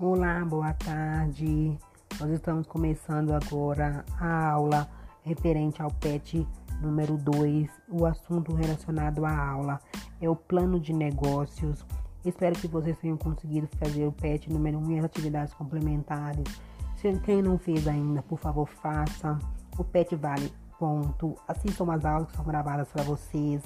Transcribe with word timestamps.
Olá, 0.00 0.44
boa 0.44 0.72
tarde. 0.74 1.76
Nós 2.20 2.30
estamos 2.30 2.68
começando 2.68 3.32
agora 3.32 4.04
a 4.20 4.50
aula 4.50 4.88
referente 5.24 5.82
ao 5.82 5.90
PET 5.90 6.46
número 6.80 7.16
2. 7.16 7.68
O 7.88 8.06
assunto 8.06 8.54
relacionado 8.54 9.24
à 9.24 9.36
aula 9.36 9.80
é 10.20 10.30
o 10.30 10.36
plano 10.36 10.78
de 10.78 10.92
negócios. 10.92 11.84
Espero 12.24 12.54
que 12.54 12.68
vocês 12.68 12.96
tenham 12.98 13.16
conseguido 13.16 13.68
fazer 13.76 14.06
o 14.06 14.12
PET 14.12 14.48
número 14.52 14.78
1 14.78 14.86
um 14.86 14.90
e 14.92 14.98
as 15.00 15.04
atividades 15.04 15.52
complementares. 15.52 16.46
Se 16.94 17.12
quem 17.18 17.42
não 17.42 17.58
fez 17.58 17.88
ainda, 17.88 18.22
por 18.22 18.38
favor, 18.38 18.68
faça. 18.68 19.36
O 19.76 19.82
PET 19.82 20.14
vale 20.14 20.52
ponto. 20.78 21.34
Assistam 21.48 21.92
as 21.92 22.04
aulas 22.04 22.28
que 22.28 22.36
são 22.36 22.44
gravadas 22.44 22.86
para 22.92 23.02
vocês. 23.02 23.64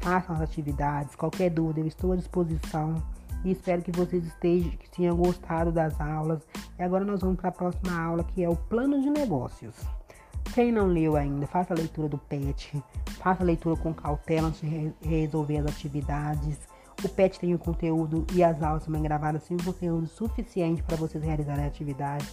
Façam 0.00 0.34
as 0.34 0.42
atividades. 0.42 1.16
Qualquer 1.16 1.48
dúvida, 1.48 1.80
eu 1.80 1.86
estou 1.86 2.12
à 2.12 2.16
disposição 2.16 3.02
e 3.44 3.52
espero 3.52 3.82
que 3.82 3.92
vocês 3.92 4.24
estejam, 4.24 4.70
que 4.70 4.90
tenham 4.90 5.16
gostado 5.16 5.72
das 5.72 6.00
aulas. 6.00 6.46
E 6.78 6.82
agora 6.82 7.04
nós 7.04 7.20
vamos 7.20 7.36
para 7.36 7.48
a 7.48 7.52
próxima 7.52 8.00
aula, 8.00 8.24
que 8.24 8.42
é 8.42 8.48
o 8.48 8.56
plano 8.56 9.00
de 9.00 9.10
negócios. 9.10 9.74
Quem 10.54 10.70
não 10.70 10.86
leu 10.86 11.16
ainda, 11.16 11.46
faça 11.46 11.72
a 11.72 11.76
leitura 11.76 12.08
do 12.08 12.18
PET, 12.18 12.82
faça 13.22 13.42
a 13.42 13.46
leitura 13.46 13.76
com 13.76 13.94
cautela 13.94 14.48
antes 14.48 14.60
de 14.60 14.66
re 14.66 14.92
resolver 15.00 15.58
as 15.58 15.66
atividades. 15.66 16.58
O 17.02 17.08
PET 17.08 17.40
tem 17.40 17.54
o 17.54 17.58
conteúdo 17.58 18.26
e 18.34 18.44
as 18.44 18.62
aulas 18.62 18.84
também 18.84 19.02
gravadas 19.02 19.44
sem 19.44 19.56
o 19.56 19.64
conteúdo 19.64 20.06
suficiente 20.06 20.82
para 20.82 20.96
vocês 20.96 21.24
realizarem 21.24 21.64
atividade. 21.64 22.28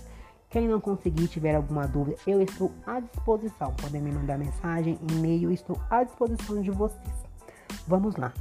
Quem 0.50 0.68
não 0.68 0.82
conseguir, 0.82 1.28
tiver 1.28 1.56
alguma 1.56 1.88
dúvida, 1.88 2.18
eu 2.26 2.42
estou 2.42 2.72
à 2.86 3.00
disposição. 3.00 3.74
Podem 3.76 4.02
me 4.02 4.12
mandar 4.12 4.38
mensagem, 4.38 5.00
e-mail, 5.12 5.52
estou 5.52 5.80
à 5.90 6.04
disposição 6.04 6.62
de 6.62 6.72
vocês. 6.72 7.24
Vamos 7.88 8.16
lá. 8.16 8.34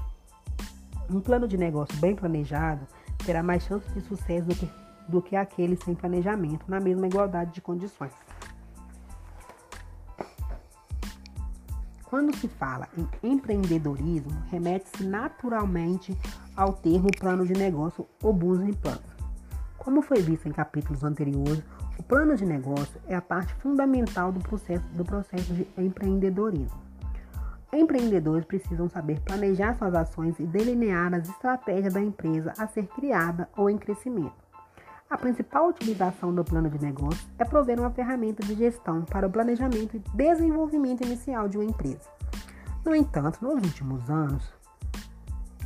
Um 1.11 1.21
plano 1.21 1.49
de 1.49 1.57
negócio 1.57 1.97
bem 1.99 2.15
planejado 2.15 2.87
terá 3.25 3.43
mais 3.43 3.63
chances 3.63 3.93
de 3.95 4.01
sucesso 4.03 4.47
do 4.47 4.55
que, 4.55 4.71
do 5.09 5.23
que 5.23 5.37
aquele 5.37 5.77
sem 5.77 5.95
planejamento, 5.95 6.65
na 6.69 6.79
mesma 6.79 7.07
igualdade 7.07 7.53
de 7.53 7.61
condições. 7.61 8.13
Quando 12.05 12.35
se 12.37 12.49
fala 12.49 12.89
em 12.97 13.33
empreendedorismo, 13.33 14.33
remete-se 14.51 15.05
naturalmente 15.05 16.17
ao 16.57 16.73
termo 16.73 17.09
plano 17.19 17.47
de 17.47 17.53
negócio 17.53 18.07
ou 18.23 18.33
business 18.33 18.77
plan. 18.77 18.99
Como 19.77 20.03
foi 20.03 20.21
visto 20.21 20.49
em 20.49 20.53
capítulos 20.53 21.05
anteriores, 21.05 21.63
o 21.99 22.03
plano 22.03 22.35
de 22.35 22.47
negócio 22.47 23.01
é 23.07 23.15
a 23.15 23.21
parte 23.21 23.53
fundamental 23.55 24.33
do 24.33 24.41
processo, 24.41 24.87
do 24.89 25.05
processo 25.05 25.53
de 25.53 25.67
empreendedorismo. 25.77 26.88
Empreendedores 27.73 28.47
precisam 28.47 28.89
saber 28.89 29.21
planejar 29.21 29.75
suas 29.75 29.95
ações 29.95 30.39
e 30.41 30.47
delinear 30.47 31.13
as 31.13 31.29
estratégias 31.29 31.93
da 31.93 32.01
empresa 32.01 32.53
a 32.57 32.67
ser 32.67 32.87
criada 32.89 33.49
ou 33.57 33.69
em 33.69 33.77
crescimento. 33.77 34.49
A 35.11 35.19
principal 35.19 35.69
utilização 35.69 36.35
do 36.35 36.45
plano 36.45 36.71
de 36.71 36.79
negócio 36.83 37.29
é 37.39 37.45
prover 37.45 37.79
uma 37.79 37.91
ferramenta 37.91 38.45
de 38.45 38.55
gestão 38.55 39.05
para 39.05 39.27
o 39.27 39.31
planejamento 39.31 39.97
e 39.97 40.03
desenvolvimento 40.15 41.03
inicial 41.03 41.49
de 41.49 41.59
uma 41.59 41.65
empresa. 41.65 42.09
No 42.85 42.95
entanto, 42.95 43.39
nos 43.43 43.55
últimos 43.55 44.09
anos, 44.11 44.51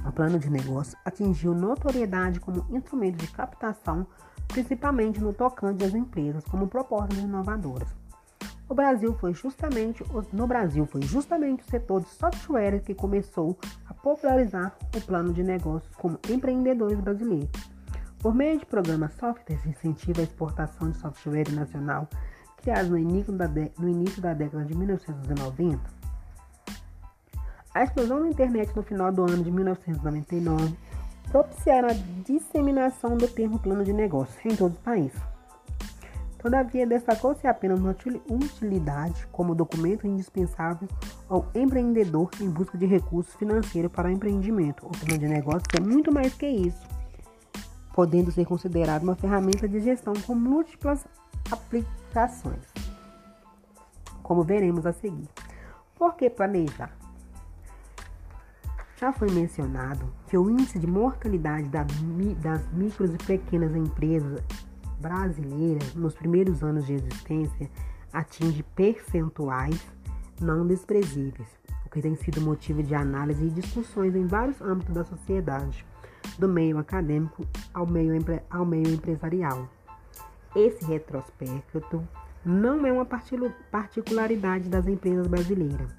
o 0.04 0.10
plano 0.10 0.38
de 0.38 0.50
negócio 0.50 0.98
atingiu 1.04 1.54
notoriedade 1.54 2.40
como 2.40 2.66
instrumento 2.70 3.18
de 3.18 3.28
captação, 3.28 4.06
principalmente 4.48 5.20
no 5.20 5.32
tocante 5.32 5.84
às 5.84 5.94
empresas 5.94 6.44
como 6.44 6.66
propostas 6.66 7.18
inovadoras. 7.18 8.01
O 8.72 8.74
Brasil 8.74 9.12
foi 9.20 9.34
justamente, 9.34 10.02
no 10.32 10.46
Brasil 10.46 10.86
foi 10.86 11.02
justamente 11.02 11.62
o 11.62 11.70
setor 11.70 12.00
de 12.00 12.08
software 12.08 12.80
que 12.80 12.94
começou 12.94 13.58
a 13.86 13.92
popularizar 13.92 14.74
o 14.96 15.00
plano 15.02 15.30
de 15.30 15.42
negócios 15.42 15.94
como 15.96 16.18
empreendedores 16.30 16.98
brasileiros. 16.98 17.50
Por 18.18 18.34
meio 18.34 18.58
de 18.58 18.64
programas 18.64 19.12
software 19.12 19.58
de 19.58 19.68
incentivo 19.68 20.20
à 20.20 20.22
exportação 20.22 20.90
de 20.90 20.96
software 20.96 21.52
nacional, 21.52 22.08
criados 22.62 22.88
no 22.88 22.96
início 22.96 23.30
da, 23.34 23.46
no 23.46 23.90
início 23.90 24.22
da 24.22 24.32
década 24.32 24.64
de 24.64 24.74
1990, 24.74 25.78
a 27.74 27.84
explosão 27.84 28.22
da 28.22 28.28
internet 28.28 28.74
no 28.74 28.82
final 28.82 29.12
do 29.12 29.30
ano 29.30 29.44
de 29.44 29.50
1999 29.50 30.74
propiciaram 31.30 31.90
a 31.90 31.92
disseminação 32.24 33.18
do 33.18 33.28
termo 33.28 33.58
plano 33.58 33.84
de 33.84 33.92
negócios 33.92 34.42
em 34.46 34.56
todo 34.56 34.72
o 34.72 34.82
país. 34.82 35.12
Todavia, 36.42 36.84
destacou-se 36.84 37.46
apenas 37.46 37.78
uma 37.78 37.94
utilidade 38.28 39.28
como 39.30 39.54
documento 39.54 40.08
indispensável 40.08 40.88
ao 41.28 41.46
empreendedor 41.54 42.30
em 42.40 42.50
busca 42.50 42.76
de 42.76 42.84
recursos 42.84 43.32
financeiros 43.36 43.92
para 43.92 44.08
o 44.08 44.10
empreendimento. 44.10 44.84
O 44.84 44.90
plano 44.90 45.18
de 45.18 45.28
negócio 45.28 45.62
é 45.76 45.80
muito 45.80 46.12
mais 46.12 46.34
que 46.34 46.48
isso, 46.48 46.84
podendo 47.94 48.32
ser 48.32 48.44
considerado 48.44 49.04
uma 49.04 49.14
ferramenta 49.14 49.68
de 49.68 49.78
gestão 49.78 50.14
com 50.26 50.34
múltiplas 50.34 51.06
aplicações, 51.48 52.66
como 54.20 54.42
veremos 54.42 54.84
a 54.84 54.92
seguir. 54.92 55.28
Por 55.94 56.16
que 56.16 56.28
planejar? 56.28 56.90
Já 58.96 59.12
foi 59.12 59.30
mencionado 59.30 60.12
que 60.26 60.36
o 60.36 60.50
índice 60.50 60.80
de 60.80 60.88
mortalidade 60.88 61.68
das 61.68 61.86
micros 62.72 63.14
e 63.14 63.18
pequenas 63.18 63.76
empresas 63.76 64.42
brasileira, 65.02 65.84
nos 65.96 66.14
primeiros 66.14 66.62
anos 66.62 66.86
de 66.86 66.94
existência, 66.94 67.68
atinge 68.12 68.62
percentuais 68.74 69.78
não 70.40 70.66
desprezíveis, 70.66 71.48
o 71.84 71.90
que 71.90 72.00
tem 72.00 72.14
sido 72.14 72.40
motivo 72.40 72.82
de 72.82 72.94
análise 72.94 73.44
e 73.44 73.50
discussões 73.50 74.14
em 74.14 74.26
vários 74.26 74.60
âmbitos 74.60 74.94
da 74.94 75.04
sociedade, 75.04 75.84
do 76.38 76.48
meio 76.48 76.78
acadêmico 76.78 77.44
ao 77.74 77.86
meio, 77.86 78.12
ao 78.48 78.64
meio 78.64 78.88
empresarial. 78.88 79.68
Esse 80.54 80.84
retrospecto 80.84 82.06
não 82.44 82.86
é 82.86 82.92
uma 82.92 83.06
particularidade 83.70 84.68
das 84.68 84.86
empresas 84.86 85.26
brasileiras. 85.26 85.94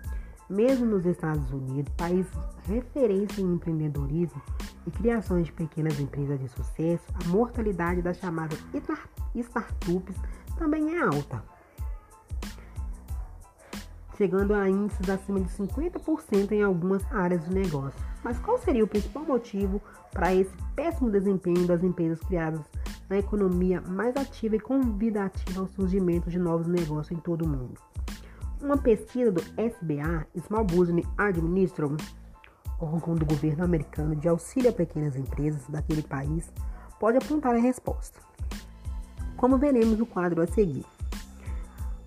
Mesmo 0.49 0.85
nos 0.85 1.05
Estados 1.05 1.51
Unidos, 1.51 1.93
país 1.95 2.27
referência 2.67 3.41
em 3.41 3.53
empreendedorismo, 3.53 4.41
e 4.85 4.91
criações 4.91 5.45
de 5.45 5.53
pequenas 5.53 5.99
empresas 5.99 6.39
de 6.39 6.47
sucesso, 6.49 7.05
a 7.23 7.27
mortalidade 7.29 8.01
das 8.01 8.17
chamadas 8.17 8.59
startups 9.35 10.15
também 10.57 10.95
é 10.95 11.01
alta, 11.01 11.43
chegando 14.17 14.53
a 14.53 14.69
índices 14.69 15.09
acima 15.09 15.39
de 15.39 15.49
50% 15.49 16.51
em 16.51 16.61
algumas 16.61 17.03
áreas 17.11 17.43
de 17.45 17.53
negócio. 17.53 17.99
Mas 18.23 18.37
qual 18.39 18.57
seria 18.57 18.83
o 18.83 18.87
principal 18.87 19.25
motivo 19.25 19.81
para 20.11 20.33
esse 20.33 20.55
péssimo 20.75 21.09
desempenho 21.09 21.65
das 21.65 21.83
empresas 21.83 22.19
criadas 22.19 22.61
na 23.09 23.17
economia 23.17 23.81
mais 23.81 24.15
ativa 24.15 24.55
e 24.55 24.59
convidativa 24.59 25.59
ao 25.59 25.67
surgimento 25.67 26.29
de 26.29 26.39
novos 26.39 26.67
negócios 26.67 27.11
em 27.17 27.21
todo 27.21 27.43
o 27.43 27.49
mundo? 27.49 27.92
Uma 28.63 28.77
pesquisa 28.77 29.29
do 29.29 29.41
SBA, 29.57 30.25
Small 30.47 30.63
Business 30.63 31.05
Administration, 31.17 31.97
órgão 32.79 33.13
do 33.13 33.25
governo 33.25 33.65
americano 33.65 34.15
de 34.15 34.29
auxílio 34.29 34.69
a 34.69 34.73
pequenas 34.73 35.17
empresas 35.17 35.67
daquele 35.67 36.01
país, 36.01 36.49
pode 36.97 37.17
apontar 37.17 37.53
a 37.55 37.59
resposta. 37.59 38.21
Como 39.35 39.57
veremos 39.57 39.99
no 39.99 40.05
quadro 40.05 40.41
a 40.41 40.47
seguir. 40.47 40.85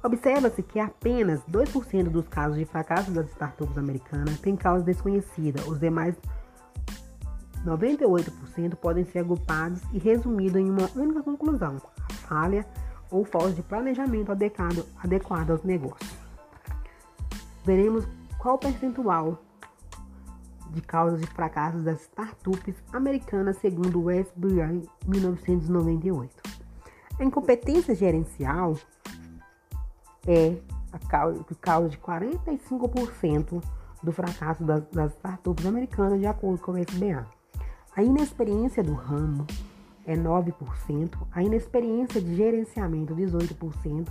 Observa-se 0.02 0.62
que 0.62 0.80
apenas 0.80 1.42
2% 1.42 2.04
dos 2.04 2.26
casos 2.26 2.56
de 2.56 2.64
fracasso 2.64 3.10
das 3.10 3.28
startups 3.32 3.76
americanas 3.76 4.40
têm 4.40 4.56
causa 4.56 4.82
desconhecida. 4.82 5.60
Os 5.68 5.78
demais 5.78 6.16
98% 7.66 8.76
podem 8.76 9.04
ser 9.04 9.18
agrupados 9.18 9.82
e 9.92 9.98
resumidos 9.98 10.58
em 10.58 10.70
uma 10.70 10.90
única 10.96 11.22
conclusão: 11.22 11.76
falha 12.26 12.64
ou 13.10 13.26
falta 13.26 13.52
de 13.52 13.62
planejamento 13.62 14.32
adequado, 14.32 14.86
adequado 15.04 15.50
aos 15.50 15.62
negócios. 15.62 16.15
Veremos 17.66 18.06
qual 18.38 18.56
percentual 18.58 19.42
de 20.70 20.80
causas 20.80 21.20
de 21.20 21.26
fracassos 21.26 21.82
das 21.82 22.00
startups 22.02 22.76
americanas, 22.92 23.56
segundo 23.56 24.04
o 24.04 24.08
SBI 24.08 24.88
1998. 25.04 26.32
A 27.18 27.24
incompetência 27.24 27.92
gerencial 27.92 28.76
é 30.28 30.56
a 30.92 30.98
causa, 31.60 31.88
de 31.88 31.98
45% 31.98 33.60
do 34.00 34.12
fracasso 34.12 34.62
das, 34.62 34.84
das 34.90 35.12
startups 35.14 35.66
americanas, 35.66 36.20
de 36.20 36.26
acordo 36.26 36.62
com 36.62 36.70
o 36.70 36.78
SBA. 36.78 37.26
A 37.96 38.02
inexperiência 38.04 38.80
do 38.80 38.94
ramo 38.94 39.44
é 40.06 40.14
9%, 40.14 41.16
a 41.32 41.42
inexperiência 41.42 42.20
de 42.20 42.36
gerenciamento 42.36 43.12
18%, 43.12 44.06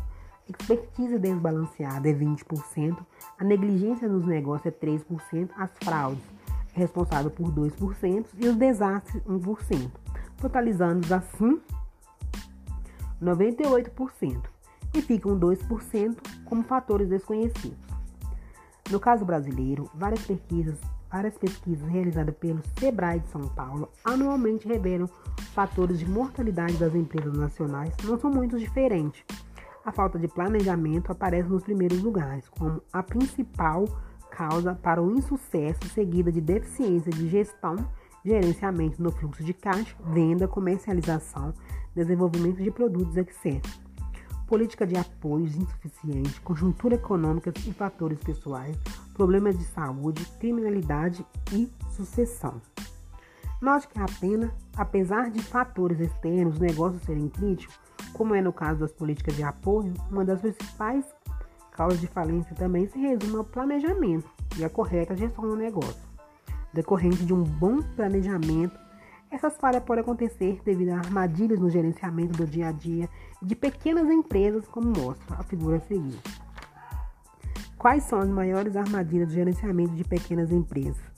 expertise 0.47 1.18
desbalanceada 1.18 2.09
é 2.09 2.13
20%, 2.13 2.97
a 3.38 3.44
negligência 3.44 4.07
nos 4.07 4.25
negócios 4.25 4.74
é 4.74 4.86
3%, 4.86 5.50
as 5.57 5.71
fraudes 5.83 6.24
responsável 6.75 7.31
por 7.31 7.51
2% 7.51 8.25
e 8.38 8.47
os 8.47 8.56
desastres 8.56 9.24
1%, 9.24 9.92
totalizando 10.38 11.13
assim 11.13 11.62
98% 13.21 14.42
e 14.94 15.01
ficam 15.01 15.39
2% 15.39 16.18
como 16.44 16.63
fatores 16.63 17.07
desconhecidos. 17.07 17.77
No 18.92 19.00
caso 19.00 19.25
brasileiro, 19.25 19.89
várias 19.95 20.21
pesquisas, 20.25 20.77
várias 21.09 21.38
pesquisas 21.38 21.88
realizadas 21.89 22.36
pelo 22.36 22.62
Sebrae 22.77 23.19
de 23.19 23.27
São 23.30 23.47
Paulo 23.47 23.89
anualmente 24.03 24.68
revelam 24.68 25.09
fatores 25.53 25.97
de 25.97 26.07
mortalidade 26.07 26.77
das 26.77 26.94
empresas 26.94 27.33
nacionais 27.33 27.95
não 28.03 28.19
são 28.19 28.30
muito 28.30 28.59
diferentes. 28.59 29.24
A 29.85 29.91
falta 29.91 30.17
de 30.17 30.27
planejamento 30.27 31.11
aparece 31.11 31.47
nos 31.47 31.61
primeiros 31.61 32.01
lugares, 32.01 32.49
como 32.49 32.81
a 32.91 33.03
principal 33.03 33.85
causa 34.31 34.73
para 34.73 34.99
o 34.99 35.15
insucesso, 35.15 35.87
seguida 35.93 36.31
de 36.31 36.41
deficiência 36.41 37.11
de 37.11 37.29
gestão, 37.29 37.75
gerenciamento 38.25 39.01
no 39.01 39.11
fluxo 39.11 39.43
de 39.43 39.53
caixa, 39.53 39.95
venda, 40.07 40.47
comercialização, 40.47 41.53
desenvolvimento 41.93 42.63
de 42.63 42.71
produtos, 42.71 43.15
etc. 43.15 43.63
Política 44.47 44.87
de 44.87 44.97
apoios 44.97 45.55
insuficiente, 45.55 46.41
conjuntura 46.41 46.95
econômica 46.95 47.53
e 47.55 47.71
fatores 47.71 48.19
pessoais, 48.19 48.75
problemas 49.13 49.55
de 49.55 49.65
saúde, 49.65 50.25
criminalidade 50.39 51.23
e 51.53 51.71
sucessão. 51.91 52.59
Note 53.62 53.88
que 53.88 54.00
a 54.00 54.06
pena, 54.19 54.54
apesar 54.75 55.31
de 55.31 55.42
fatores 55.42 56.00
externos, 56.00 56.60
negócios 56.60 57.02
serem 57.04 57.30
críticos, 57.30 57.80
como 58.13 58.36
é 58.36 58.42
no 58.42 58.52
caso 58.52 58.81
das 58.81 58.92
políticas 58.92 59.36
de 59.36 59.44
apoio, 59.44 59.94
uma 60.12 60.25
das 60.25 60.42
principais 60.42 61.06
causas 61.72 62.00
de 62.00 62.07
falência 62.07 62.56
também 62.56 62.88
se 62.88 63.00
resume 63.00 63.38
ao 63.38 63.44
planejamento 63.44 64.30
e 64.57 64.63
a 64.63 64.69
correta 64.69 65.16
gestão 65.16 65.48
do 65.48 65.56
negócio. 65.56 66.04
Decorrente 66.74 67.25
de 67.25 67.34
um 67.34 67.44
bom 67.44 67.81
planejamento, 67.96 68.78
essas 69.31 69.57
falhas 69.57 69.84
podem 69.84 70.02
acontecer 70.02 70.62
devido 70.63 70.90
a 70.90 70.98
armadilhas 70.98 71.60
no 71.60 71.69
gerenciamento 71.69 72.38
do 72.38 72.46
dia 72.46 72.69
a 72.69 72.72
dia 72.72 73.10
de 73.42 73.56
pequenas 73.56 74.10
empresas, 74.10 74.68
como 74.68 74.88
mostra 74.88 75.38
a 75.38 75.44
figura 75.44 75.78
a 75.78 75.81
seguir. 75.81 76.19
Quais 77.78 78.04
são 78.04 78.19
as 78.19 78.30
maiores 78.30 78.75
armadilhas 78.75 79.30
do 79.30 79.34
gerenciamento 79.34 79.94
de 79.94 80.04
pequenas 80.04 80.52
empresas? 80.52 81.14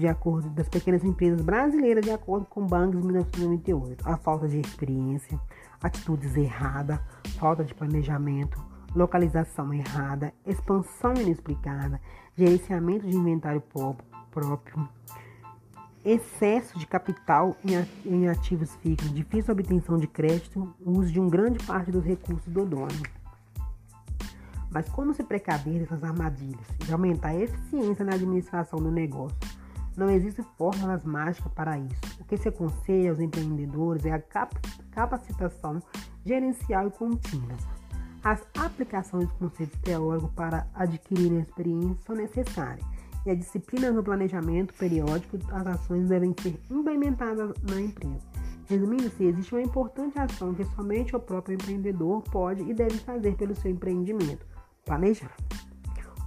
De 0.00 0.08
acordo 0.08 0.48
das 0.48 0.66
pequenas 0.66 1.04
empresas 1.04 1.42
brasileiras, 1.42 2.02
de 2.02 2.10
acordo 2.10 2.46
com 2.46 2.64
de 2.64 2.96
1998, 2.96 4.02
a 4.08 4.16
falta 4.16 4.48
de 4.48 4.58
experiência, 4.58 5.38
atitudes 5.78 6.34
erradas, 6.38 6.98
falta 7.38 7.62
de 7.62 7.74
planejamento, 7.74 8.58
localização 8.96 9.74
errada, 9.74 10.32
expansão 10.46 11.12
inexplicada, 11.12 12.00
gerenciamento 12.34 13.06
de 13.06 13.14
inventário 13.14 13.62
próprio, 14.30 14.88
excesso 16.02 16.78
de 16.78 16.86
capital 16.86 17.54
em 18.06 18.26
ativos 18.26 18.74
fixos, 18.76 19.12
difícil 19.12 19.52
obtenção 19.52 19.98
de 19.98 20.06
crédito, 20.06 20.74
uso 20.80 21.12
de 21.12 21.20
um 21.20 21.28
grande 21.28 21.62
parte 21.66 21.90
dos 21.90 22.06
recursos 22.06 22.50
do 22.50 22.64
dono. 22.64 23.02
Mas 24.70 24.88
como 24.88 25.12
se 25.12 25.22
precaver 25.22 25.80
dessas 25.80 26.02
armadilhas 26.02 26.66
e 26.88 26.90
aumentar 26.90 27.28
a 27.28 27.36
eficiência 27.36 28.02
na 28.02 28.14
administração 28.14 28.78
do 28.78 28.90
negócio? 28.90 29.59
Não 29.96 30.10
existe 30.10 30.42
fórmulas 30.56 31.04
mágicas 31.04 31.52
para 31.52 31.78
isso. 31.78 32.20
O 32.20 32.24
que 32.24 32.36
se 32.36 32.48
aconselha 32.48 33.10
aos 33.10 33.20
empreendedores 33.20 34.04
é 34.04 34.12
a 34.12 34.22
capacitação 34.90 35.82
gerencial 36.24 36.88
e 36.88 36.90
contínua 36.90 37.56
as 38.22 38.46
aplicações 38.58 39.28
de 39.28 39.34
conceitos 39.34 39.78
teóricos 39.80 40.30
para 40.32 40.66
adquirir 40.74 41.32
experiência 41.40 41.96
são 42.04 42.14
necessárias 42.14 42.84
e 43.24 43.30
a 43.30 43.34
disciplina 43.34 43.90
no 43.90 44.02
planejamento 44.02 44.74
periódico 44.74 45.38
das 45.38 45.66
ações 45.66 46.08
devem 46.08 46.34
ser 46.40 46.58
implementadas 46.70 47.54
na 47.62 47.80
empresa. 47.80 48.20
Resumindo-se, 48.66 49.24
existe 49.24 49.54
uma 49.54 49.62
importante 49.62 50.18
ação 50.18 50.54
que 50.54 50.64
somente 50.64 51.14
o 51.14 51.20
próprio 51.20 51.54
empreendedor 51.54 52.22
pode 52.22 52.62
e 52.62 52.72
deve 52.72 52.98
fazer 52.98 53.34
pelo 53.36 53.54
seu 53.54 53.70
empreendimento: 53.70 54.46
planejar. 54.84 55.34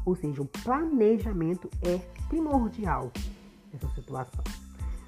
Ou 0.06 0.16
seja, 0.16 0.42
o 0.42 0.46
planejamento 0.46 1.70
é 1.82 1.98
primordial 2.28 3.12
nessa 3.74 3.90
situação. 3.96 4.44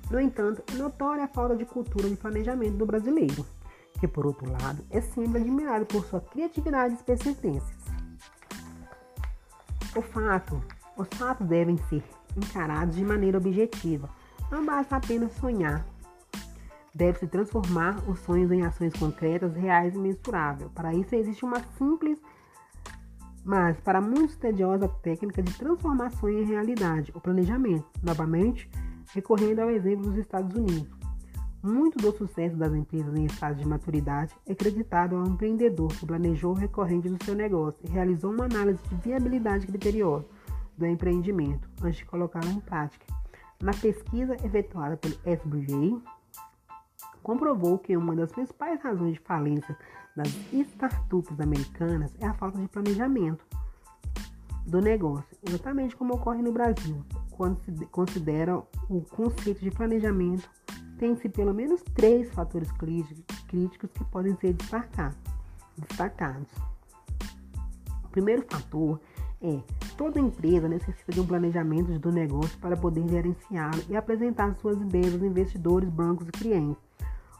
No 0.10 0.20
entanto, 0.20 0.64
é 0.72 0.76
notória 0.76 1.24
a 1.24 1.28
falta 1.28 1.56
de 1.56 1.66
cultura 1.66 2.10
de 2.10 2.16
planejamento 2.16 2.78
do 2.78 2.86
brasileiro 2.86 3.46
que 4.00 4.08
por 4.08 4.26
outro 4.26 4.50
lado 4.52 4.84
é 4.90 5.02
sempre 5.02 5.42
admirado 5.42 5.86
por 5.86 6.06
sua 6.06 6.22
criatividade 6.22 6.96
e 6.96 7.04
persistências. 7.04 7.86
O 9.96 10.02
fato, 10.02 10.62
os 10.98 11.08
fatos 11.18 11.48
devem 11.48 11.78
ser 11.90 12.04
encarados 12.36 12.96
de 12.96 13.04
maneira 13.04 13.38
objetiva. 13.38 14.10
Não 14.52 14.66
basta 14.66 14.98
apenas 14.98 15.32
sonhar. 15.34 15.86
Deve-se 16.94 17.28
transformar 17.28 17.98
os 18.10 18.20
sonhos 18.20 18.52
em 18.52 18.64
ações 18.64 18.94
concretas, 18.94 19.54
reais 19.56 19.96
e 19.96 19.98
mensuráveis. 19.98 20.72
Para 20.72 20.94
isso 20.94 21.16
existe 21.16 21.44
uma 21.44 21.62
simples, 21.78 22.20
mas 23.45 23.80
para 23.80 24.01
muitos 24.01 24.36
tediosa 24.36 24.89
técnica 24.89 25.44
de 25.44 25.53
transformação 25.53 26.27
em 26.27 26.44
realidade, 26.44 27.12
o 27.13 27.21
planejamento. 27.21 27.86
Novamente, 28.01 28.68
recorrendo 29.13 29.59
ao 29.59 29.69
exemplo 29.69 30.09
dos 30.09 30.18
Estados 30.18 30.57
Unidos. 30.57 30.94
Muito 31.62 31.97
do 32.00 32.12
sucesso 32.12 32.56
das 32.56 32.74
empresas 32.74 33.15
em 33.15 33.25
estado 33.25 33.57
de 33.57 33.68
maturidade 33.68 34.36
é 34.47 34.51
acreditado 34.51 35.15
ao 35.15 35.25
empreendedor 35.27 35.89
que 35.89 36.06
planejou 36.06 36.51
o 36.51 36.57
recorrente 36.57 37.07
do 37.07 37.24
seu 37.24 37.36
negócio 37.36 37.80
e 37.83 37.89
realizou 37.89 38.31
uma 38.31 38.45
análise 38.45 38.81
de 38.89 38.95
viabilidade 38.95 39.68
criteriosa 39.68 40.25
do 40.77 40.86
empreendimento 40.86 41.69
antes 41.81 41.97
de 41.97 42.06
colocá-lo 42.06 42.50
em 42.50 42.59
prática. 42.59 43.06
Na 43.62 43.74
pesquisa 43.74 44.36
efetuada 44.44 44.97
pelo 44.97 45.15
SBA, 45.24 46.01
comprovou 47.24 47.80
que 47.80 47.95
uma 47.97 48.15
das 48.15 48.31
principais 48.31 48.80
razões 48.81 49.13
de 49.13 49.19
falência 49.21 49.75
das 50.16 50.28
startups 50.52 51.40
americanas 51.40 52.14
é 52.20 52.26
a 52.26 52.34
falta 52.34 52.60
de 52.60 52.68
planejamento 52.68 53.46
do 54.66 54.82
negócio, 54.82 55.38
exatamente 55.48 55.96
como 55.96 56.16
ocorre 56.16 56.42
no 56.42 56.52
Brasil, 56.52 57.04
quando 57.32 57.60
se 57.60 57.72
considera 57.88 58.58
o 58.90 59.02
conceito 59.02 59.62
de 59.62 59.70
planejamento 59.70 60.50
tem-se 60.98 61.28
pelo 61.30 61.54
menos 61.54 61.82
três 61.94 62.32
fatores 62.32 62.72
críticos 62.72 63.92
que 63.92 64.04
podem 64.06 64.36
ser 64.38 64.54
destacados. 64.54 66.50
O 68.04 68.08
primeiro 68.10 68.46
fator 68.50 69.00
é 69.42 69.62
toda 69.98 70.20
empresa 70.20 70.68
necessita 70.68 71.12
de 71.12 71.20
um 71.20 71.28
planejamento 71.28 72.00
do 72.00 72.12
negócio 72.12 72.58
para 72.60 72.78
poder 72.78 73.08
gerenciá-lo 73.10 73.84
e 73.90 73.96
apresentar 73.96 74.56
suas 74.56 74.80
ideias 74.82 75.14
aos 75.14 75.24
investidores, 75.24 75.90
bancos 75.90 76.28
e 76.30 76.32
clientes. 76.32 76.82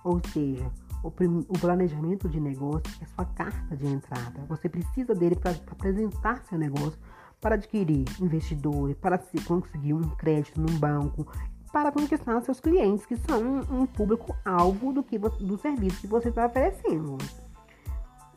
Ou 0.04 0.22
seja, 0.32 0.70
o, 1.06 1.40
o 1.50 1.60
planejamento 1.60 2.28
de 2.28 2.40
negócio 2.40 2.84
é 3.02 3.06
sua 3.06 3.26
carta 3.26 3.76
de 3.76 3.86
entrada. 3.88 4.44
Você 4.50 4.68
precisa 4.68 5.14
dele 5.14 5.36
para 5.36 5.52
apresentar 5.52 6.44
seu 6.44 6.58
negócio, 6.58 7.00
para 7.40 7.56
adquirir 7.56 8.06
investidores, 8.20 8.98
para 8.98 9.20
conseguir 9.46 9.94
um 9.94 10.10
crédito 10.16 10.60
num 10.60 10.80
banco 10.80 11.28
para 11.72 11.92
conquistar 11.92 12.40
seus 12.42 12.62
clientes, 12.62 13.06
que 13.06 13.18
são 13.18 13.42
um, 13.42 13.82
um 13.82 13.86
público-alvo 13.86 14.94
do, 14.94 15.04
que, 15.04 15.20
do 15.20 15.58
serviço 15.58 16.00
que 16.00 16.08
você 16.08 16.30
está 16.30 16.46
oferecendo. 16.46 17.18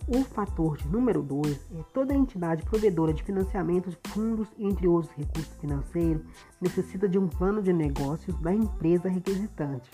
O 0.08 0.24
fator 0.24 0.76
de 0.76 0.88
número 0.88 1.22
2 1.22 1.70
é 1.76 1.82
toda 1.94 2.14
entidade 2.14 2.64
provedora 2.64 3.12
de 3.12 3.22
financiamento 3.22 3.90
de 3.90 3.98
fundos, 4.08 4.48
entre 4.58 4.88
outros 4.88 5.14
recursos 5.14 5.54
financeiros, 5.60 6.22
necessita 6.60 7.08
de 7.08 7.16
um 7.16 7.28
plano 7.28 7.62
de 7.62 7.72
negócios 7.72 8.36
da 8.40 8.52
empresa 8.52 9.08
requisitante 9.08 9.88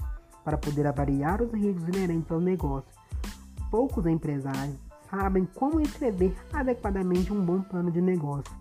para 0.45 0.59
poder 0.59 0.87
avaliar 0.87 1.41
os 1.41 1.53
riscos 1.53 1.89
inerentes 1.89 2.31
ao 2.31 2.41
negócio. 2.41 2.91
Poucos 3.71 4.07
empresários 4.07 4.77
sabem 5.11 5.47
como 5.55 5.81
escrever 5.81 6.35
adequadamente 6.53 7.33
um 7.33 7.45
bom 7.45 7.61
plano 7.63 7.91
de 7.91 8.01
negócio. 8.01 8.55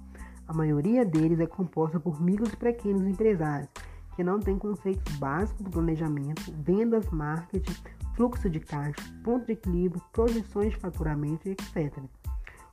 A 0.48 0.54
maioria 0.54 1.06
deles 1.06 1.40
é 1.40 1.46
composta 1.46 2.00
por 2.00 2.22
micros 2.22 2.54
e 2.54 2.58
pequenos 2.58 3.08
empresários 3.08 3.70
que 4.16 4.24
não 4.24 4.40
tem 4.40 4.58
conceitos 4.58 5.16
básicos 5.18 5.64
do 5.64 5.72
planejamento, 5.72 6.54
vendas, 6.64 7.10
marketing, 7.10 7.76
fluxo 8.16 8.50
de 8.50 8.60
caixa, 8.60 9.02
ponto 9.24 9.46
de 9.48 9.54
equilíbrio, 9.54 10.02
projeções 10.12 10.74
de 10.74 10.78
faturamento 10.78 11.50
etc. 11.50 11.98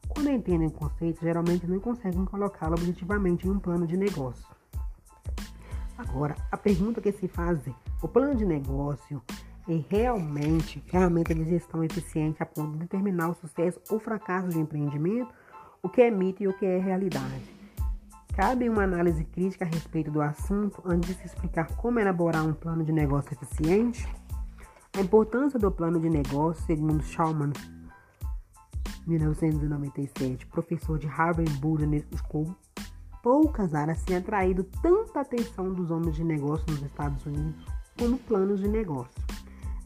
Quando 0.08 0.30
entendem 0.30 0.68
o 0.68 0.72
conceito, 0.72 1.20
geralmente 1.20 1.66
não 1.66 1.78
conseguem 1.78 2.24
colocá-lo 2.24 2.74
objetivamente 2.74 3.46
em 3.46 3.50
um 3.50 3.58
plano 3.58 3.86
de 3.86 3.96
negócio. 3.96 4.44
Agora, 6.00 6.34
a 6.50 6.56
pergunta 6.56 7.00
que 7.00 7.12
se 7.12 7.28
faz 7.28 7.66
é: 7.66 7.74
o 8.00 8.08
plano 8.08 8.34
de 8.34 8.46
negócio 8.46 9.22
é 9.68 9.84
realmente 9.88 10.82
ferramenta 10.86 11.34
de 11.34 11.44
gestão 11.44 11.84
eficiente 11.84 12.42
a 12.42 12.46
ponto 12.46 12.72
de 12.72 12.78
determinar 12.78 13.28
o 13.28 13.34
sucesso 13.34 13.78
ou 13.90 14.00
fracasso 14.00 14.48
de 14.48 14.58
empreendimento? 14.58 15.32
O 15.82 15.88
que 15.88 16.00
é 16.00 16.10
mito 16.10 16.42
e 16.42 16.48
o 16.48 16.56
que 16.56 16.64
é 16.64 16.78
realidade? 16.78 17.60
Cabe 18.34 18.68
uma 18.68 18.84
análise 18.84 19.24
crítica 19.24 19.66
a 19.66 19.68
respeito 19.68 20.10
do 20.10 20.22
assunto 20.22 20.82
antes 20.86 21.10
de 21.10 21.16
se 21.16 21.26
explicar 21.26 21.66
como 21.76 22.00
elaborar 22.00 22.46
um 22.46 22.54
plano 22.54 22.82
de 22.82 22.92
negócio 22.92 23.34
eficiente. 23.34 24.08
A 24.96 25.00
importância 25.02 25.58
do 25.58 25.70
plano 25.70 26.00
de 26.00 26.08
negócio, 26.08 26.64
segundo 26.64 27.02
Schaumann, 27.02 27.52
1997, 29.06 30.46
professor 30.46 30.98
de 30.98 31.06
Harvard 31.06 31.50
Business 31.58 32.06
School, 32.16 32.56
poucas 33.22 33.74
áreas 33.74 34.02
têm 34.02 34.16
atraído 34.16 34.64
tanta 34.82 35.20
atenção 35.20 35.72
dos 35.72 35.90
homens 35.90 36.16
de 36.16 36.24
negócio 36.24 36.64
nos 36.70 36.82
Estados 36.82 37.24
Unidos 37.26 37.64
como 37.98 38.18
planos 38.18 38.60
de 38.60 38.68
negócio. 38.68 39.22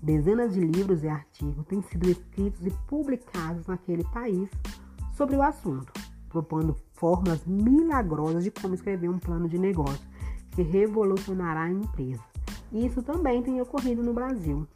Dezenas 0.03 0.55
de 0.55 0.61
livros 0.61 1.03
e 1.03 1.09
artigos 1.09 1.67
têm 1.67 1.83
sido 1.83 2.09
escritos 2.09 2.65
e 2.67 2.71
publicados 2.87 3.67
naquele 3.67 4.05
país 4.05 4.49
sobre 5.17 5.37
o 5.37 5.43
assunto 5.43 5.93
propondo 6.35 6.77
formas 6.95 7.47
milagrosas 7.47 8.43
de 8.43 8.51
como 8.51 8.75
escrever 8.75 9.09
um 9.09 9.21
plano 9.21 9.49
de 9.49 9.57
negócio 9.57 10.05
que 10.51 10.63
revolucionará 10.63 11.63
a 11.63 11.71
empresa. 11.71 12.23
Isso 12.73 13.01
também 13.03 13.41
tem 13.41 13.61
ocorrido 13.61 14.03
no 14.03 14.13
Brasil. 14.13 14.67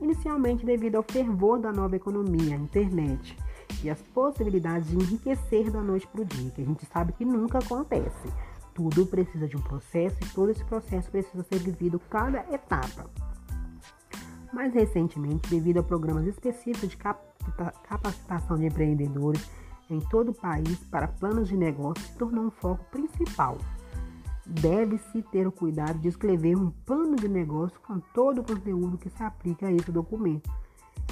inicialmente 0.00 0.66
devido 0.66 0.96
ao 0.96 1.02
fervor 1.02 1.60
da 1.60 1.70
nova 1.70 1.94
economia, 1.94 2.56
a 2.56 2.58
internet, 2.58 3.36
e 3.84 3.90
as 3.90 4.00
possibilidades 4.00 4.88
de 4.88 4.96
enriquecer 4.96 5.70
da 5.70 5.82
noite 5.82 6.06
para 6.06 6.22
o 6.22 6.24
dia, 6.24 6.50
que 6.50 6.62
a 6.62 6.64
gente 6.64 6.86
sabe 6.86 7.12
que 7.12 7.24
nunca 7.24 7.58
acontece. 7.58 8.28
Tudo 8.72 9.06
precisa 9.06 9.46
de 9.46 9.56
um 9.56 9.60
processo 9.60 10.16
e 10.22 10.28
todo 10.30 10.50
esse 10.50 10.64
processo 10.64 11.10
precisa 11.10 11.44
ser 11.44 11.58
vivido 11.58 12.00
cada 12.10 12.40
etapa. 12.52 13.08
Mais 14.52 14.72
recentemente, 14.72 15.50
devido 15.50 15.78
a 15.78 15.82
programas 15.82 16.26
específicos 16.26 16.88
de 16.88 16.96
capacitação 16.96 18.56
de 18.56 18.66
empreendedores 18.66 19.48
em 19.90 20.00
todo 20.00 20.30
o 20.30 20.34
país 20.34 20.78
para 20.90 21.06
planos 21.06 21.48
de 21.48 21.56
negócio, 21.56 22.02
se 22.04 22.14
tornou 22.14 22.46
um 22.46 22.50
foco 22.50 22.84
principal. 22.90 23.58
Deve-se 24.46 25.22
ter 25.30 25.46
o 25.46 25.52
cuidado 25.52 25.98
de 25.98 26.08
escrever 26.08 26.56
um 26.56 26.70
plano 26.70 27.16
de 27.16 27.28
negócio 27.28 27.78
com 27.80 28.00
todo 28.14 28.40
o 28.40 28.44
conteúdo 28.44 28.98
que 28.98 29.10
se 29.10 29.22
aplica 29.22 29.66
a 29.66 29.72
esse 29.72 29.92
documento 29.92 30.50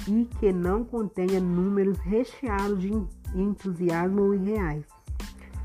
e 0.07 0.25
que 0.39 0.51
não 0.51 0.83
contenha 0.83 1.39
números 1.39 1.97
recheados 1.99 2.81
de 2.81 2.91
entusiasmo 3.35 4.33
irreais. 4.33 4.85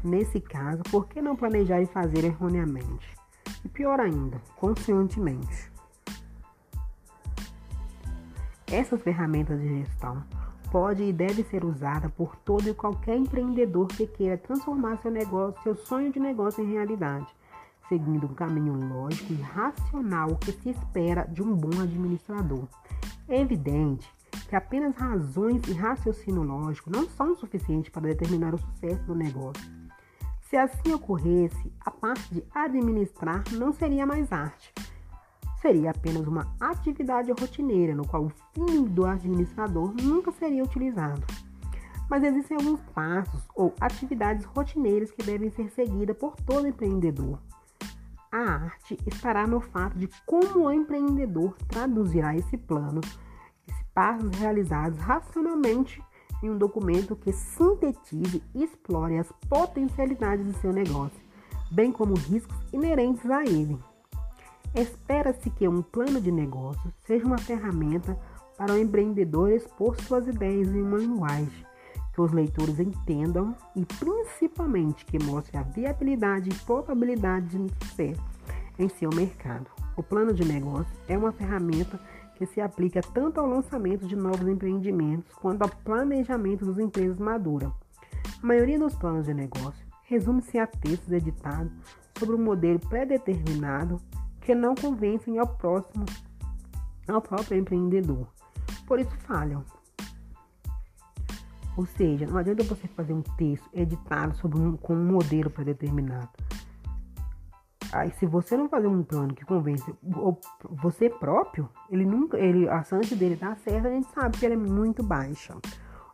Nesse 0.02 0.40
caso, 0.40 0.82
por 0.90 1.08
que 1.08 1.20
não 1.20 1.34
planejar 1.34 1.82
e 1.82 1.86
fazer 1.86 2.24
erroneamente? 2.24 3.08
E 3.64 3.68
pior 3.68 3.98
ainda, 3.98 4.40
conscientemente. 4.56 5.70
Essas 8.70 9.00
ferramentas 9.02 9.60
de 9.60 9.80
gestão 9.80 10.22
pode 10.70 11.02
e 11.02 11.12
deve 11.12 11.42
ser 11.44 11.64
usada 11.64 12.08
por 12.10 12.36
todo 12.36 12.68
e 12.68 12.74
qualquer 12.74 13.16
empreendedor 13.16 13.88
que 13.88 14.06
queira 14.06 14.36
transformar 14.36 14.98
seu 14.98 15.10
negócio, 15.10 15.62
seu 15.62 15.74
sonho 15.74 16.12
de 16.12 16.20
negócio 16.20 16.62
em 16.62 16.72
realidade, 16.72 17.26
seguindo 17.88 18.26
um 18.26 18.34
caminho 18.34 18.74
lógico 18.74 19.32
e 19.32 19.36
racional 19.36 20.36
que 20.36 20.52
se 20.52 20.70
espera 20.70 21.24
de 21.24 21.42
um 21.42 21.54
bom 21.54 21.80
administrador. 21.80 22.68
É 23.26 23.40
evidente 23.40 24.08
que 24.48 24.56
apenas 24.56 24.94
razões 24.94 25.62
e 25.68 25.72
raciocínio 25.72 26.42
lógico 26.42 26.90
não 26.90 27.08
são 27.08 27.34
suficientes 27.34 27.90
para 27.90 28.08
determinar 28.08 28.54
o 28.54 28.58
sucesso 28.58 29.02
do 29.04 29.14
negócio. 29.14 29.78
Se 30.48 30.56
assim 30.56 30.94
ocorresse, 30.94 31.70
a 31.80 31.90
parte 31.90 32.34
de 32.34 32.42
administrar 32.54 33.44
não 33.52 33.72
seria 33.72 34.06
mais 34.06 34.32
arte. 34.32 34.72
Seria 35.60 35.90
apenas 35.90 36.26
uma 36.26 36.54
atividade 36.58 37.30
rotineira, 37.32 37.94
no 37.94 38.06
qual 38.06 38.24
o 38.24 38.32
fim 38.54 38.84
do 38.84 39.04
administrador 39.04 39.92
nunca 40.00 40.32
seria 40.32 40.64
utilizado. 40.64 41.26
Mas 42.08 42.24
existem 42.24 42.56
alguns 42.56 42.80
passos 42.94 43.42
ou 43.54 43.74
atividades 43.78 44.46
rotineiras 44.46 45.10
que 45.10 45.22
devem 45.22 45.50
ser 45.50 45.68
seguidas 45.70 46.16
por 46.16 46.34
todo 46.36 46.66
empreendedor. 46.66 47.38
A 48.32 48.38
arte 48.38 48.96
estará 49.06 49.46
no 49.46 49.60
fato 49.60 49.98
de 49.98 50.08
como 50.24 50.66
o 50.66 50.72
empreendedor 50.72 51.56
traduzirá 51.66 52.34
esse 52.36 52.56
plano 52.56 53.00
passos 53.98 54.30
realizados 54.38 54.96
racionalmente 55.00 56.00
em 56.40 56.48
um 56.48 56.56
documento 56.56 57.16
que 57.16 57.32
sintetize 57.32 58.40
e 58.54 58.62
explore 58.62 59.18
as 59.18 59.26
potencialidades 59.48 60.46
de 60.46 60.52
seu 60.60 60.72
negócio, 60.72 61.18
bem 61.68 61.90
como 61.90 62.14
riscos 62.14 62.56
inerentes 62.72 63.28
a 63.28 63.42
ele. 63.42 63.76
Espera-se 64.72 65.50
que 65.50 65.66
um 65.66 65.82
plano 65.82 66.20
de 66.20 66.30
negócio 66.30 66.94
seja 67.08 67.26
uma 67.26 67.38
ferramenta 67.38 68.16
para 68.56 68.72
o 68.72 68.78
empreendedor 68.78 69.50
expor 69.50 70.00
suas 70.02 70.28
ideias 70.28 70.68
em 70.68 70.80
uma 70.80 70.98
linguagem 70.98 71.66
que 72.12 72.20
os 72.20 72.30
leitores 72.30 72.78
entendam 72.78 73.52
e 73.74 73.84
principalmente 73.84 75.04
que 75.06 75.18
mostre 75.18 75.56
a 75.56 75.62
viabilidade 75.62 76.50
e 76.50 76.54
probabilidade 76.54 77.58
de 77.58 77.74
sucesso 77.84 78.22
em 78.78 78.88
seu 78.88 79.10
mercado. 79.12 79.66
O 79.96 80.04
plano 80.04 80.32
de 80.32 80.44
negócio 80.44 80.96
é 81.08 81.18
uma 81.18 81.32
ferramenta 81.32 81.98
que 82.38 82.46
se 82.46 82.60
aplica 82.60 83.00
tanto 83.00 83.40
ao 83.40 83.46
lançamento 83.46 84.06
de 84.06 84.14
novos 84.14 84.46
empreendimentos 84.46 85.34
quanto 85.34 85.62
ao 85.62 85.68
planejamento 85.68 86.64
das 86.64 86.78
empresas 86.78 87.18
maduras. 87.18 87.72
A 88.40 88.46
maioria 88.46 88.78
dos 88.78 88.94
planos 88.94 89.26
de 89.26 89.34
negócio 89.34 89.84
resume-se 90.04 90.56
a 90.56 90.66
textos 90.66 91.10
editados 91.10 91.72
sobre 92.16 92.36
um 92.36 92.44
modelo 92.44 92.78
pré-determinado 92.78 94.00
que 94.40 94.54
não 94.54 94.76
convencem 94.76 95.38
ao 95.38 95.48
próximo 95.48 96.06
ao 97.08 97.20
próprio 97.20 97.58
empreendedor. 97.58 98.28
Por 98.86 99.00
isso 99.00 99.16
falham. 99.26 99.64
Ou 101.76 101.86
seja, 101.86 102.26
não 102.26 102.38
adianta 102.38 102.62
você 102.64 102.86
fazer 102.88 103.12
um 103.12 103.22
texto 103.22 103.68
editado 103.72 104.36
sobre 104.36 104.58
um, 104.58 104.76
com 104.76 104.94
um 104.94 105.04
modelo 105.04 105.50
pré-determinado. 105.50 106.28
Aí, 107.92 108.12
se 108.18 108.26
você 108.26 108.56
não 108.56 108.68
fazer 108.68 108.86
um 108.86 109.02
plano 109.02 109.34
que 109.34 109.44
convence 109.44 109.94
você 110.70 111.08
próprio, 111.08 111.68
ele 111.90 112.04
nunca, 112.04 112.38
ele, 112.38 112.68
a 112.68 112.82
chance 112.82 113.14
dele 113.14 113.34
dar 113.34 113.56
certo, 113.58 113.86
a 113.86 113.90
gente 113.90 114.08
sabe 114.12 114.36
que 114.36 114.44
ela 114.44 114.54
é 114.54 114.58
muito 114.58 115.02
baixa. 115.02 115.56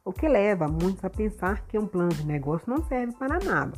O 0.05 0.13
que 0.13 0.29
leva 0.29 0.69
muitos 0.69 1.05
a 1.05 1.11
pensar 1.11 1.67
que 1.67 1.79
um 1.79 1.87
plano 1.87 2.11
de 2.11 2.25
negócio 2.25 2.71
não 2.71 2.85
serve 2.85 3.13
para 3.15 3.39
nada, 3.41 3.73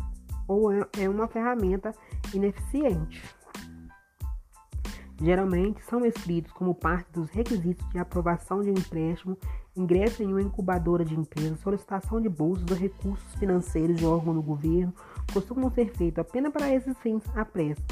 ou 0.46 0.70
é, 0.70 0.86
é 0.98 1.08
uma 1.08 1.26
ferramenta 1.26 1.92
ineficiente. 2.34 3.22
Geralmente 5.18 5.82
são 5.84 6.04
escritos 6.04 6.52
como 6.52 6.74
parte 6.74 7.10
dos 7.12 7.30
requisitos 7.30 7.88
de 7.88 7.98
aprovação 7.98 8.60
de 8.60 8.70
um 8.70 8.74
empréstimo, 8.74 9.38
ingresso 9.74 10.22
em 10.22 10.26
uma 10.26 10.42
incubadora 10.42 11.04
de 11.04 11.14
empresa, 11.14 11.56
solicitação 11.56 12.20
de 12.20 12.28
bolsas 12.28 12.70
ou 12.70 12.76
recursos 12.76 13.34
financeiros 13.36 13.96
de 13.96 14.04
órgão 14.04 14.34
do 14.34 14.42
governo, 14.42 14.92
costumam 15.32 15.70
ser 15.70 15.90
feitos 15.96 16.18
apenas 16.18 16.52
para 16.52 16.72
esses 16.72 16.96
fins 16.98 17.22
à 17.34 17.44
pressa, 17.44 17.82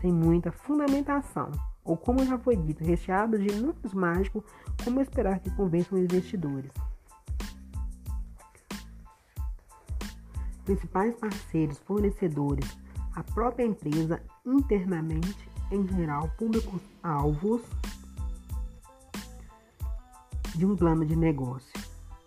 sem 0.00 0.12
muita 0.12 0.52
fundamentação, 0.52 1.50
ou 1.84 1.96
como 1.96 2.24
já 2.24 2.38
foi 2.38 2.56
dito, 2.56 2.84
recheados 2.84 3.42
de 3.42 3.54
números 3.54 3.94
mágicos, 3.94 4.42
como 4.82 5.00
esperar 5.00 5.40
que 5.40 5.50
convençam 5.50 5.98
investidores. 5.98 6.70
Principais 10.64 11.14
parceiros, 11.16 11.78
fornecedores, 11.80 12.78
a 13.14 13.22
própria 13.22 13.64
empresa 13.66 14.22
internamente, 14.44 15.48
em 15.70 15.86
geral, 15.88 16.30
públicos-alvos 16.38 17.62
de 20.54 20.64
um 20.64 20.74
plano 20.74 21.04
de 21.04 21.16
negócio. 21.16 21.72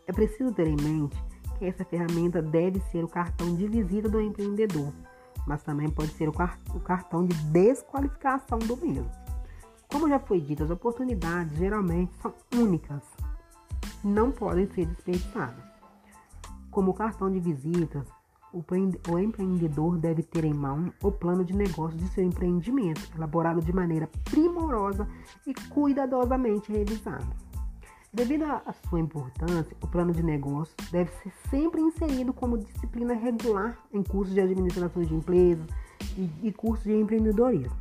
É 0.06 0.14
preciso 0.14 0.54
ter 0.54 0.68
em 0.68 0.76
mente 0.76 1.18
essa 1.62 1.86
ferramenta 1.86 2.42
deve 2.42 2.80
ser 2.92 3.04
o 3.04 3.08
cartão 3.08 3.56
de 3.56 3.68
visita 3.68 4.08
do 4.08 4.22
empreendedor, 4.22 4.94
mas 5.46 5.64
também 5.64 5.90
pode 5.90 6.12
ser 6.14 6.30
o, 6.30 6.32
o 6.32 6.80
cartão 6.80 7.26
de 7.26 7.36
desqualificação 7.46 8.60
do 8.60 8.78
mesmo. 8.78 9.10
Como 9.90 10.10
já 10.10 10.20
foi 10.20 10.42
dito, 10.42 10.64
as 10.64 10.70
oportunidades 10.70 11.58
geralmente 11.58 12.14
são 12.22 12.34
únicas, 12.54 13.02
não 14.04 14.32
podem 14.32 14.68
ser 14.68 14.86
desperdiçadas. 14.86 15.64
Como 16.70 16.94
cartão 16.94 17.32
de 17.32 17.40
visitas, 17.40 18.06
o 18.54 19.20
empreendedor 19.20 19.98
deve 19.98 20.24
ter 20.24 20.44
em 20.44 20.54
mão 20.54 20.92
o 21.04 21.12
plano 21.12 21.44
de 21.44 21.54
negócio 21.54 21.98
de 21.98 22.08
seu 22.10 22.24
empreendimento, 22.24 23.02
elaborado 23.16 23.62
de 23.62 23.74
maneira 23.74 24.10
primorosa 24.24 25.08
e 25.46 25.54
cuidadosamente 25.70 26.72
revisado. 26.72 27.47
Devido 28.18 28.46
à 28.46 28.74
sua 28.90 29.00
importância, 29.00 29.78
o 29.80 29.86
plano 29.86 30.12
de 30.12 30.24
negócio 30.24 30.74
deve 30.92 31.12
ser 31.22 31.32
sempre 31.52 31.80
inserido 31.80 32.34
como 32.34 32.58
disciplina 32.58 33.14
regular 33.14 33.78
em 33.94 34.02
cursos 34.02 34.34
de 34.34 34.42
administração 34.42 35.04
de 35.04 35.14
empresas 35.14 35.68
e, 36.18 36.28
e 36.48 36.52
cursos 36.52 36.84
de 36.84 36.94
empreendedorismo. 36.94 37.78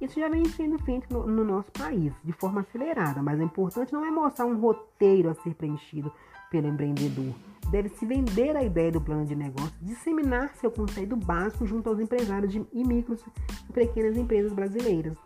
Isso 0.00 0.20
já 0.20 0.28
vem 0.28 0.44
sendo 0.44 0.78
feito 0.84 1.12
no, 1.12 1.26
no, 1.26 1.42
nosso 1.42 1.72
país 1.72 2.12
de 2.22 2.32
forma 2.32 2.60
acelerada, 2.60 3.20
mas 3.20 3.40
o 3.40 3.42
importante 3.42 3.92
não 3.92 4.04
é 4.04 4.10
mostrar 4.12 4.46
um 4.46 4.60
roteiro 4.60 5.30
a 5.30 5.34
ser 5.34 5.52
preenchido 5.56 6.12
pelo 6.48 6.68
empreendedor. 6.68 7.34
Deve-se 7.72 8.06
vender 8.06 8.56
a 8.56 8.62
ideia 8.62 8.92
do 8.92 9.00
plano 9.00 9.26
de 9.26 9.34
negócio, 9.34 9.74
disseminar 9.82 10.54
seu 10.54 10.70
conceito 10.70 11.16
básico 11.16 11.66
junto 11.66 11.88
aos 11.88 11.98
empresários 11.98 12.52
de, 12.52 12.64
e 12.72 12.84
micros 12.84 13.20
e 13.68 13.72
pequenas 13.72 14.16
empresas 14.16 14.52
brasileiras. 14.52 15.18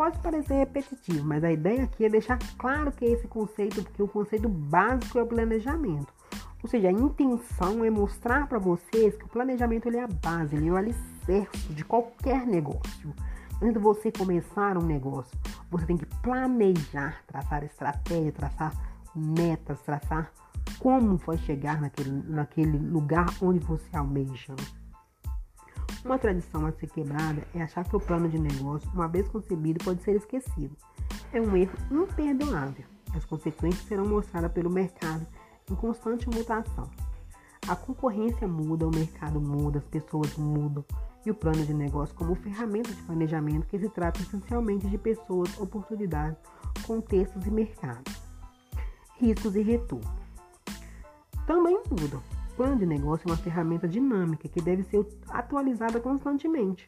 Pode 0.00 0.18
parecer 0.20 0.54
repetitivo, 0.54 1.26
mas 1.26 1.44
a 1.44 1.52
ideia 1.52 1.84
aqui 1.84 2.06
é 2.06 2.08
deixar 2.08 2.38
claro 2.56 2.90
que 2.90 3.04
esse 3.04 3.28
conceito, 3.28 3.82
porque 3.82 4.02
o 4.02 4.08
conceito 4.08 4.48
básico 4.48 5.18
é 5.18 5.22
o 5.22 5.26
planejamento. 5.26 6.10
Ou 6.62 6.70
seja, 6.70 6.88
a 6.88 6.90
intenção 6.90 7.84
é 7.84 7.90
mostrar 7.90 8.48
para 8.48 8.58
vocês 8.58 9.14
que 9.14 9.26
o 9.26 9.28
planejamento 9.28 9.88
ele 9.88 9.98
é 9.98 10.04
a 10.04 10.08
base, 10.08 10.56
ele 10.56 10.68
é 10.68 10.72
o 10.72 10.76
alicerce 10.76 11.70
de 11.74 11.84
qualquer 11.84 12.46
negócio. 12.46 13.14
Antes 13.60 13.74
de 13.74 13.78
você 13.78 14.10
começar 14.10 14.78
um 14.78 14.86
negócio, 14.86 15.38
você 15.70 15.84
tem 15.84 15.98
que 15.98 16.06
planejar, 16.22 17.22
traçar 17.26 17.62
estratégia, 17.62 18.32
traçar 18.32 18.72
metas, 19.14 19.82
traçar 19.82 20.32
como 20.78 21.18
vai 21.18 21.36
chegar 21.36 21.78
naquele, 21.78 22.10
naquele 22.26 22.78
lugar 22.78 23.26
onde 23.42 23.58
você 23.58 23.94
almeja. 23.94 24.56
Uma 26.04 26.18
tradição 26.18 26.64
a 26.64 26.72
ser 26.72 26.88
quebrada 26.88 27.46
é 27.54 27.62
achar 27.62 27.84
que 27.84 27.94
o 27.94 28.00
plano 28.00 28.28
de 28.28 28.38
negócio, 28.38 28.90
uma 28.94 29.06
vez 29.06 29.28
concebido, 29.28 29.84
pode 29.84 30.02
ser 30.02 30.16
esquecido. 30.16 30.74
É 31.32 31.40
um 31.40 31.54
erro 31.54 31.72
imperdoável. 31.90 32.84
As 33.14 33.24
consequências 33.24 33.84
serão 33.86 34.06
mostradas 34.06 34.50
pelo 34.52 34.70
mercado 34.70 35.26
em 35.70 35.74
constante 35.74 36.28
mutação. 36.28 36.90
A 37.68 37.76
concorrência 37.76 38.48
muda, 38.48 38.86
o 38.86 38.90
mercado 38.90 39.40
muda, 39.40 39.78
as 39.78 39.84
pessoas 39.84 40.34
mudam 40.36 40.84
e 41.24 41.30
o 41.30 41.34
plano 41.34 41.64
de 41.66 41.74
negócio 41.74 42.14
como 42.14 42.34
ferramenta 42.34 42.92
de 42.92 43.02
planejamento 43.02 43.66
que 43.66 43.78
se 43.78 43.88
trata 43.90 44.22
essencialmente 44.22 44.88
de 44.88 44.96
pessoas, 44.96 45.56
oportunidades, 45.60 46.38
contextos 46.86 47.46
e 47.46 47.50
mercados, 47.50 48.22
riscos 49.18 49.54
e 49.54 49.62
retorno. 49.62 50.10
Também 51.46 51.78
muda. 51.90 52.39
Plano 52.60 52.76
de 52.76 52.84
negócio 52.84 53.26
é 53.26 53.30
uma 53.30 53.38
ferramenta 53.38 53.88
dinâmica 53.88 54.46
que 54.46 54.60
deve 54.60 54.82
ser 54.82 55.02
atualizada 55.30 55.98
constantemente, 55.98 56.86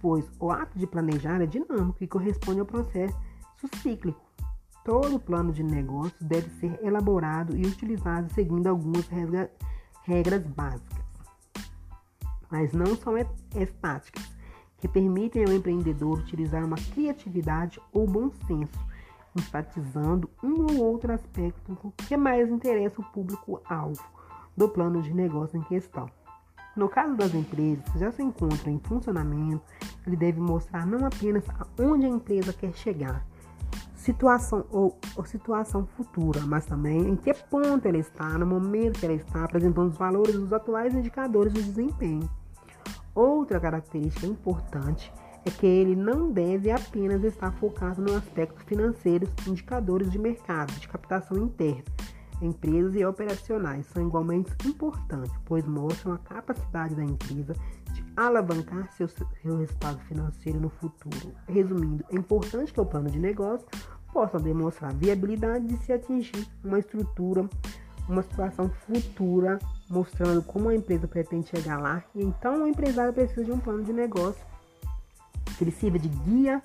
pois 0.00 0.28
o 0.40 0.50
ato 0.50 0.76
de 0.76 0.84
planejar 0.84 1.40
é 1.40 1.46
dinâmico 1.46 2.02
e 2.02 2.08
corresponde 2.08 2.58
ao 2.58 2.66
processo 2.66 3.16
cíclico. 3.80 4.20
Todo 4.84 5.20
plano 5.20 5.52
de 5.52 5.62
negócio 5.62 6.16
deve 6.20 6.50
ser 6.58 6.76
elaborado 6.84 7.56
e 7.56 7.64
utilizado 7.64 8.32
seguindo 8.34 8.66
algumas 8.66 9.06
regras 9.06 10.44
básicas, 10.44 11.04
mas 12.50 12.72
não 12.72 12.96
são 12.96 13.14
estáticas, 13.54 14.28
que 14.78 14.88
permitem 14.88 15.44
ao 15.44 15.52
empreendedor 15.52 16.18
utilizar 16.18 16.64
uma 16.64 16.76
criatividade 16.92 17.80
ou 17.92 18.08
bom 18.08 18.28
senso, 18.48 18.80
enfatizando 19.38 20.28
um 20.42 20.62
ou 20.62 20.84
outro 20.84 21.12
aspecto 21.12 21.94
que 22.08 22.16
mais 22.16 22.50
interessa 22.50 23.00
o 23.00 23.04
público-alvo 23.04 24.02
do 24.56 24.68
plano 24.68 25.02
de 25.02 25.12
negócio 25.12 25.58
em 25.58 25.62
questão. 25.62 26.06
No 26.74 26.88
caso 26.88 27.14
das 27.16 27.34
empresas 27.34 27.84
que 27.90 27.98
já 27.98 28.10
se 28.10 28.22
encontram 28.22 28.72
em 28.72 28.78
funcionamento, 28.78 29.62
ele 30.06 30.16
deve 30.16 30.40
mostrar 30.40 30.86
não 30.86 31.06
apenas 31.06 31.44
aonde 31.76 32.06
a 32.06 32.08
empresa 32.08 32.52
quer 32.52 32.72
chegar, 32.72 33.26
situação 33.94 34.64
ou, 34.70 34.98
ou, 35.14 35.24
situação 35.24 35.86
futura, 35.86 36.40
mas 36.46 36.64
também 36.64 37.10
em 37.10 37.16
que 37.16 37.32
ponto 37.34 37.86
ela 37.86 37.98
está, 37.98 38.38
no 38.38 38.46
momento 38.46 38.98
que 38.98 39.06
ela 39.06 39.14
está, 39.14 39.44
apresentando 39.44 39.90
os 39.90 39.98
valores 39.98 40.34
dos 40.34 40.52
atuais 40.52 40.94
indicadores 40.94 41.52
de 41.52 41.62
desempenho. 41.62 42.28
Outra 43.14 43.60
característica 43.60 44.26
importante 44.26 45.12
é 45.44 45.50
que 45.50 45.66
ele 45.66 45.94
não 45.94 46.30
deve 46.30 46.70
apenas 46.70 47.22
estar 47.22 47.52
focado 47.52 48.00
no 48.00 48.16
aspecto 48.16 48.64
financeiro, 48.64 49.28
indicadores 49.46 50.10
de 50.10 50.18
mercado, 50.18 50.72
de 50.72 50.88
captação 50.88 51.36
interna. 51.36 51.84
Empresas 52.42 52.96
e 52.96 53.04
operacionais 53.04 53.86
são 53.86 54.04
igualmente 54.04 54.50
importantes, 54.66 55.32
pois 55.44 55.64
mostram 55.64 56.14
a 56.14 56.18
capacidade 56.18 56.92
da 56.96 57.04
empresa 57.04 57.54
de 57.92 58.04
alavancar 58.16 58.92
seu, 58.94 59.06
seu 59.08 59.58
resultado 59.58 60.00
financeiro 60.08 60.58
no 60.58 60.68
futuro. 60.68 61.32
Resumindo, 61.46 62.04
é 62.10 62.16
importante 62.16 62.72
que 62.72 62.80
o 62.80 62.84
plano 62.84 63.08
de 63.08 63.20
negócio 63.20 63.64
possa 64.12 64.40
demonstrar 64.40 64.92
viabilidade 64.92 65.68
de 65.68 65.76
se 65.84 65.92
atingir 65.92 66.48
uma 66.64 66.80
estrutura, 66.80 67.48
uma 68.08 68.22
situação 68.22 68.68
futura, 68.68 69.60
mostrando 69.88 70.42
como 70.42 70.68
a 70.68 70.74
empresa 70.74 71.06
pretende 71.06 71.48
chegar 71.48 71.80
lá. 71.80 72.02
E 72.12 72.24
então 72.24 72.64
o 72.64 72.66
empresário 72.66 73.12
precisa 73.12 73.44
de 73.44 73.52
um 73.52 73.60
plano 73.60 73.84
de 73.84 73.92
negócio 73.92 74.44
que 75.56 75.62
ele 75.62 75.70
sirva 75.70 75.96
de 75.96 76.08
guia 76.08 76.60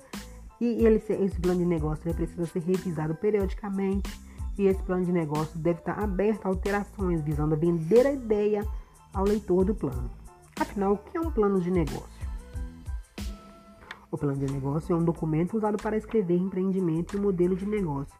e 0.60 0.84
ele, 0.84 0.96
esse 0.96 1.40
plano 1.40 1.60
de 1.60 1.66
negócio 1.66 2.02
ele 2.04 2.14
precisa 2.14 2.46
ser 2.46 2.58
revisado 2.62 3.14
periodicamente 3.14 4.27
e 4.58 4.66
esse 4.66 4.82
plano 4.82 5.04
de 5.04 5.12
negócio 5.12 5.58
deve 5.58 5.78
estar 5.78 5.98
aberto 5.98 6.46
a 6.46 6.48
alterações, 6.48 7.22
visando 7.22 7.56
vender 7.56 8.06
a 8.06 8.12
ideia 8.12 8.66
ao 9.14 9.24
leitor 9.24 9.64
do 9.64 9.74
plano. 9.74 10.10
Afinal, 10.58 10.94
o 10.94 10.98
que 10.98 11.16
é 11.16 11.20
um 11.20 11.30
plano 11.30 11.60
de 11.60 11.70
negócio? 11.70 12.18
O 14.10 14.18
plano 14.18 14.38
de 14.38 14.52
negócio 14.52 14.92
é 14.92 14.98
um 14.98 15.04
documento 15.04 15.56
usado 15.56 15.76
para 15.80 15.96
escrever 15.96 16.36
empreendimento 16.36 17.16
e 17.16 17.20
modelo 17.20 17.54
de 17.54 17.66
negócio 17.66 18.16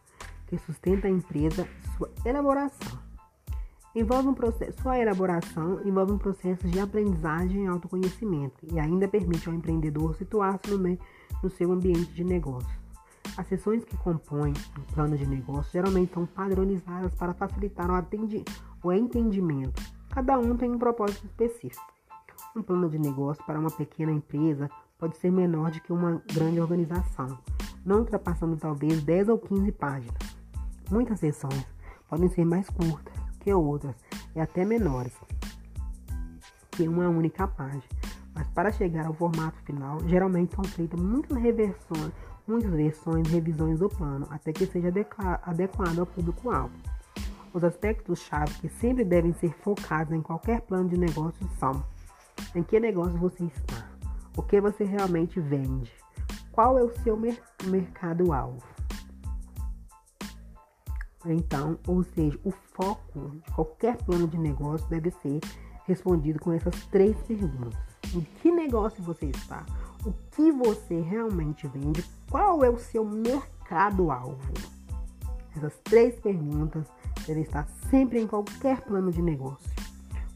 que 0.49 0.57
sustenta 0.57 1.07
a 1.07 1.11
empresa 1.11 1.67
sua 1.95 2.09
elaboração. 2.25 2.97
Envolve 3.95 4.29
um 4.29 4.33
processo, 4.33 4.81
sua 4.81 4.97
elaboração 4.97 5.81
envolve 5.85 6.11
um 6.11 6.17
processo 6.17 6.67
de 6.67 6.79
aprendizagem 6.79 7.65
e 7.65 7.67
autoconhecimento 7.67 8.65
e 8.71 8.79
ainda 8.79 9.07
permite 9.07 9.47
ao 9.47 9.55
empreendedor 9.55 10.15
situar-se 10.15 10.71
no, 10.71 10.97
no 11.43 11.49
seu 11.49 11.71
ambiente 11.71 12.11
de 12.13 12.23
negócio. 12.23 12.79
As 13.39 13.47
sessões 13.47 13.85
que 13.85 13.95
compõem 13.95 14.51
o 14.51 14.93
plano 14.93 15.17
de 15.17 15.25
negócio 15.25 15.71
geralmente 15.71 16.13
são 16.13 16.25
padronizadas 16.25 17.15
para 17.15 17.33
facilitar 17.33 17.89
o, 17.89 17.93
o 18.83 18.91
entendimento. 18.91 19.81
Cada 20.09 20.37
um 20.37 20.57
tem 20.57 20.69
um 20.69 20.77
propósito 20.77 21.25
específico. 21.25 21.81
Um 22.53 22.61
plano 22.61 22.89
de 22.89 22.99
negócio 22.99 23.41
para 23.45 23.57
uma 23.57 23.71
pequena 23.71 24.11
empresa 24.11 24.69
pode 24.97 25.15
ser 25.15 25.31
menor 25.31 25.71
do 25.71 25.79
que 25.79 25.93
uma 25.93 26.21
grande 26.33 26.59
organização, 26.59 27.39
não 27.85 27.99
ultrapassando 27.99 28.57
talvez 28.57 29.01
10 29.03 29.29
ou 29.29 29.39
15 29.39 29.71
páginas. 29.71 30.17
Muitas 30.91 31.21
sessões 31.21 31.65
podem 32.09 32.27
ser 32.27 32.43
mais 32.43 32.69
curtas 32.69 33.13
que 33.39 33.53
outras 33.53 33.95
e 34.35 34.41
até 34.41 34.65
menores 34.65 35.15
que 36.71 36.85
uma 36.89 37.07
única 37.07 37.47
página, 37.47 37.83
mas 38.35 38.49
para 38.49 38.69
chegar 38.69 39.05
ao 39.05 39.13
formato 39.13 39.57
final, 39.63 39.97
geralmente 40.07 40.55
são 40.55 40.63
feitas 40.65 40.99
muitas 40.99 41.37
reversões, 41.37 42.11
muitas 42.49 42.71
versões 42.71 43.27
e 43.27 43.31
revisões 43.31 43.79
do 43.79 43.87
plano, 43.87 44.27
até 44.29 44.51
que 44.51 44.65
seja 44.65 44.91
adequado 45.43 45.99
ao 45.99 46.05
público-alvo. 46.05 46.73
Os 47.53 47.63
aspectos-chave 47.63 48.53
que 48.55 48.69
sempre 48.69 49.03
devem 49.03 49.33
ser 49.33 49.53
focados 49.61 50.13
em 50.13 50.21
qualquer 50.21 50.61
plano 50.61 50.89
de 50.89 50.97
negócio 50.97 51.47
são: 51.59 51.83
em 52.55 52.63
que 52.63 52.79
negócio 52.79 53.17
você 53.17 53.43
está? 53.45 53.87
O 54.35 54.41
que 54.41 54.59
você 54.59 54.83
realmente 54.83 55.39
vende? 55.39 55.91
Qual 56.51 56.77
é 56.77 56.83
o 56.83 56.93
seu 57.03 57.15
mer 57.15 57.39
mercado-alvo? 57.65 58.63
Então, 61.25 61.77
ou 61.85 62.03
seja, 62.03 62.39
o 62.43 62.51
foco 62.51 63.41
de 63.45 63.51
qualquer 63.51 63.97
plano 63.97 64.27
de 64.27 64.37
negócio 64.37 64.87
deve 64.89 65.11
ser 65.11 65.39
respondido 65.85 66.39
com 66.39 66.51
essas 66.51 66.85
três 66.85 67.15
perguntas: 67.23 67.79
em 68.13 68.21
que 68.21 68.51
negócio 68.51 69.03
você 69.03 69.25
está? 69.25 69.65
O 70.05 70.13
que 70.31 70.51
você 70.51 71.01
realmente 71.01 71.67
vende? 71.67 72.03
Qual 72.29 72.63
é 72.63 72.69
o 72.69 72.79
seu 72.79 73.03
mercado-alvo? 73.03 74.53
Essas 75.55 75.77
três 75.83 76.17
perguntas 76.19 76.85
devem 77.27 77.43
estar 77.43 77.67
sempre 77.89 78.19
em 78.21 78.27
qualquer 78.27 78.81
plano 78.81 79.11
de 79.11 79.21
negócio. 79.21 79.69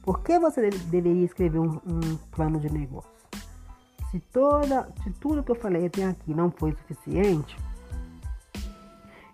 Por 0.01 0.19
que 0.19 0.37
você 0.37 0.69
deveria 0.69 1.23
escrever 1.23 1.59
um, 1.59 1.79
um 1.85 2.17
plano 2.31 2.59
de 2.59 2.69
negócio? 2.69 3.09
Se, 4.11 4.19
toda, 4.19 4.91
se 5.01 5.11
tudo 5.11 5.41
que 5.43 5.51
eu 5.51 5.55
falei 5.55 5.85
até 5.85 6.05
aqui 6.05 6.33
não 6.33 6.51
foi 6.51 6.73
suficiente, 6.73 7.57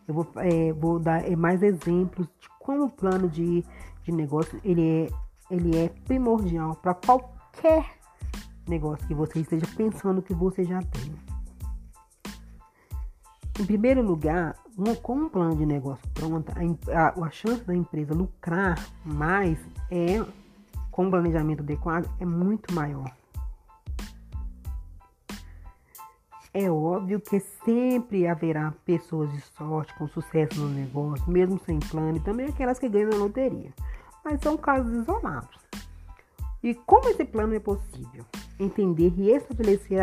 eu 0.08 0.13
vou, 0.13 0.28
é, 0.38 0.72
vou 0.74 1.00
dar 1.00 1.30
é, 1.30 1.36
mais 1.36 1.63
exemplos 1.63 2.28
de 2.39 2.50
como 2.60 2.86
o 2.86 2.89
plano 2.89 3.28
de, 3.28 3.65
de 4.04 4.12
negócio 4.12 4.60
ele 4.63 4.88
é, 4.88 5.10
ele 5.52 5.76
é 5.76 5.89
primordial 6.06 6.76
para 6.76 6.94
qualquer 6.94 7.98
negócio 8.69 9.08
que 9.08 9.13
você 9.13 9.39
esteja 9.39 9.65
pensando 9.75 10.21
que 10.21 10.34
você 10.34 10.63
já 10.63 10.82
tem. 10.82 11.13
Em 13.60 13.65
primeiro 13.65 14.01
lugar, 14.01 14.55
um, 14.77 14.95
com 14.95 15.15
um 15.15 15.29
plano 15.29 15.55
de 15.58 15.65
negócio 15.65 16.08
pronto, 16.13 16.49
a, 16.51 17.08
a, 17.08 17.25
a 17.25 17.29
chance 17.29 17.62
da 17.65 17.75
empresa 17.75 18.13
lucrar 18.13 18.77
mais 19.03 19.60
é 19.91 20.23
com 20.91 21.05
um 21.05 21.10
planejamento 21.10 21.62
adequado 21.62 22.10
é 22.19 22.25
muito 22.25 22.73
maior. 22.73 23.12
É 26.53 26.69
óbvio 26.69 27.19
que 27.19 27.39
sempre 27.63 28.27
haverá 28.27 28.73
pessoas 28.84 29.32
de 29.32 29.41
sorte 29.41 29.93
com 29.95 30.08
sucesso 30.08 30.60
no 30.60 30.69
negócio, 30.69 31.29
mesmo 31.29 31.60
sem 31.65 31.79
plano, 31.79 32.17
e 32.17 32.19
também 32.21 32.47
aquelas 32.47 32.79
que 32.79 32.89
ganham 32.89 33.12
na 33.12 33.17
loteria. 33.17 33.71
Mas 34.25 34.41
são 34.41 34.58
casos 34.58 34.91
isolados. 34.91 35.60
E 36.63 36.73
como 36.73 37.08
esse 37.10 37.23
plano 37.23 37.53
é 37.53 37.60
possível? 37.60 38.25
Entender 38.60 39.13
e 39.17 39.32
estabelecer 39.32 40.00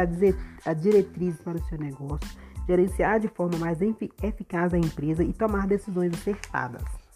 a 0.65 0.73
diretriz 0.73 1.37
para 1.37 1.59
o 1.59 1.65
seu 1.65 1.79
negócio, 1.79 2.29
gerenciar 2.67 3.21
de 3.21 3.29
forma 3.29 3.59
mais 3.59 3.79
eficaz 4.23 4.73
a 4.73 4.79
empresa 4.79 5.23
e 5.23 5.33
tomar 5.33 5.67
decisões 5.67 6.15
acertadas 6.15 7.07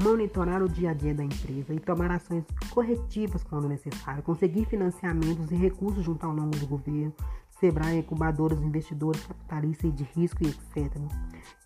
monitorar 0.00 0.62
o 0.62 0.68
dia 0.68 0.90
a 0.90 0.94
dia 0.94 1.14
da 1.14 1.24
empresa 1.24 1.74
e 1.74 1.80
tomar 1.80 2.10
ações 2.10 2.44
corretivas 2.70 3.42
quando 3.44 3.68
necessário, 3.68 4.22
conseguir 4.22 4.64
financiamentos 4.66 5.50
e 5.50 5.54
recursos 5.54 6.04
junto 6.04 6.24
ao 6.24 6.32
longo 6.32 6.56
do 6.56 6.66
governo, 6.66 7.12
Sebrae, 7.60 7.98
incubadoras, 7.98 8.60
investidores, 8.60 9.24
capitalistas 9.24 9.94
de 9.94 10.02
risco 10.02 10.42
e 10.42 10.48
etc. 10.48 10.96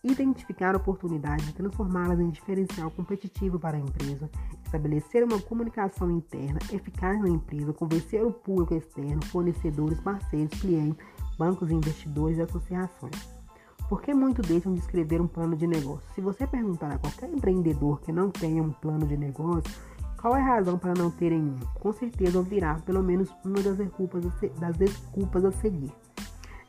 Identificar 0.05 0.77
oportunidades 0.77 1.49
e 1.49 1.53
transformá-las 1.55 2.21
em 2.21 2.29
diferencial 2.29 2.91
competitivo 2.91 3.59
para 3.59 3.79
a 3.79 3.81
empresa, 3.81 4.29
estabelecer 4.77 5.25
uma 5.25 5.41
comunicação 5.41 6.11
interna 6.11 6.59
eficaz 6.73 7.19
na 7.21 7.29
empresa, 7.29 7.73
convencer 7.73 8.25
o 8.25 8.33
público 8.33 8.75
externo, 8.75 9.25
fornecedores, 9.25 9.99
parceiros, 10.01 10.61
clientes, 10.61 11.05
bancos, 11.39 11.71
investidores 11.71 12.39
e 12.39 12.43
associações. 12.43 13.37
Por 13.89 14.03
que 14.03 14.13
muito 14.13 14.43
deixam 14.43 14.75
de 14.75 14.81
escrever 14.81 15.21
um 15.21 15.27
plano 15.27 15.57
de 15.57 15.67
negócio? 15.67 16.03
Se 16.15 16.21
você 16.21 16.47
perguntar 16.47 16.93
a 16.93 16.99
qualquer 16.99 17.31
empreendedor 17.31 18.01
que 18.01 18.13
não 18.13 18.31
tenha 18.31 18.63
um 18.63 18.73
plano 18.73 19.07
de 19.07 19.17
negócio, 19.17 19.73
qual 20.21 20.37
é 20.37 20.41
a 20.41 20.45
razão 20.45 20.77
para 20.77 20.95
não 20.95 21.11
terem 21.11 21.41
um? 21.41 21.59
Com 21.75 21.93
certeza 21.93 22.39
ouvirá 22.39 22.75
pelo 22.85 23.03
menos 23.03 23.33
uma 23.45 23.63
das 23.63 23.77
desculpas 23.77 24.27
a, 24.27 24.61
das 24.61 24.77
desculpas 24.77 25.45
a 25.45 25.53
seguir. 25.53 25.93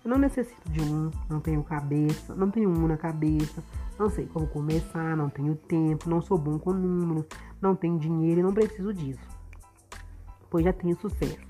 Eu 0.05 0.11
não 0.11 0.17
necessito 0.17 0.69
de 0.69 0.79
um, 0.81 1.11
não 1.29 1.39
tenho 1.39 1.63
cabeça, 1.63 2.35
não 2.35 2.49
tenho 2.51 2.69
um 2.69 2.87
na 2.87 2.95
cabeça, 2.95 3.63
não 3.99 4.09
sei 4.09 4.27
como 4.27 4.47
começar, 4.47 5.17
não 5.17 5.29
tenho 5.29 5.55
tempo, 5.55 6.09
não 6.09 6.21
sou 6.21 6.37
bom 6.37 6.59
com 6.59 6.71
números, 6.71 7.25
não 7.61 7.75
tenho 7.75 7.99
dinheiro 7.99 8.39
e 8.39 8.43
não 8.43 8.53
preciso 8.53 8.93
disso, 8.93 9.27
pois 10.49 10.65
já 10.65 10.73
tenho 10.73 10.95
sucesso. 10.97 11.47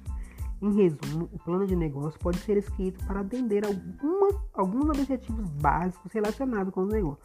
Em 0.59 0.73
resumo, 0.73 1.29
o 1.31 1.37
plano 1.37 1.67
de 1.67 1.75
negócio 1.75 2.19
pode 2.19 2.39
ser 2.39 2.57
escrito 2.57 3.05
para 3.05 3.19
atender 3.19 3.63
algumas, 3.63 4.35
alguns 4.53 4.89
objetivos 4.89 5.47
básicos 5.51 6.11
relacionados 6.11 6.73
com 6.73 6.81
o 6.81 6.87
negócio. 6.87 7.23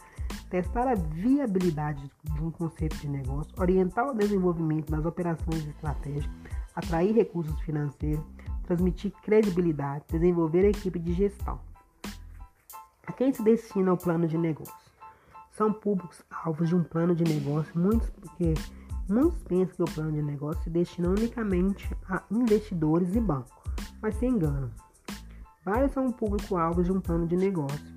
Testar 0.50 0.86
a 0.86 0.94
viabilidade 0.94 2.10
de 2.24 2.42
um 2.42 2.50
conceito 2.50 2.94
de 2.98 3.08
negócio, 3.08 3.50
orientar 3.58 4.06
o 4.06 4.14
desenvolvimento 4.14 4.90
das 4.90 5.06
operações 5.06 5.66
estratégicas, 5.66 6.30
atrair 6.74 7.14
recursos 7.14 7.58
financeiros, 7.62 8.22
transmitir 8.64 9.10
credibilidade, 9.22 10.04
desenvolver 10.10 10.66
a 10.66 10.70
equipe 10.70 10.98
de 10.98 11.14
gestão. 11.14 11.58
A 13.06 13.12
quem 13.12 13.32
se 13.32 13.42
destina 13.42 13.94
o 13.94 13.96
plano 13.96 14.28
de 14.28 14.36
negócio? 14.36 14.81
São 15.52 15.72
públicos 15.72 16.22
alvos 16.44 16.68
de 16.68 16.74
um 16.74 16.82
plano 16.82 17.14
de 17.14 17.24
negócio, 17.24 17.78
muitos 17.78 18.10
porque 18.10 18.54
Muitos 19.08 19.42
pensam 19.42 19.76
que 19.76 19.82
o 19.82 19.94
plano 19.94 20.12
de 20.12 20.22
negócio 20.22 20.62
se 20.62 20.70
destina 20.70 21.08
unicamente 21.08 21.94
a 22.08 22.22
investidores 22.30 23.14
e 23.14 23.20
bancos, 23.20 23.52
mas 24.00 24.14
se 24.14 24.26
enganam. 24.26 24.70
Vários 25.64 25.92
são 25.92 26.06
o 26.06 26.12
público-alvo 26.12 26.82
de 26.82 26.92
um 26.92 27.00
plano 27.00 27.26
de 27.26 27.36
negócio. 27.36 27.92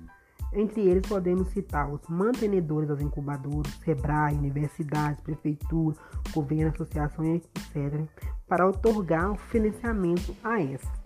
Entre 0.52 0.82
eles 0.82 1.06
podemos 1.06 1.48
citar 1.48 1.92
os 1.92 2.00
mantenedores 2.08 2.88
das 2.88 3.00
incubadoras, 3.00 3.72
SEBRAE, 3.84 4.34
universidades, 4.34 5.20
prefeitura, 5.20 5.96
governo, 6.34 6.70
associações, 6.70 7.42
etc., 7.54 8.04
para 8.46 8.68
otorgar 8.68 9.32
o 9.32 9.36
financiamento 9.36 10.34
a 10.42 10.60
essas. 10.60 11.05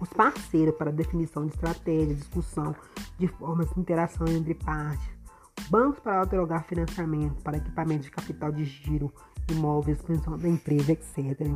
Os 0.00 0.08
parceiros 0.08 0.74
para 0.76 0.90
definição 0.90 1.46
de 1.46 1.54
estratégia, 1.54 2.14
discussão 2.14 2.74
de 3.18 3.28
formas 3.28 3.70
de 3.70 3.80
interação 3.80 4.26
entre 4.26 4.54
partes, 4.54 5.08
bancos 5.70 6.00
para 6.00 6.22
otorgar 6.22 6.64
financiamento 6.64 7.42
para 7.42 7.56
equipamentos 7.56 8.06
de 8.06 8.10
capital 8.10 8.50
de 8.50 8.64
giro, 8.64 9.12
imóveis, 9.50 10.02
pensão 10.02 10.36
da 10.36 10.48
empresa, 10.48 10.92
etc. 10.92 11.48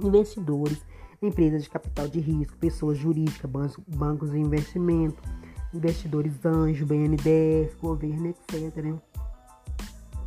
Investidores, 0.00 0.82
empresas 1.20 1.64
de 1.64 1.70
capital 1.70 2.08
de 2.08 2.20
risco, 2.20 2.56
pessoas 2.56 2.96
jurídicas, 2.96 3.76
bancos, 3.86 4.30
de 4.30 4.38
investimento, 4.38 5.20
investidores 5.74 6.44
anjo, 6.44 6.86
BNDES, 6.86 7.74
governo, 7.80 8.28
etc. 8.28 8.94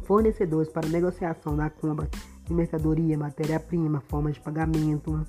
Fornecedores 0.03 0.69
para 0.69 0.87
negociação 0.87 1.55
da 1.55 1.69
compra 1.69 2.09
de 2.45 2.53
mercadoria, 2.53 3.17
matéria-prima, 3.17 4.01
formas 4.01 4.35
de 4.35 4.41
pagamento. 4.41 5.25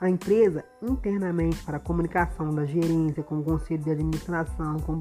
A 0.00 0.08
empresa 0.08 0.64
internamente 0.80 1.62
para 1.62 1.76
a 1.76 1.80
comunicação 1.80 2.54
da 2.54 2.64
gerência 2.64 3.22
com 3.22 3.40
o 3.40 3.44
conselho 3.44 3.82
de 3.84 3.90
administração, 3.90 4.78
com 4.80 4.98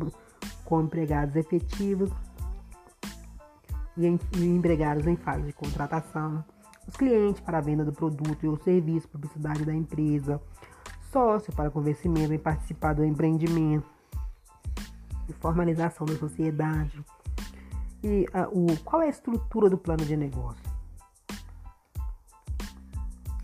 com 0.65 0.81
empregados 0.81 1.35
efetivos 1.35 2.12
e, 3.97 4.05
empregados 4.45 5.07
em 5.07 5.15
fase 5.15 5.43
de 5.43 5.53
contratação, 5.53 6.43
os 6.88 6.95
clientes 6.95 7.41
para 7.41 7.57
a 7.57 7.62
venda 7.62 7.83
do 7.83 7.91
produto 7.91 8.47
ou 8.47 8.57
serviço, 8.57 9.07
publicidade 9.07 9.65
da 9.65 9.73
empresa, 9.73 10.41
sócio 11.12 11.53
para 11.53 11.71
convencimento 11.71 12.33
em 12.33 12.39
participar 12.39 12.93
do 12.93 13.03
empreendimento 13.03 13.88
e 15.27 15.33
formalização 15.33 16.05
da 16.05 16.15
sociedade. 16.15 17.03
E 18.03 18.25
uh, 18.33 18.47
o, 18.51 18.77
qual 18.83 19.01
é 19.01 19.07
a 19.07 19.09
estrutura 19.09 19.69
do 19.69 19.77
plano 19.77 20.05
de 20.05 20.15
negócio? 20.15 20.68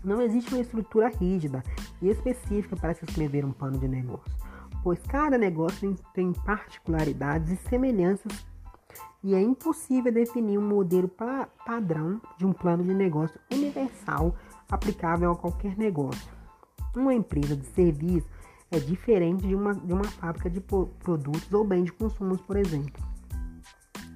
Não 0.06 0.22
existe 0.22 0.54
uma 0.54 0.62
estrutura 0.62 1.08
rígida 1.08 1.62
e 2.00 2.08
específica 2.08 2.76
para 2.76 2.94
se 2.94 3.04
escrever 3.04 3.44
um 3.44 3.52
plano 3.52 3.78
de 3.78 3.88
negócio 3.88 4.32
pois 4.86 5.00
cada 5.00 5.36
negócio 5.36 5.96
tem 6.14 6.32
particularidades 6.32 7.50
e 7.50 7.68
semelhanças 7.68 8.46
e 9.20 9.34
é 9.34 9.42
impossível 9.42 10.12
definir 10.12 10.58
um 10.58 10.68
modelo 10.68 11.08
pa 11.08 11.48
padrão 11.66 12.20
de 12.38 12.46
um 12.46 12.52
plano 12.52 12.84
de 12.84 12.94
negócio 12.94 13.36
universal 13.50 14.36
aplicável 14.70 15.32
a 15.32 15.36
qualquer 15.36 15.76
negócio. 15.76 16.30
Uma 16.94 17.12
empresa 17.12 17.56
de 17.56 17.66
serviço 17.66 18.28
é 18.70 18.78
diferente 18.78 19.44
de 19.44 19.56
uma, 19.56 19.74
de 19.74 19.92
uma 19.92 20.04
fábrica 20.04 20.48
de 20.48 20.60
produtos 20.60 21.52
ou 21.52 21.64
bens 21.64 21.86
de 21.86 21.92
consumo, 21.92 22.38
por 22.38 22.56
exemplo. 22.56 23.02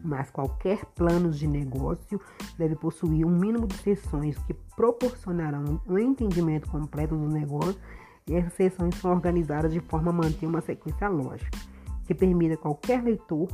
Mas 0.03 0.31
qualquer 0.31 0.85
plano 0.87 1.31
de 1.31 1.47
negócio 1.47 2.21
deve 2.57 2.75
possuir 2.75 3.27
um 3.27 3.31
mínimo 3.31 3.67
de 3.67 3.77
sessões 3.79 4.39
que 4.39 4.55
proporcionarão 4.77 5.81
um 5.87 5.99
entendimento 5.99 6.69
completo 6.71 7.17
do 7.17 7.29
negócio 7.29 7.81
e 8.27 8.35
essas 8.35 8.55
sessões 8.55 8.95
são 8.97 9.11
organizadas 9.11 9.73
de 9.73 9.81
forma 9.81 10.11
a 10.11 10.15
manter 10.15 10.47
uma 10.47 10.61
sequência 10.61 11.09
lógica, 11.09 11.59
que 12.07 12.15
permita 12.15 12.57
qualquer 12.57 13.03
leitor 13.03 13.49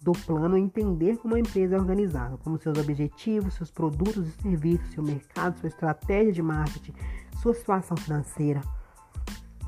do 0.00 0.12
plano 0.12 0.56
entender 0.56 1.18
como 1.18 1.34
a 1.34 1.40
empresa 1.40 1.76
é 1.76 1.78
organizada, 1.78 2.36
como 2.38 2.58
seus 2.58 2.78
objetivos, 2.78 3.54
seus 3.54 3.70
produtos 3.70 4.28
e 4.28 4.42
serviços, 4.42 4.90
seu 4.92 5.02
mercado, 5.02 5.58
sua 5.58 5.68
estratégia 5.68 6.32
de 6.32 6.42
marketing, 6.42 6.94
sua 7.42 7.54
situação 7.54 7.96
financeira. 7.96 8.62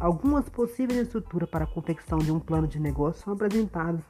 Algumas 0.01 0.49
possíveis 0.49 1.01
estruturas 1.01 1.49
para 1.49 1.65
a 1.65 1.67
confecção 1.67 2.19
de 2.19 2.33
um 2.33 2.41
plano 2.41 2.67
de 2.67 2.81
negócio 2.81 3.23
são 3.23 3.35
apresentadas. 3.35 4.03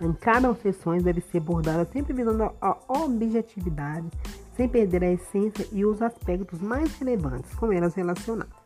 Em 0.00 0.12
cada 0.12 0.52
sessão 0.54 0.96
deve 0.98 1.20
ser 1.20 1.38
abordada 1.38 1.84
sempre 1.84 2.12
visando 2.12 2.50
a 2.60 2.76
objetividade 2.88 4.08
sem 4.56 4.68
perder 4.68 5.04
a 5.04 5.12
essência 5.12 5.66
e 5.72 5.84
os 5.84 6.00
aspectos 6.02 6.60
mais 6.60 6.96
relevantes 6.98 7.54
com 7.54 7.72
elas 7.72 7.94
relacionadas. 7.94 8.64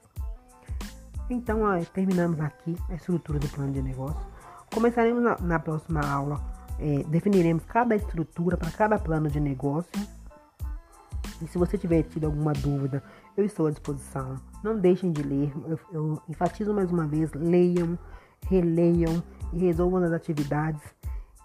Então, 1.30 1.62
ó, 1.62 1.78
terminamos 1.92 2.40
aqui 2.40 2.76
a 2.88 2.94
estrutura 2.94 3.38
do 3.38 3.48
plano 3.48 3.72
de 3.72 3.82
negócio. 3.82 4.26
Começaremos 4.72 5.22
na, 5.22 5.36
na 5.40 5.58
próxima 5.58 6.00
aula, 6.00 6.40
é, 6.78 7.02
definiremos 7.04 7.64
cada 7.64 7.94
estrutura 7.94 8.56
para 8.56 8.70
cada 8.70 8.98
plano 8.98 9.28
de 9.28 9.40
negócio. 9.40 9.90
E 11.42 11.46
se 11.46 11.58
você 11.58 11.76
tiver 11.76 12.02
tido 12.04 12.24
alguma 12.24 12.52
dúvida, 12.52 13.02
eu 13.36 13.44
estou 13.44 13.66
à 13.66 13.70
disposição. 13.70 14.36
Não 14.64 14.78
deixem 14.78 15.12
de 15.12 15.22
ler. 15.22 15.52
Eu, 15.66 15.78
eu 15.92 16.22
enfatizo 16.28 16.72
mais 16.72 16.90
uma 16.90 17.06
vez: 17.06 17.30
leiam, 17.32 17.98
releiam 18.46 19.22
e 19.52 19.58
resolvam 19.58 20.02
as 20.02 20.12
atividades. 20.12 20.82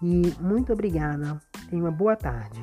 E 0.02 0.34
muito 0.40 0.72
obrigada. 0.72 1.40
Tenha 1.70 1.82
uma 1.82 1.90
boa 1.90 2.16
tarde. 2.16 2.60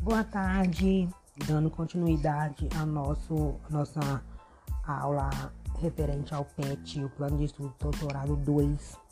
Boa 0.00 0.24
tarde, 0.24 1.06
dando 1.46 1.70
continuidade 1.70 2.66
à 2.80 2.86
nosso, 2.86 3.56
nossa 3.68 4.22
aula 4.86 5.28
referente 5.78 6.34
ao 6.34 6.44
PET, 6.44 7.04
o 7.04 7.10
Plano 7.10 7.36
de 7.36 7.44
Estudo 7.44 7.74
Doutorado 7.78 8.34
2. 8.36 9.07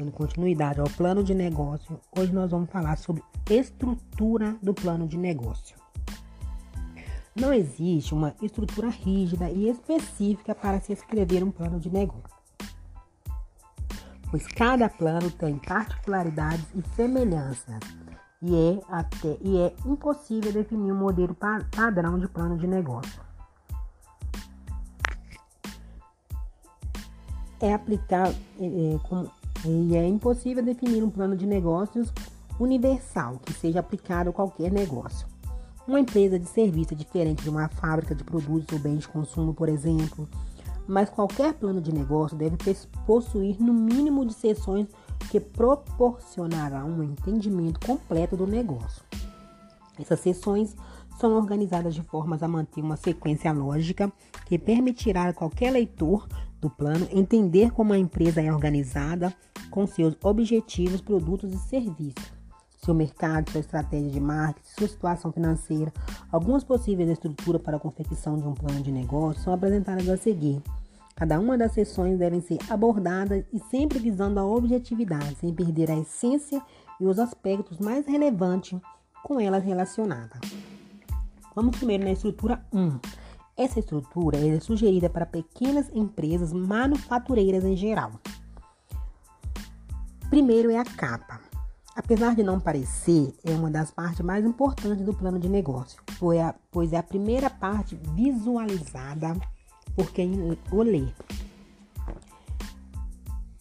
Dando 0.00 0.12
continuidade 0.12 0.80
ao 0.80 0.88
plano 0.88 1.22
de 1.22 1.34
negócio, 1.34 2.00
hoje 2.16 2.32
nós 2.32 2.50
vamos 2.50 2.70
falar 2.70 2.96
sobre 2.96 3.22
estrutura 3.50 4.56
do 4.62 4.72
plano 4.72 5.06
de 5.06 5.18
negócio. 5.18 5.76
Não 7.36 7.52
existe 7.52 8.14
uma 8.14 8.34
estrutura 8.40 8.88
rígida 8.88 9.50
e 9.50 9.68
específica 9.68 10.54
para 10.54 10.80
se 10.80 10.94
escrever 10.94 11.44
um 11.44 11.50
plano 11.50 11.78
de 11.78 11.90
negócio, 11.90 12.34
pois 14.30 14.46
cada 14.46 14.88
plano 14.88 15.30
tem 15.32 15.58
particularidades 15.58 16.64
e 16.74 16.82
semelhanças 16.96 17.80
e 18.40 18.56
é, 18.56 18.80
até, 18.88 19.36
e 19.42 19.58
é 19.58 19.74
impossível 19.84 20.50
definir 20.50 20.92
um 20.92 20.98
modelo 20.98 21.34
pa 21.34 21.62
padrão 21.76 22.18
de 22.18 22.26
plano 22.26 22.56
de 22.56 22.66
negócio. 22.66 23.20
É 27.60 27.74
aplicar 27.74 28.28
é, 28.28 28.34
é, 28.94 28.98
com, 29.06 29.28
e 29.64 29.96
é 29.96 30.06
impossível 30.06 30.62
definir 30.62 31.02
um 31.02 31.10
plano 31.10 31.36
de 31.36 31.46
negócios 31.46 32.12
universal 32.58 33.38
que 33.44 33.52
seja 33.52 33.80
aplicado 33.80 34.30
a 34.30 34.32
qualquer 34.32 34.70
negócio. 34.70 35.26
Uma 35.86 36.00
empresa 36.00 36.38
de 36.38 36.46
serviço 36.46 36.94
é 36.94 36.96
diferente 36.96 37.42
de 37.42 37.50
uma 37.50 37.68
fábrica 37.68 38.14
de 38.14 38.22
produtos 38.22 38.72
ou 38.72 38.78
bens 38.78 39.00
de 39.00 39.08
consumo, 39.08 39.52
por 39.52 39.68
exemplo, 39.68 40.28
mas 40.86 41.10
qualquer 41.10 41.54
plano 41.54 41.80
de 41.80 41.92
negócio 41.92 42.36
deve 42.36 42.56
possuir 43.06 43.60
no 43.60 43.72
mínimo 43.72 44.24
de 44.24 44.34
seções 44.34 44.88
que 45.30 45.40
proporcionará 45.40 46.84
um 46.84 47.02
entendimento 47.02 47.80
completo 47.86 48.36
do 48.36 48.46
negócio. 48.46 49.02
Essas 49.98 50.20
sessões 50.20 50.74
são 51.18 51.34
organizadas 51.34 51.94
de 51.94 52.02
formas 52.02 52.42
a 52.42 52.48
manter 52.48 52.80
uma 52.80 52.96
sequência 52.96 53.52
lógica 53.52 54.10
que 54.46 54.58
permitirá 54.58 55.28
a 55.28 55.32
qualquer 55.32 55.70
leitor 55.70 56.26
do 56.60 56.68
plano 56.68 57.08
entender 57.10 57.70
como 57.70 57.92
a 57.92 57.98
empresa 57.98 58.40
é 58.40 58.52
organizada 58.52 59.34
com 59.70 59.86
seus 59.86 60.16
objetivos, 60.22 61.00
produtos 61.00 61.52
e 61.52 61.58
serviços, 61.58 62.32
seu 62.84 62.94
mercado, 62.94 63.50
sua 63.50 63.60
estratégia 63.60 64.10
de 64.10 64.20
marketing, 64.20 64.68
sua 64.78 64.88
situação 64.88 65.32
financeira. 65.32 65.92
Algumas 66.30 66.64
possíveis 66.64 67.08
estruturas 67.08 67.62
para 67.62 67.76
a 67.76 67.80
confecção 67.80 68.36
de 68.36 68.46
um 68.46 68.54
plano 68.54 68.82
de 68.82 68.90
negócio 68.90 69.42
são 69.42 69.52
apresentadas 69.52 70.08
a 70.08 70.16
seguir. 70.16 70.62
Cada 71.14 71.38
uma 71.38 71.58
das 71.58 71.72
sessões 71.72 72.18
devem 72.18 72.40
ser 72.40 72.58
abordadas 72.68 73.44
e 73.52 73.58
sempre 73.70 73.98
visando 73.98 74.40
a 74.40 74.44
objetividade, 74.44 75.36
sem 75.36 75.52
perder 75.52 75.90
a 75.90 75.98
essência 75.98 76.62
e 76.98 77.04
os 77.04 77.18
aspectos 77.18 77.78
mais 77.78 78.06
relevantes 78.06 78.78
com 79.22 79.38
elas 79.38 79.62
relacionadas. 79.62 80.40
Vamos 81.54 81.76
primeiro 81.76 82.04
na 82.04 82.12
estrutura 82.12 82.64
1. 82.72 82.98
Essa 83.60 83.78
estrutura 83.78 84.38
é 84.38 84.58
sugerida 84.58 85.10
para 85.10 85.26
pequenas 85.26 85.94
empresas 85.94 86.50
manufatureiras 86.50 87.62
em 87.62 87.76
geral. 87.76 88.12
Primeiro 90.30 90.70
é 90.70 90.78
a 90.78 90.84
capa. 90.84 91.38
Apesar 91.94 92.34
de 92.34 92.42
não 92.42 92.58
parecer, 92.58 93.34
é 93.44 93.50
uma 93.50 93.70
das 93.70 93.90
partes 93.90 94.24
mais 94.24 94.46
importantes 94.46 95.04
do 95.04 95.12
plano 95.12 95.38
de 95.38 95.46
negócio, 95.46 96.02
pois 96.70 96.94
é 96.94 96.96
a 96.96 97.02
primeira 97.02 97.50
parte 97.50 98.00
visualizada 98.14 99.38
por 99.94 100.10
quem 100.10 100.56
o 100.72 100.82
lê. 100.82 101.08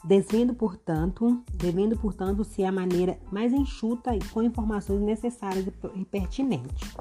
Devendo, 0.06 0.54
portanto, 0.54 1.44
devendo, 1.54 1.98
portanto, 1.98 2.46
ser 2.46 2.64
a 2.64 2.72
maneira 2.72 3.20
mais 3.30 3.52
enxuta 3.52 4.16
e 4.16 4.24
com 4.30 4.42
informações 4.42 5.02
necessárias 5.02 5.68
e 5.94 6.06
pertinentes. 6.06 6.96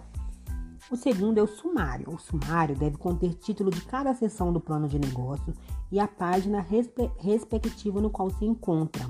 O 0.90 0.96
segundo 0.96 1.36
é 1.36 1.42
o 1.42 1.46
sumário. 1.46 2.08
O 2.08 2.18
sumário 2.18 2.74
deve 2.74 2.96
conter 2.96 3.34
título 3.34 3.70
de 3.70 3.82
cada 3.82 4.14
seção 4.14 4.50
do 4.50 4.58
plano 4.58 4.88
de 4.88 4.98
negócio 4.98 5.52
e 5.92 6.00
a 6.00 6.08
página 6.08 6.62
respe 6.62 7.10
respectiva 7.18 8.00
no 8.00 8.08
qual 8.08 8.30
se 8.30 8.46
encontra, 8.46 9.06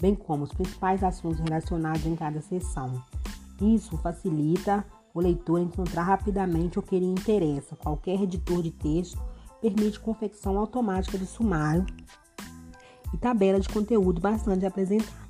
bem 0.00 0.14
como 0.14 0.44
os 0.44 0.52
principais 0.52 1.04
assuntos 1.04 1.40
relacionados 1.40 2.06
em 2.06 2.16
cada 2.16 2.40
seção. 2.40 3.02
Isso 3.60 3.98
facilita 3.98 4.86
o 5.12 5.20
leitor 5.20 5.60
encontrar 5.60 6.04
rapidamente 6.04 6.78
o 6.78 6.82
que 6.82 6.98
lhe 6.98 7.04
interessa. 7.04 7.76
Qualquer 7.76 8.22
editor 8.22 8.62
de 8.62 8.70
texto 8.70 9.20
permite 9.60 10.00
confecção 10.00 10.58
automática 10.58 11.18
de 11.18 11.26
sumário 11.26 11.84
e 13.12 13.18
tabela 13.18 13.60
de 13.60 13.68
conteúdo 13.68 14.18
bastante 14.18 14.64
apresentável. 14.64 15.28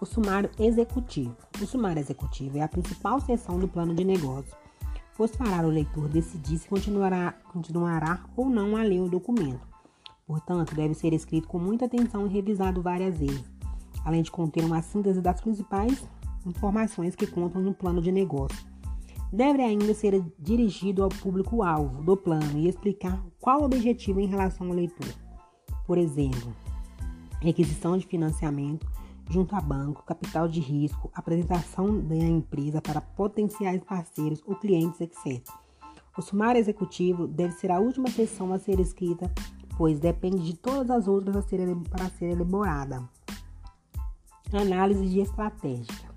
O 0.00 0.04
sumário 0.04 0.50
executivo. 0.58 1.36
O 1.62 1.64
sumário 1.64 2.00
executivo 2.00 2.58
é 2.58 2.62
a 2.62 2.68
principal 2.68 3.20
seção 3.20 3.56
do 3.56 3.68
plano 3.68 3.94
de 3.94 4.04
negócio 4.04 4.61
pois 5.16 5.34
fará 5.34 5.66
o 5.66 5.70
leitor 5.70 6.08
decidir 6.08 6.58
se 6.58 6.68
continuará, 6.68 7.32
continuará 7.52 8.24
ou 8.36 8.48
não 8.48 8.76
a 8.76 8.82
ler 8.82 9.00
o 9.00 9.08
documento. 9.08 9.66
Portanto, 10.26 10.74
deve 10.74 10.94
ser 10.94 11.12
escrito 11.12 11.48
com 11.48 11.58
muita 11.58 11.84
atenção 11.84 12.26
e 12.26 12.30
revisado 12.30 12.80
várias 12.80 13.18
vezes, 13.18 13.44
além 14.04 14.22
de 14.22 14.30
conter 14.30 14.64
uma 14.64 14.80
síntese 14.80 15.20
das 15.20 15.40
principais 15.40 16.02
informações 16.46 17.14
que 17.14 17.26
contam 17.26 17.60
no 17.60 17.74
plano 17.74 18.00
de 18.00 18.10
negócio. 18.10 18.66
Deve 19.32 19.62
ainda 19.62 19.94
ser 19.94 20.22
dirigido 20.38 21.02
ao 21.02 21.08
público-alvo 21.08 22.02
do 22.02 22.16
plano 22.16 22.58
e 22.58 22.68
explicar 22.68 23.22
qual 23.40 23.62
o 23.62 23.64
objetivo 23.64 24.20
em 24.20 24.26
relação 24.26 24.68
ao 24.68 24.74
leitor. 24.74 25.08
Por 25.86 25.98
exemplo, 25.98 26.54
requisição 27.40 27.96
de 27.96 28.06
financiamento, 28.06 28.86
junto 29.28 29.54
a 29.56 29.60
banco, 29.60 30.04
capital 30.04 30.48
de 30.48 30.60
risco, 30.60 31.10
apresentação 31.14 32.00
da 32.00 32.14
empresa 32.16 32.80
para 32.80 33.00
potenciais 33.00 33.82
parceiros 33.82 34.42
ou 34.46 34.54
clientes, 34.54 35.00
etc. 35.00 35.46
O 36.16 36.22
sumário 36.22 36.58
executivo 36.58 37.26
deve 37.26 37.54
ser 37.54 37.70
a 37.70 37.78
última 37.78 38.08
seção 38.10 38.52
a 38.52 38.58
ser 38.58 38.78
escrita, 38.78 39.30
pois 39.76 39.98
depende 39.98 40.44
de 40.44 40.54
todas 40.54 40.90
as 40.90 41.08
outras 41.08 41.36
a 41.36 41.42
ser, 41.42 41.60
para 41.90 42.10
ser 42.10 42.32
elaborada. 42.32 43.02
Análise 44.52 45.08
de 45.08 45.20
estratégica. 45.20 46.12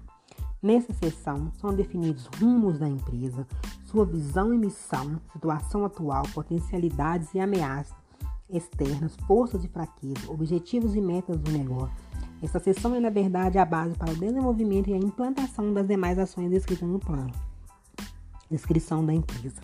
Nessa 0.62 0.94
seção 0.94 1.52
são 1.54 1.74
definidos 1.74 2.26
rumos 2.40 2.80
da 2.80 2.90
empresa, 2.90 3.48
sua 3.86 4.06
visão 4.06 4.54
e 4.54 4.58
missão, 4.58 5.22
situação 5.32 5.86
atual, 5.86 6.24
potencialidades 6.34 7.34
e 7.34 7.40
ameaças 7.40 8.05
externas, 8.50 9.16
forças 9.28 9.64
e 9.64 9.68
fraquezas, 9.68 10.28
objetivos 10.30 10.96
e 10.96 11.02
metas 11.02 11.38
do 11.40 11.52
negócio 11.52 12.06
essa 12.42 12.60
seção 12.60 12.94
é, 12.94 13.00
na 13.00 13.10
verdade, 13.10 13.58
a 13.58 13.66
base 13.66 13.96
para 13.96 14.12
o 14.12 14.16
desenvolvimento 14.16 14.90
e 14.90 14.94
a 14.94 14.98
implantação 14.98 15.74
das 15.74 15.88
demais 15.88 16.20
ações 16.20 16.52
descritas 16.52 16.88
no 16.88 17.00
plano. 17.00 17.32
Descrição 18.52 19.06
da 19.06 19.14
empresa. 19.14 19.62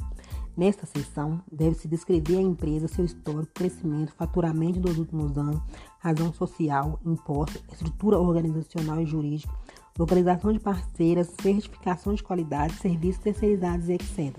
Nesta 0.57 0.85
seção, 0.85 1.41
deve-se 1.51 1.87
descrever 1.87 2.37
a 2.37 2.41
empresa, 2.41 2.87
seu 2.87 3.05
histórico, 3.05 3.53
crescimento, 3.53 4.13
faturamento 4.13 4.79
dos 4.79 4.97
últimos 4.97 5.37
anos, 5.37 5.61
razão 5.99 6.33
social, 6.33 6.99
impostos, 7.05 7.63
estrutura 7.71 8.19
organizacional 8.19 8.99
e 8.99 9.05
jurídica, 9.05 9.53
localização 9.97 10.51
de 10.51 10.59
parceiras, 10.59 11.31
certificação 11.41 12.13
de 12.13 12.23
qualidade, 12.23 12.73
serviços 12.77 13.21
terceirizados, 13.21 13.89
etc. 13.89 14.37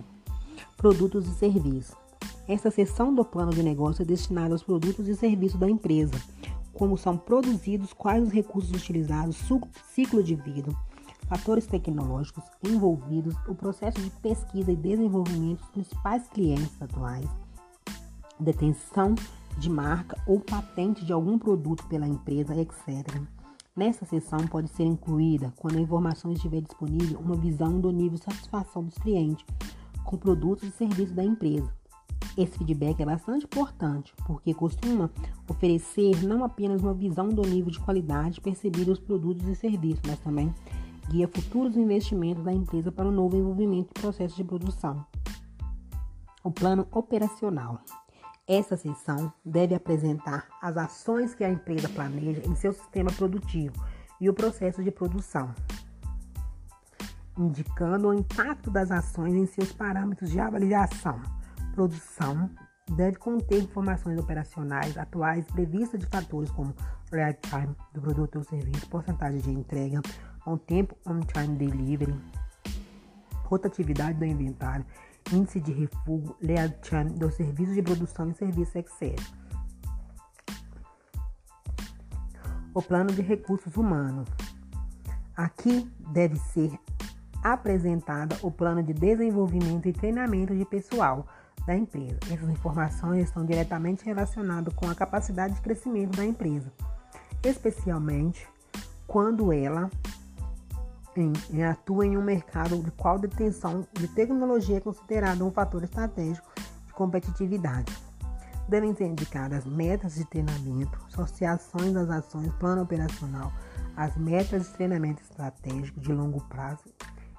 Produtos 0.76 1.28
e 1.28 1.34
serviços. 1.34 2.01
Esta 2.48 2.72
seção 2.72 3.14
do 3.14 3.24
plano 3.24 3.52
de 3.52 3.62
negócio 3.62 4.02
é 4.02 4.04
destinada 4.04 4.52
aos 4.52 4.64
produtos 4.64 5.06
e 5.06 5.14
serviços 5.14 5.60
da 5.60 5.70
empresa, 5.70 6.20
como 6.72 6.98
são 6.98 7.16
produzidos, 7.16 7.92
quais 7.92 8.24
os 8.24 8.32
recursos 8.32 8.72
utilizados, 8.72 9.38
ciclo 9.92 10.24
de 10.24 10.34
vida, 10.34 10.74
fatores 11.28 11.66
tecnológicos 11.66 12.42
envolvidos, 12.64 13.36
o 13.46 13.54
processo 13.54 14.00
de 14.00 14.10
pesquisa 14.10 14.72
e 14.72 14.76
desenvolvimento 14.76 15.60
dos 15.60 15.70
principais 15.70 16.28
clientes 16.28 16.82
atuais, 16.82 17.28
detenção 18.40 19.14
de 19.56 19.70
marca 19.70 20.20
ou 20.26 20.40
patente 20.40 21.04
de 21.04 21.12
algum 21.12 21.38
produto 21.38 21.86
pela 21.86 22.08
empresa, 22.08 22.56
etc. 22.56 23.22
Nessa 23.76 24.04
seção 24.04 24.40
pode 24.48 24.68
ser 24.70 24.84
incluída, 24.84 25.52
quando 25.56 25.78
a 25.78 25.80
informação 25.80 26.32
estiver 26.32 26.60
disponível, 26.60 27.20
uma 27.20 27.36
visão 27.36 27.80
do 27.80 27.92
nível 27.92 28.18
de 28.18 28.24
satisfação 28.24 28.82
dos 28.82 28.98
clientes 28.98 29.46
com 30.04 30.16
produtos 30.16 30.68
e 30.68 30.72
serviços 30.72 31.14
da 31.14 31.22
empresa 31.22 31.81
esse 32.36 32.56
feedback 32.56 33.00
é 33.00 33.04
bastante 33.04 33.44
importante, 33.44 34.14
porque 34.26 34.54
costuma 34.54 35.10
oferecer 35.48 36.24
não 36.24 36.44
apenas 36.44 36.82
uma 36.82 36.94
visão 36.94 37.28
do 37.28 37.42
nível 37.42 37.70
de 37.70 37.80
qualidade 37.80 38.40
percebido 38.40 38.86
dos 38.86 38.98
produtos 38.98 39.46
e 39.46 39.54
serviços, 39.54 40.02
mas 40.06 40.18
também 40.20 40.54
guia 41.10 41.28
futuros 41.28 41.76
investimentos 41.76 42.44
da 42.44 42.52
empresa 42.52 42.90
para 42.90 43.06
o 43.06 43.12
novo 43.12 43.36
envolvimento 43.36 43.92
do 43.92 44.00
processo 44.00 44.36
de 44.36 44.44
produção. 44.44 45.04
O 46.42 46.50
plano 46.50 46.86
operacional. 46.90 47.80
Essa 48.48 48.76
seção 48.76 49.32
deve 49.44 49.74
apresentar 49.74 50.48
as 50.60 50.76
ações 50.76 51.34
que 51.34 51.44
a 51.44 51.50
empresa 51.50 51.88
planeja 51.88 52.42
em 52.44 52.54
seu 52.56 52.72
sistema 52.72 53.10
produtivo 53.12 53.74
e 54.20 54.28
o 54.28 54.34
processo 54.34 54.82
de 54.82 54.90
produção, 54.90 55.54
indicando 57.38 58.08
o 58.08 58.14
impacto 58.14 58.70
das 58.70 58.90
ações 58.90 59.34
em 59.34 59.46
seus 59.46 59.72
parâmetros 59.72 60.30
de 60.30 60.40
avaliação 60.40 61.20
produção 61.72 62.50
deve 62.90 63.16
conter 63.16 63.62
informações 63.62 64.18
operacionais 64.18 64.96
atuais 64.96 65.46
previstas 65.46 66.00
de 66.00 66.06
fatores 66.06 66.50
como 66.50 66.74
real 67.10 67.32
time 67.34 67.74
do 67.92 68.00
produto 68.00 68.36
ou 68.36 68.44
serviço, 68.44 68.88
porcentagem 68.88 69.40
de 69.40 69.50
entrega, 69.50 70.00
on 70.46 70.56
tempo 70.56 70.96
on-time 71.06 71.56
delivery, 71.56 72.14
rotatividade 73.44 74.18
do 74.18 74.24
inventário, 74.24 74.84
índice 75.32 75.60
de 75.60 75.72
refúgio, 75.72 76.36
lead 76.40 76.76
time 76.82 77.10
do 77.10 77.30
serviço 77.30 77.74
de 77.74 77.82
produção 77.82 78.30
e 78.30 78.34
serviço 78.34 78.78
etc. 78.78 79.18
O 82.74 82.82
plano 82.82 83.12
de 83.12 83.22
recursos 83.22 83.76
humanos. 83.76 84.28
Aqui 85.36 85.90
deve 86.12 86.36
ser 86.36 86.78
apresentado 87.42 88.36
o 88.42 88.50
plano 88.50 88.82
de 88.82 88.92
desenvolvimento 88.92 89.88
e 89.88 89.92
treinamento 89.92 90.54
de 90.54 90.64
pessoal 90.64 91.26
da 91.66 91.76
empresa. 91.76 92.18
Essas 92.30 92.48
informações 92.48 93.24
estão 93.24 93.44
diretamente 93.44 94.04
relacionadas 94.04 94.72
com 94.74 94.88
a 94.88 94.94
capacidade 94.94 95.54
de 95.54 95.60
crescimento 95.60 96.16
da 96.16 96.24
empresa, 96.24 96.72
especialmente 97.44 98.46
quando 99.06 99.52
ela 99.52 99.90
em, 101.16 101.32
em 101.50 101.64
atua 101.64 102.06
em 102.06 102.16
um 102.16 102.22
mercado 102.22 102.82
de 102.82 102.90
qual 102.92 103.18
detenção 103.18 103.86
de 103.92 104.08
tecnologia 104.08 104.78
é 104.78 104.80
considerado 104.80 105.46
um 105.46 105.50
fator 105.50 105.82
estratégico 105.84 106.48
de 106.86 106.92
competitividade. 106.94 107.92
Devem 108.68 108.94
ser 108.94 109.06
indicadas 109.06 109.66
metas 109.66 110.14
de 110.14 110.24
treinamento, 110.24 110.98
associações 111.08 111.92
das 111.92 112.08
ações, 112.08 112.52
plano 112.54 112.82
operacional, 112.82 113.52
as 113.96 114.16
metas 114.16 114.64
de 114.64 114.68
treinamento 114.70 115.22
estratégico 115.22 116.00
de 116.00 116.12
longo 116.12 116.42
prazo 116.44 116.84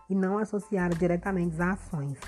e 0.10 0.14
não 0.14 0.38
associadas 0.38 0.98
diretamente 0.98 1.56
às 1.56 1.80
ações. 1.80 2.20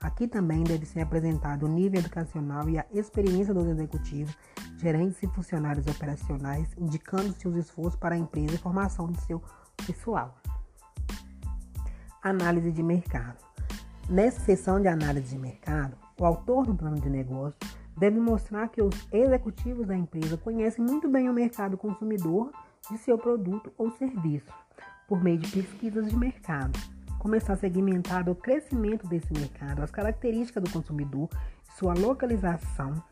Aqui 0.00 0.28
também 0.28 0.62
deve 0.62 0.84
ser 0.84 1.00
apresentado 1.00 1.64
o 1.64 1.68
nível 1.68 2.00
educacional 2.00 2.68
e 2.68 2.78
a 2.78 2.86
experiência 2.92 3.54
dos 3.54 3.66
executivos, 3.66 4.36
gerentes 4.76 5.22
e 5.22 5.26
funcionários 5.28 5.86
operacionais, 5.86 6.68
indicando 6.76 7.32
seus 7.32 7.56
esforços 7.56 7.98
para 7.98 8.14
a 8.14 8.18
empresa 8.18 8.54
e 8.54 8.58
formação 8.58 9.10
de 9.10 9.20
seu 9.22 9.42
pessoal. 9.86 10.36
Análise 12.22 12.70
de 12.72 12.82
mercado. 12.82 13.42
Nessa 14.08 14.40
sessão 14.40 14.80
de 14.80 14.86
análise 14.86 15.30
de 15.30 15.38
mercado, 15.38 15.96
o 16.20 16.24
autor 16.24 16.66
do 16.66 16.74
plano 16.74 17.00
de 17.00 17.08
negócio 17.08 17.58
deve 17.96 18.20
mostrar 18.20 18.68
que 18.68 18.82
os 18.82 18.94
executivos 19.10 19.86
da 19.86 19.96
empresa 19.96 20.36
conhecem 20.36 20.84
muito 20.84 21.08
bem 21.08 21.30
o 21.30 21.32
mercado 21.32 21.78
consumidor 21.78 22.52
de 22.90 22.98
seu 22.98 23.16
produto 23.16 23.72
ou 23.78 23.90
serviço, 23.92 24.52
por 25.08 25.22
meio 25.22 25.38
de 25.38 25.50
pesquisas 25.50 26.08
de 26.08 26.16
mercado 26.16 26.78
começar 27.18 27.54
a 27.54 27.56
segmentar 27.56 28.28
o 28.28 28.34
crescimento 28.34 29.06
desse 29.06 29.32
mercado, 29.32 29.82
as 29.82 29.90
características 29.90 30.62
do 30.62 30.70
consumidor, 30.70 31.28
sua 31.76 31.94
localização, 31.94 33.02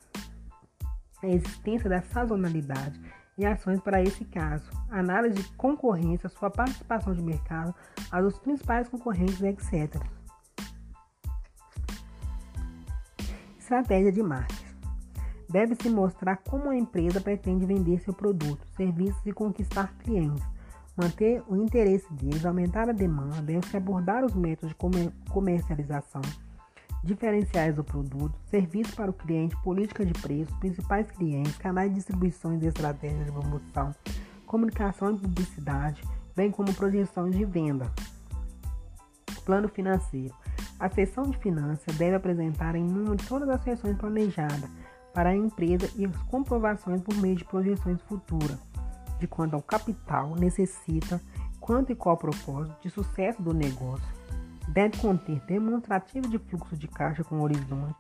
a 1.23 1.27
existência 1.27 1.89
da 1.89 2.03
sazonalidade 2.03 3.01
e 3.37 3.45
ações 3.45 3.81
para 3.81 4.01
esse 4.03 4.25
caso, 4.25 4.71
análise 4.91 5.43
de 5.43 5.49
concorrência, 5.57 6.29
sua 6.29 6.51
participação 6.51 7.13
de 7.13 7.23
mercado, 7.23 7.75
as 8.11 8.23
dos 8.23 8.39
principais 8.39 8.89
concorrentes, 8.89 9.43
etc. 9.43 10.01
Estratégia 13.59 14.13
de 14.13 14.23
marketing. 14.23 14.65
Deve-se 15.49 15.89
mostrar 15.89 16.37
como 16.37 16.71
a 16.71 16.77
empresa 16.77 17.21
pretende 17.21 17.65
vender 17.65 17.99
seu 18.01 18.13
produto, 18.13 18.67
serviços 18.77 19.25
e 19.27 19.33
conquistar 19.33 19.93
clientes. 19.99 20.54
Manter 20.97 21.43
o 21.49 21.57
interesse 21.57 22.13
deles, 22.13 22.47
aumentar 22.47 22.89
a 22.89 22.93
demanda, 22.93 23.43
deve-se 23.43 23.77
abordar 23.77 24.25
os 24.25 24.33
métodos 24.33 24.71
de 24.71 24.77
comercialização, 25.29 26.23
diferenciais 27.03 27.75
do 27.75 27.83
produto, 27.83 28.33
serviço 28.49 28.95
para 28.95 29.11
o 29.11 29.15
cliente, 29.15 29.61
política 29.65 30.07
de 30.07 30.13
preço, 30.13 30.57
principais 30.61 31.11
clientes, 31.11 31.57
canais 31.57 31.89
de 31.89 31.97
distribuição 31.97 32.57
e 32.57 32.65
estratégias 32.65 33.27
de 33.27 33.33
promoção, 33.33 33.93
comunicação 34.47 35.17
e 35.17 35.19
publicidade, 35.19 36.01
bem 36.37 36.53
como 36.53 36.73
projeções 36.73 37.35
de 37.35 37.45
venda. 37.45 37.91
Plano 39.45 39.69
financeiro. 39.69 40.33
A 40.79 40.89
seção 40.89 41.25
de 41.25 41.37
finanças 41.39 41.97
deve 41.97 42.15
apresentar 42.15 42.77
em 42.77 42.85
número 42.85 43.17
todas 43.29 43.49
as 43.49 43.63
sessões 43.65 43.97
planejadas 43.97 44.71
para 45.13 45.31
a 45.31 45.37
empresa 45.37 45.91
e 45.97 46.07
as 46.07 46.17
comprovações 46.29 47.01
por 47.03 47.17
meio 47.17 47.35
de 47.35 47.45
projeções 47.45 48.01
futuras 48.03 48.74
de 49.19 49.27
quanto 49.27 49.55
ao 49.55 49.63
capital 49.63 50.35
necessita, 50.37 51.21
quanto 51.61 51.93
e 51.93 51.95
qual 51.95 52.17
propósito 52.17 52.77
de 52.83 52.91
sucesso 52.91 53.43
do 53.43 53.55
negócio. 53.55 54.07
Deve 54.69 54.99
conter 54.99 55.41
demonstrativo 55.47 56.29
de 56.29 56.39
fluxo 56.39 56.77
de 56.77 56.89
caixa 56.89 57.23
com 57.25 57.41
horizonte, 57.41 57.95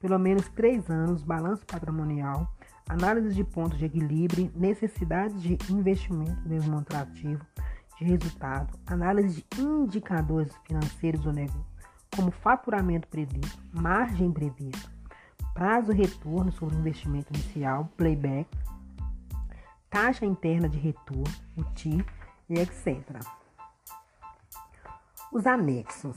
pelo 0.00 0.18
menos 0.18 0.48
três 0.48 0.88
anos, 0.88 1.22
balanço 1.22 1.64
patrimonial, 1.66 2.52
análise 2.88 3.34
de 3.34 3.44
pontos 3.44 3.78
de 3.78 3.84
equilíbrio, 3.84 4.50
necessidades 4.54 5.40
de 5.42 5.58
investimento 5.70 6.40
demonstrativo 6.48 7.44
de 7.98 8.04
resultado, 8.04 8.78
análise 8.86 9.44
de 9.50 9.60
indicadores 9.60 10.52
financeiros 10.64 11.20
do 11.22 11.32
negócio, 11.32 11.66
como 12.14 12.30
faturamento 12.30 13.08
previsto, 13.08 13.60
margem 13.72 14.30
prevista, 14.30 14.90
prazo 15.52 15.92
retorno 15.92 16.52
sobre 16.52 16.76
o 16.76 16.78
investimento 16.78 17.32
inicial, 17.34 17.90
playback, 17.96 18.48
taxa 19.90 20.26
interna 20.26 20.68
de 20.68 20.78
retorno, 20.78 21.24
o 21.56 21.64
TI 21.74 22.04
e 22.48 22.58
etc. 22.58 23.20
Os 25.32 25.46
anexos. 25.46 26.16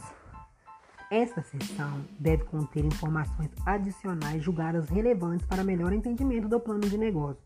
Esta 1.09 1.41
seção 1.41 2.05
deve 2.17 2.45
conter 2.45 2.85
informações 2.85 3.49
adicionais 3.65 4.41
julgadas 4.41 4.87
relevantes 4.87 5.45
para 5.45 5.63
melhor 5.63 5.91
entendimento 5.91 6.47
do 6.47 6.59
plano 6.59 6.81
de 6.81 6.97
negócio. 6.97 7.43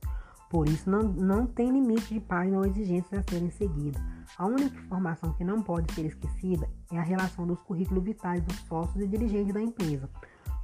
Por 0.49 0.67
isso, 0.69 0.87
não, 0.89 1.01
não 1.01 1.47
tem 1.47 1.71
limite 1.71 2.13
de 2.13 2.19
página 2.19 2.59
ou 2.59 2.65
exigências 2.65 3.19
a 3.19 3.23
serem 3.29 3.49
seguidas. 3.49 4.01
A 4.37 4.45
única 4.45 4.77
informação 4.77 5.33
que 5.33 5.43
não 5.43 5.61
pode 5.61 5.91
ser 5.93 6.05
esquecida 6.05 6.69
é 6.91 6.99
a 6.99 7.01
relação 7.01 7.47
dos 7.47 7.61
currículos 7.63 8.03
vitais 8.03 8.43
dos 8.43 8.55
sócios 8.67 9.03
e 9.03 9.07
dirigentes 9.07 9.53
da 9.53 9.61
empresa. 9.61 10.07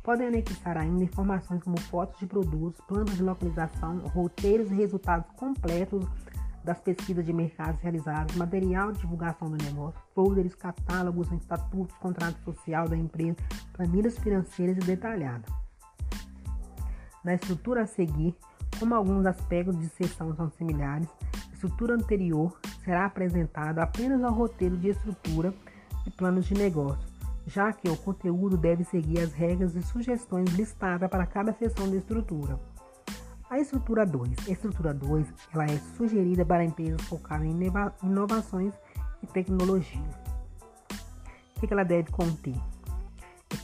Podem 0.03 0.27
anexar 0.27 0.77
ainda 0.77 1.03
informações 1.03 1.63
como 1.63 1.79
fotos 1.79 2.19
de 2.19 2.25
produtos, 2.25 2.81
planos 2.87 3.15
de 3.15 3.23
localização, 3.23 3.99
roteiros 3.99 4.71
e 4.71 4.75
resultados 4.75 5.29
completos 5.37 6.05
das 6.63 6.79
pesquisas 6.79 7.25
de 7.25 7.33
mercados 7.33 7.79
realizadas, 7.81 8.35
material 8.35 8.91
de 8.91 8.99
divulgação 8.99 9.49
do 9.49 9.63
negócio, 9.63 9.99
folders, 10.13 10.55
catálogos, 10.55 11.31
estatutos, 11.31 11.95
contrato 11.97 12.37
social 12.43 12.87
da 12.87 12.95
empresa, 12.97 13.37
planilhas 13.73 14.17
financeiras 14.17 14.77
e 14.77 14.81
detalhadas. 14.81 15.51
Na 17.23 17.35
estrutura 17.35 17.83
a 17.83 17.87
seguir, 17.87 18.35
como 18.79 18.95
alguns 18.95 19.25
aspectos 19.25 19.77
de 19.77 19.87
sessão 19.89 20.35
são 20.35 20.49
similares, 20.49 21.07
a 21.49 21.53
estrutura 21.53 21.93
anterior 21.93 22.59
será 22.83 23.05
apresentada 23.05 23.83
apenas 23.83 24.23
ao 24.23 24.33
roteiro 24.33 24.77
de 24.77 24.89
estrutura 24.89 25.53
e 26.07 26.11
planos 26.11 26.45
de 26.45 26.55
negócio, 26.55 27.10
já 27.45 27.73
que 27.73 27.89
o 27.89 27.97
conteúdo 27.97 28.57
deve 28.57 28.83
seguir 28.83 29.19
as 29.19 29.33
regras 29.33 29.75
e 29.75 29.81
sugestões 29.81 30.49
listadas 30.53 31.09
para 31.09 31.25
cada 31.25 31.53
seção 31.53 31.89
de 31.89 31.97
estrutura. 31.97 32.59
A 33.49 33.59
estrutura 33.59 34.05
2. 34.05 34.47
A 34.47 34.51
estrutura 34.51 34.93
2 34.93 35.27
ela 35.53 35.65
é 35.65 35.77
sugerida 35.97 36.45
para 36.45 36.63
empresas 36.63 37.01
focadas 37.01 37.45
em 37.45 37.59
inovações 38.03 38.73
e 39.21 39.27
tecnologia. 39.27 40.09
O 41.57 41.59
que 41.67 41.73
ela 41.73 41.83
deve 41.83 42.09
conter? 42.11 42.55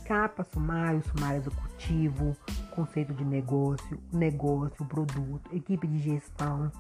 Capa, 0.06 0.44
sumário, 0.44 1.02
sumário 1.04 1.40
executivo, 1.40 2.36
conceito 2.72 3.14
de 3.14 3.24
negócio, 3.24 3.98
negócio, 4.12 4.86
produto, 4.86 5.50
equipe 5.54 5.88
de 5.88 6.00
gestão, 6.00 6.72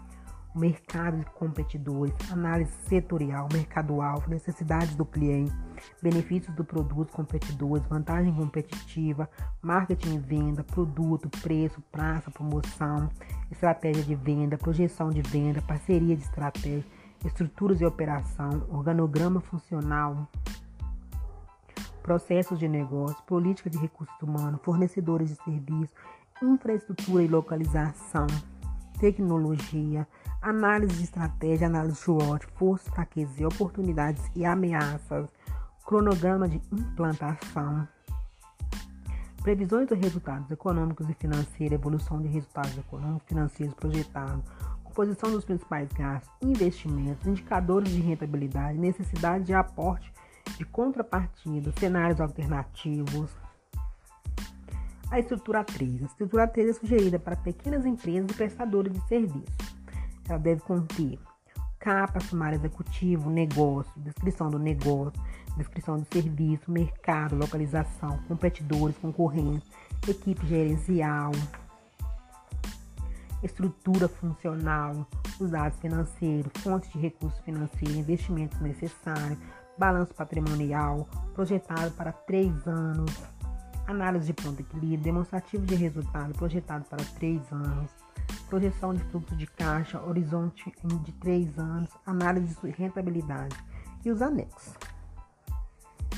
mercado 0.58 1.18
de 1.20 1.26
competidores, 1.32 2.14
análise 2.32 2.72
setorial, 2.88 3.48
mercado-alvo, 3.52 4.30
necessidades 4.30 4.96
do 4.96 5.06
cliente, 5.06 5.54
benefícios 6.02 6.56
do 6.56 6.64
produto, 6.64 7.14
competidores, 7.14 7.86
vantagem 7.88 8.34
competitiva, 8.34 9.30
marketing 9.62 10.16
e 10.16 10.20
venda, 10.20 10.64
produto, 10.64 11.30
preço, 11.42 11.82
praça, 11.92 12.32
promoção, 12.32 13.10
estratégia 13.52 14.04
de 14.04 14.16
venda, 14.16 14.58
projeção 14.58 15.10
de 15.10 15.22
venda, 15.22 15.62
parceria 15.62 16.16
de 16.16 16.24
estratégia, 16.24 16.86
estruturas 17.24 17.78
de 17.78 17.86
operação, 17.86 18.66
organograma 18.70 19.40
funcional, 19.40 20.28
processos 22.02 22.58
de 22.58 22.68
negócio, 22.68 23.22
política 23.26 23.70
de 23.70 23.78
recursos 23.78 24.16
humanos, 24.22 24.62
fornecedores 24.64 25.30
de 25.30 25.36
serviços, 25.44 25.94
infraestrutura 26.42 27.24
e 27.24 27.28
localização, 27.28 28.28
tecnologia, 29.00 30.08
análise 30.42 30.96
de 30.98 31.04
estratégia, 31.04 31.68
análise 31.68 31.98
SWOT, 31.98 32.46
forças, 32.56 32.88
fraquezas 32.94 33.40
e 33.40 33.46
oportunidades 33.46 34.24
e 34.36 34.46
ameaças, 34.46 35.30
cronograma 35.86 36.48
de 36.48 36.62
implantação, 36.72 37.88
previsões 39.42 39.88
dos 39.88 39.98
resultados 39.98 40.52
econômicos 40.52 41.10
e 41.10 41.14
financeiros, 41.14 41.80
evolução 41.80 42.22
de 42.22 42.28
resultados 42.28 42.78
econômicos 42.78 43.24
e 43.26 43.30
financeiros 43.30 43.74
projetados, 43.76 44.44
composição 44.84 45.32
dos 45.32 45.46
principais 45.46 45.88
gastos, 45.94 46.30
investimentos, 46.42 47.26
indicadores 47.26 47.92
de 47.92 48.02
rentabilidade, 48.02 48.78
necessidade 48.78 49.46
de 49.46 49.54
aporte 49.54 50.12
de 50.58 50.66
contrapartida, 50.66 51.72
cenários 51.80 52.20
alternativos. 52.20 53.32
A 55.10 55.20
estrutura 55.20 55.64
3. 55.64 56.02
A 56.02 56.06
estrutura 56.06 56.48
3 56.48 56.70
é 56.70 56.74
sugerida 56.74 57.20
para 57.20 57.36
pequenas 57.36 57.86
empresas 57.86 58.30
e 58.30 58.34
prestadores 58.34 58.92
de 58.92 59.00
serviços. 59.08 59.77
Ela 60.28 60.40
deve 60.40 60.62
conter 60.62 61.20
capa, 61.80 62.20
sumário 62.20 62.58
executivo, 62.58 63.30
negócio, 63.30 63.92
descrição 63.98 64.50
do 64.50 64.60
negócio, 64.60 65.22
descrição 65.56 65.98
do 65.98 66.06
serviço, 66.12 66.70
mercado, 66.72 67.36
localização, 67.36 68.20
competidores, 68.28 68.98
concorrentes, 68.98 69.70
equipe 70.08 70.46
gerencial, 70.46 71.32
estrutura 73.44 74.08
funcional, 74.08 75.08
os 75.40 75.52
dados 75.52 75.80
financeiros, 75.80 76.52
fontes 76.62 76.92
de 76.92 77.00
recursos 77.00 77.40
financeiros, 77.42 77.96
investimentos 77.96 78.60
necessários, 78.60 79.40
balanço 79.78 80.14
patrimonial, 80.14 81.08
projetado 81.34 81.92
para 81.92 82.12
três 82.12 82.68
anos, 82.68 83.12
análise 83.86 84.26
de 84.26 84.34
ponto 84.34 84.58
de 84.58 84.64
equilíbrio, 84.64 85.04
demonstrativo 85.04 85.66
de 85.66 85.76
resultado 85.76 86.34
projetado 86.34 86.84
para 86.86 87.04
três 87.18 87.42
anos 87.52 87.92
projeção 88.50 88.94
de 88.94 89.04
fluxo 89.06 89.36
de 89.36 89.48
caixa, 89.48 90.02
horizonte 90.02 90.72
de 91.04 91.12
3 91.14 91.58
anos, 91.60 91.90
análise 92.06 92.56
de 92.62 92.72
rentabilidade 92.72 93.56
e 94.06 94.12
os 94.12 94.22
anexos. 94.22 94.74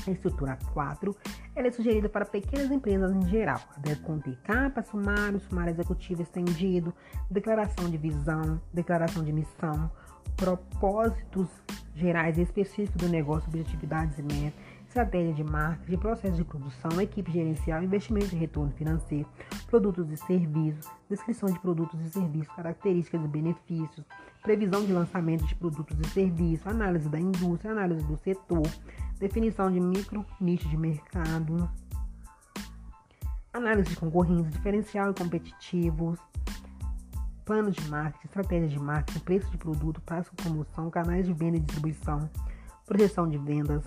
A 0.06 0.10
estrutura 0.10 0.58
4 0.72 1.14
ela 1.54 1.68
é 1.68 1.70
sugerida 1.70 2.08
para 2.08 2.24
pequenas 2.24 2.70
empresas 2.70 3.12
em 3.12 3.28
geral. 3.28 3.60
Deve 3.78 4.00
conter 4.00 4.36
capa, 4.42 4.82
sumário, 4.82 5.40
sumário 5.40 5.72
executivo 5.72 6.22
estendido, 6.22 6.94
declaração 7.30 7.90
de 7.90 7.98
visão, 7.98 8.60
declaração 8.72 9.22
de 9.22 9.32
missão, 9.32 9.90
propósitos 10.36 11.48
gerais 11.94 12.38
específicos 12.38 13.02
do 13.02 13.08
negócio, 13.08 13.48
objetividades 13.48 14.18
e 14.18 14.22
metas, 14.22 14.58
estratégia 14.90 15.32
de 15.32 15.44
marketing, 15.44 15.98
processo 15.98 16.36
de 16.36 16.44
produção, 16.44 17.00
equipe 17.00 17.30
gerencial, 17.30 17.80
investimento 17.80 18.26
de 18.26 18.36
retorno 18.36 18.72
financeiro, 18.72 19.28
produtos 19.68 20.10
e 20.10 20.16
serviços, 20.16 20.84
descrição 21.08 21.48
de 21.48 21.58
produtos 21.60 22.00
e 22.00 22.08
serviços, 22.10 22.52
características 22.56 23.24
e 23.24 23.28
benefícios, 23.28 24.04
previsão 24.42 24.84
de 24.84 24.92
lançamento 24.92 25.46
de 25.46 25.54
produtos 25.54 25.96
e 26.00 26.04
serviços, 26.08 26.66
análise 26.66 27.08
da 27.08 27.20
indústria, 27.20 27.70
análise 27.70 28.04
do 28.04 28.16
setor, 28.16 28.66
definição 29.20 29.70
de 29.70 29.78
micro 29.78 30.26
nicho 30.40 30.68
de 30.68 30.76
mercado, 30.76 31.70
análise 33.52 33.90
de 33.90 33.96
concorrência, 33.96 34.50
diferencial 34.50 35.12
e 35.12 35.14
competitivos, 35.14 36.18
plano 37.44 37.70
de 37.70 37.88
marketing, 37.88 38.26
estratégia 38.26 38.68
de 38.68 38.78
marketing, 38.80 39.20
preço 39.20 39.48
de 39.52 39.56
produto, 39.56 40.00
prazo 40.00 40.30
de 40.30 40.42
promoção, 40.42 40.90
canais 40.90 41.26
de 41.26 41.32
venda 41.32 41.58
e 41.58 41.60
distribuição, 41.60 42.28
projeção 42.86 43.28
de 43.28 43.38
vendas, 43.38 43.84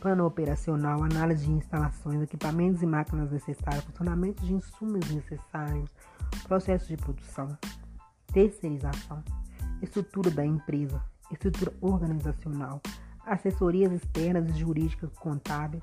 plano 0.00 0.24
operacional, 0.24 1.04
análise 1.04 1.44
de 1.44 1.52
instalações, 1.52 2.22
equipamentos 2.22 2.82
e 2.82 2.86
máquinas 2.86 3.30
necessárias, 3.30 3.84
funcionamento 3.84 4.44
de 4.44 4.54
insumos 4.54 5.08
necessários, 5.10 5.90
processo 6.48 6.88
de 6.88 6.96
produção, 6.96 7.56
terceirização, 8.32 9.22
estrutura 9.82 10.30
da 10.30 10.44
empresa, 10.44 11.00
estrutura 11.30 11.72
organizacional, 11.80 12.80
assessorias 13.26 13.92
externas 13.92 14.48
e 14.48 14.58
jurídicas 14.58 15.10
contábeis, 15.18 15.82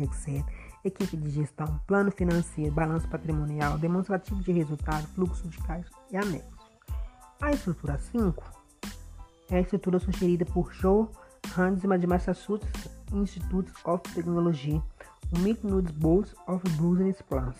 etc. 0.00 0.44
equipe 0.84 1.16
de 1.16 1.30
gestão, 1.30 1.80
plano 1.86 2.12
financeiro, 2.12 2.72
balanço 2.72 3.08
patrimonial, 3.08 3.76
demonstrativo 3.76 4.40
de 4.40 4.52
resultado, 4.52 5.06
fluxo 5.08 5.48
de 5.48 5.58
caixa 5.58 5.90
e 6.12 6.16
anexo. 6.16 6.54
A 7.40 7.50
estrutura 7.50 7.98
5 7.98 8.44
é 9.50 9.56
a 9.56 9.60
estrutura 9.60 9.98
sugerida 9.98 10.44
por 10.46 10.72
Joe 10.72 11.08
Handsman 11.48 11.98
de 11.98 12.06
Massachusetts 12.06 12.88
Institute 13.12 13.70
of 13.84 14.02
Technology, 14.14 14.82
Midnight 15.38 15.92
Boards 15.94 16.34
of 16.46 16.68
Business 16.72 17.20
Plans. 17.22 17.56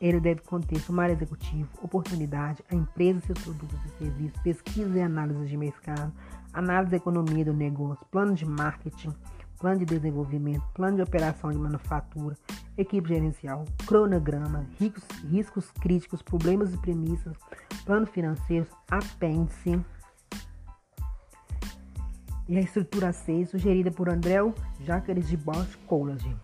Ele 0.00 0.18
deve 0.18 0.40
conter 0.42 0.80
sumário 0.80 1.14
executivo, 1.14 1.68
oportunidade, 1.80 2.62
a 2.70 2.74
empresa, 2.74 3.20
seus 3.20 3.38
produtos 3.38 3.78
e 3.86 3.98
serviços, 3.98 4.42
pesquisa 4.42 4.98
e 4.98 5.00
análise 5.00 5.46
de 5.46 5.56
mercado, 5.56 6.12
análise 6.52 6.90
da 6.90 6.96
economia 6.96 7.44
do 7.44 7.54
negócio, 7.54 8.04
plano 8.10 8.34
de 8.34 8.44
marketing, 8.44 9.14
plano 9.60 9.78
de 9.78 9.84
desenvolvimento, 9.84 10.64
plano 10.74 10.96
de 10.96 11.02
operação 11.02 11.52
de 11.52 11.58
manufatura, 11.58 12.36
equipe 12.76 13.08
gerencial, 13.08 13.64
cronograma, 13.86 14.66
riscos, 14.78 15.04
riscos 15.30 15.70
críticos, 15.70 16.20
problemas 16.20 16.74
e 16.74 16.78
premissas, 16.78 17.36
plano 17.84 18.06
financeiro, 18.06 18.66
apêndice. 18.90 19.80
E 22.52 22.58
a 22.58 22.60
estrutura 22.60 23.12
6, 23.14 23.48
sugerida 23.48 23.90
por 23.90 24.10
André 24.10 24.36
Jacques 24.80 25.26
de 25.26 25.38
Bosch 25.38 25.74
College, 25.86 26.36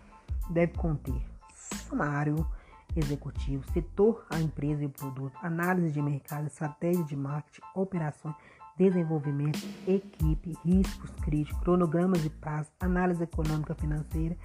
deve 0.49 0.73
conter 0.73 1.21
sumário 1.53 2.47
executivo, 2.95 3.63
setor, 3.71 4.25
a 4.31 4.41
empresa 4.41 4.81
e 4.81 4.87
o 4.87 4.89
produto, 4.89 5.37
análise 5.43 5.91
de 5.91 6.01
mercado, 6.01 6.47
estratégia 6.47 7.03
de 7.03 7.15
marketing, 7.15 7.61
operações, 7.75 8.33
desenvolvimento, 8.75 9.59
equipe, 9.87 10.57
riscos 10.65 11.11
críticos, 11.21 11.61
cronogramas 11.61 12.23
de 12.23 12.31
prazo, 12.31 12.71
análise 12.79 13.21
econômica 13.21 13.75
financeira 13.75 14.35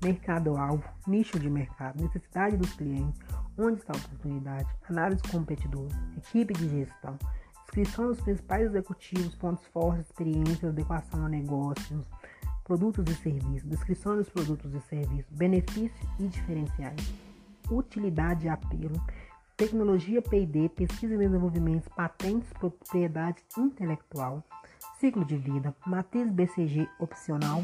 mercado-alvo, 0.03 0.88
nicho 1.07 1.39
de 1.39 1.49
mercado, 1.49 2.01
necessidade 2.01 2.57
dos 2.57 2.72
clientes, 2.74 3.20
onde 3.57 3.80
está 3.80 3.93
a 3.93 3.97
oportunidade, 3.97 4.70
análise 4.89 5.24
competidor, 5.24 5.88
equipe 6.18 6.53
de 6.53 6.70
gestão, 6.70 7.18
descrição 7.66 8.07
dos 8.07 8.22
principais 8.22 8.68
executivos, 8.68 9.36
pontos 9.36 9.66
fortes, 9.68 10.05
experiências, 10.05 10.66
adequação 10.66 11.26
a 11.26 11.30
negócios, 11.30 12.05
produtos 12.63 13.05
e 13.09 13.16
serviços, 13.16 13.70
descrição 13.70 14.16
dos 14.16 14.30
produtos 14.30 14.74
e 14.74 14.82
serviços, 14.82 15.32
benefícios 15.32 16.09
e 16.20 16.28
diferenciais, 16.28 17.13
utilidade 17.70 18.45
e 18.45 18.49
apelo, 18.49 19.01
tecnologia 19.57 20.22
P&D, 20.22 20.70
pesquisa 20.70 21.16
e 21.16 21.18
desenvolvimento, 21.18 21.89
patentes, 21.91 22.51
propriedade 22.53 23.43
intelectual, 23.57 24.43
ciclo 24.99 25.26
de 25.26 25.38
vida, 25.38 25.76
matriz 25.86 26.32
BCG 26.32 26.88
opcional, 26.99 27.63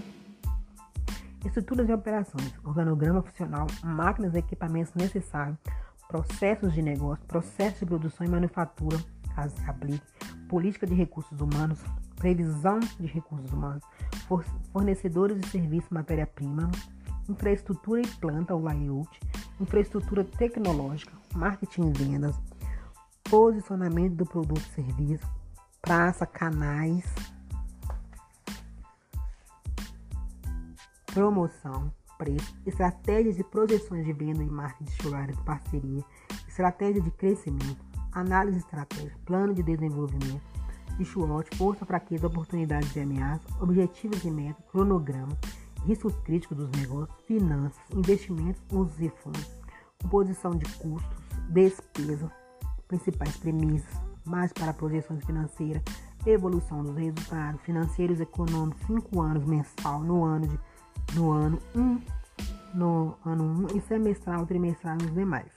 estruturas 1.46 1.88
de 1.88 1.94
operações, 1.94 2.54
organograma 2.64 3.22
funcional, 3.22 3.68
máquinas 3.84 4.36
e 4.36 4.40
equipamentos 4.40 4.94
necessários, 4.94 5.58
processos 6.08 6.74
de 6.74 6.82
negócio, 6.82 7.26
processos 7.26 7.80
de 7.80 7.86
produção 7.86 8.26
e 8.28 8.30
manufatura, 8.30 8.98
caso 9.36 9.56
se 9.58 9.70
aplique, 9.70 10.04
política 10.48 10.86
de 10.86 10.94
recursos 10.94 11.40
humanos, 11.40 11.80
previsão 12.16 12.80
de 12.80 13.08
recursos 13.08 13.52
humanos, 13.52 13.84
fornecedores 14.72 15.40
de 15.40 15.48
serviços 15.48 15.90
matéria-prima, 15.90 16.70
infraestrutura 17.28 18.02
e 18.02 18.08
planta 18.08 18.54
ou 18.54 18.64
layout, 18.64 19.20
infraestrutura 19.60 20.24
tecnológica, 20.24 21.14
marketing 21.34 21.90
e 21.90 22.04
vendas, 22.04 22.36
posicionamento 23.24 24.16
do 24.16 24.26
produto 24.26 24.62
e 24.62 24.76
serviço, 24.76 25.30
praça, 25.82 26.26
canais, 26.26 27.06
promoção, 31.14 31.92
preço, 32.18 32.56
estratégias 32.66 33.36
de 33.36 33.44
projeções 33.44 34.06
de 34.06 34.14
venda 34.14 34.44
e 34.44 34.50
marketing 34.50 34.92
de 34.92 35.44
parceria, 35.44 36.04
estratégia 36.48 37.02
de 37.02 37.12
crescimento, 37.12 37.91
análise 38.14 38.60
estratégica, 38.60 39.18
plano 39.26 39.54
de 39.54 39.64
desenvolvimento, 39.64 40.42
SWOT, 41.04 41.56
força, 41.56 41.86
fraqueza, 41.86 42.28
oportunidades 42.28 42.96
e 42.96 43.00
ameaças, 43.00 43.50
objetivos 43.60 44.24
e 44.24 44.30
metas, 44.30 44.64
cronograma, 44.72 45.38
riscos 45.86 46.16
críticos 46.24 46.58
dos 46.58 46.70
negócios, 46.72 47.18
finanças, 47.26 47.82
investimentos, 47.94 48.62
usos 48.72 49.00
e 49.00 49.10
fundos, 49.10 49.50
composição 50.02 50.52
de 50.52 50.66
custos, 50.78 51.18
despesas, 51.50 52.30
principais 52.88 53.36
premissas, 53.38 54.00
base 54.26 54.54
para 54.54 54.74
projeções 54.74 55.24
financeiras, 55.24 55.82
evolução 56.26 56.84
dos 56.84 56.96
resultados 56.96 57.62
financeiros 57.62 58.20
e 58.20 58.24
econômicos, 58.24 58.86
5 58.86 59.22
anos 59.22 59.46
mensal 59.46 60.02
no 60.02 60.24
ano 60.24 60.48
de 60.48 60.60
no 61.16 61.32
ano 61.32 61.60
1, 61.76 61.82
um, 61.82 62.02
no 62.74 63.18
ano 63.26 63.44
1 63.44 63.48
um, 63.48 63.68
e 63.78 63.82
semestral, 63.82 64.46
trimestral 64.46 64.98
nos 64.98 65.14
demais. 65.14 65.52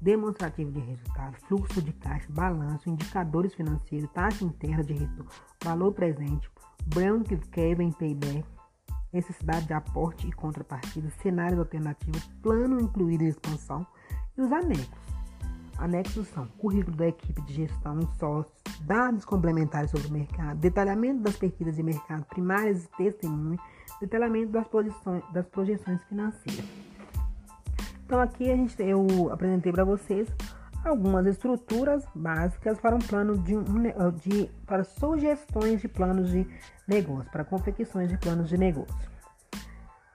Demonstrativo 0.00 0.72
de 0.72 0.80
resultado, 0.80 1.36
fluxo 1.46 1.82
de 1.82 1.92
caixa, 1.92 2.26
balanço, 2.30 2.88
indicadores 2.88 3.54
financeiros, 3.54 4.10
taxa 4.12 4.44
interna 4.44 4.82
de 4.82 4.94
retorno, 4.94 5.30
valor 5.62 5.92
presente, 5.92 6.50
Brown 6.86 7.22
Kevin 7.52 7.92
Payback, 7.92 8.44
necessidade 9.12 9.66
de 9.66 9.74
aporte 9.74 10.26
e 10.26 10.32
contrapartida, 10.32 11.10
cenários 11.22 11.58
alternativos, 11.58 12.26
plano 12.42 12.80
incluído 12.80 13.24
em 13.24 13.28
expansão 13.28 13.86
e 14.38 14.40
os 14.40 14.50
anexos. 14.50 14.88
Anexos 15.76 16.28
são 16.28 16.46
currículo 16.46 16.96
da 16.96 17.08
equipe 17.08 17.40
de 17.42 17.54
gestão, 17.54 18.00
sócios, 18.18 18.54
dados 18.82 19.24
complementares 19.24 19.90
sobre 19.90 20.08
o 20.08 20.12
mercado, 20.12 20.58
detalhamento 20.58 21.22
das 21.22 21.36
pesquisas 21.36 21.76
de 21.76 21.82
mercado 21.82 22.24
primárias 22.24 22.84
e 22.84 22.88
testemunhos, 22.96 23.60
detalhamento 24.00 24.52
das, 24.52 24.66
posições, 24.68 25.22
das 25.32 25.46
projeções 25.46 26.02
financeiras. 26.04 26.89
Então 28.10 28.20
aqui 28.20 28.50
a 28.50 28.56
gente, 28.56 28.74
eu 28.82 29.06
apresentei 29.32 29.70
para 29.70 29.84
vocês 29.84 30.28
algumas 30.84 31.24
estruturas 31.26 32.04
básicas 32.12 32.76
para 32.80 32.96
um 32.96 32.98
plano 32.98 33.38
de, 33.38 33.54
de 34.20 34.50
para 34.66 34.82
sugestões 34.82 35.80
de 35.80 35.86
planos 35.86 36.28
de 36.28 36.44
negócio, 36.88 37.30
para 37.30 37.44
confecções 37.44 38.08
de 38.08 38.18
planos 38.18 38.48
de 38.48 38.58
negócio. 38.58 38.92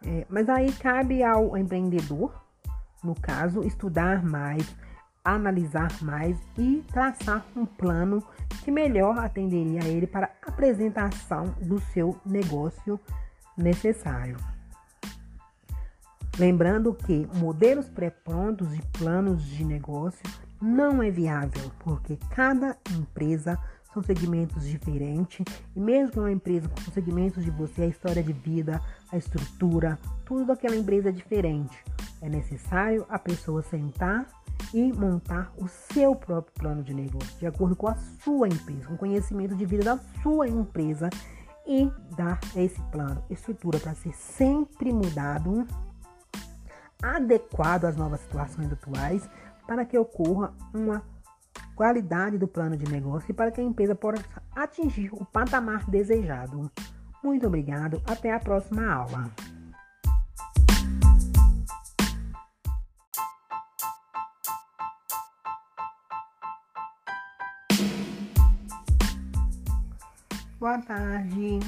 É, 0.05 0.25
mas 0.27 0.49
aí 0.49 0.73
cabe 0.73 1.23
ao 1.23 1.55
empreendedor, 1.57 2.33
no 3.01 3.15
caso, 3.15 3.63
estudar 3.63 4.21
mais, 4.21 4.75
analisar 5.23 5.87
mais 6.01 6.37
e 6.57 6.83
traçar 6.91 7.45
um 7.55 7.65
plano 7.65 8.21
que 8.65 8.71
melhor 8.71 9.17
atenderia 9.19 9.79
a 9.81 9.87
ele 9.87 10.05
para 10.05 10.31
apresentação 10.45 11.45
do 11.61 11.79
seu 11.79 12.19
negócio 12.25 12.99
necessário. 13.57 14.35
Lembrando 16.37 16.93
que 16.93 17.27
modelos 17.35 17.87
pré-prontos 17.87 18.73
e 18.73 18.81
planos 18.97 19.43
de 19.45 19.63
negócio 19.63 20.21
não 20.61 21.01
é 21.01 21.09
viável, 21.09 21.71
porque 21.79 22.17
cada 22.31 22.77
empresa 22.97 23.57
são 23.93 24.03
segmentos 24.03 24.67
diferentes 24.67 25.45
e 25.73 25.79
mesmo 25.79 26.23
uma 26.23 26.31
empresa 26.31 26.67
com 26.67 26.91
segmentos 26.91 27.45
de 27.45 27.51
você, 27.51 27.83
a 27.83 27.87
história 27.87 28.21
de 28.21 28.33
vida, 28.33 28.81
a 29.09 29.17
estrutura, 29.17 29.97
tudo 30.25 30.45
daquela 30.45 30.75
empresa 30.75 31.07
é 31.07 31.11
diferente. 31.13 31.81
É 32.21 32.27
necessário 32.27 33.05
a 33.07 33.17
pessoa 33.17 33.63
sentar 33.63 34.27
e 34.73 34.91
montar 34.91 35.53
o 35.57 35.69
seu 35.69 36.13
próprio 36.13 36.53
plano 36.55 36.83
de 36.83 36.93
negócio, 36.93 37.39
de 37.39 37.47
acordo 37.47 37.77
com 37.77 37.87
a 37.87 37.95
sua 37.95 38.49
empresa, 38.49 38.87
com 38.87 38.95
o 38.95 38.97
conhecimento 38.97 39.55
de 39.55 39.65
vida 39.65 39.83
da 39.85 39.97
sua 40.21 40.49
empresa 40.49 41.09
e 41.65 41.89
dar 42.17 42.39
esse 42.55 42.81
plano 42.91 43.23
estrutura 43.29 43.79
para 43.79 43.95
ser 43.95 44.13
sempre 44.13 44.91
mudado, 44.91 45.65
adequado 47.01 47.85
às 47.85 47.95
novas 47.95 48.21
situações 48.21 48.71
atuais, 48.71 49.29
para 49.67 49.85
que 49.85 49.97
ocorra 49.97 50.53
uma 50.73 51.03
qualidade 51.75 52.37
do 52.37 52.47
plano 52.47 52.77
de 52.77 52.89
negócio 52.89 53.29
e 53.29 53.33
para 53.33 53.51
que 53.51 53.59
a 53.59 53.63
empresa 53.63 53.95
possa 53.95 54.23
atingir 54.55 55.09
o 55.13 55.25
patamar 55.25 55.89
desejado. 55.89 56.71
Muito 57.23 57.47
obrigado, 57.47 58.01
até 58.05 58.33
a 58.33 58.39
próxima 58.39 58.87
aula. 58.87 59.31
Boa 70.59 70.81
tarde. 70.81 71.59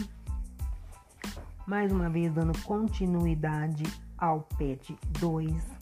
Mais 1.67 1.91
uma 1.91 2.09
vez 2.09 2.33
dando 2.33 2.57
continuidade 2.63 3.83
ao 4.17 4.41
PET 4.57 4.97
2. 5.19 5.77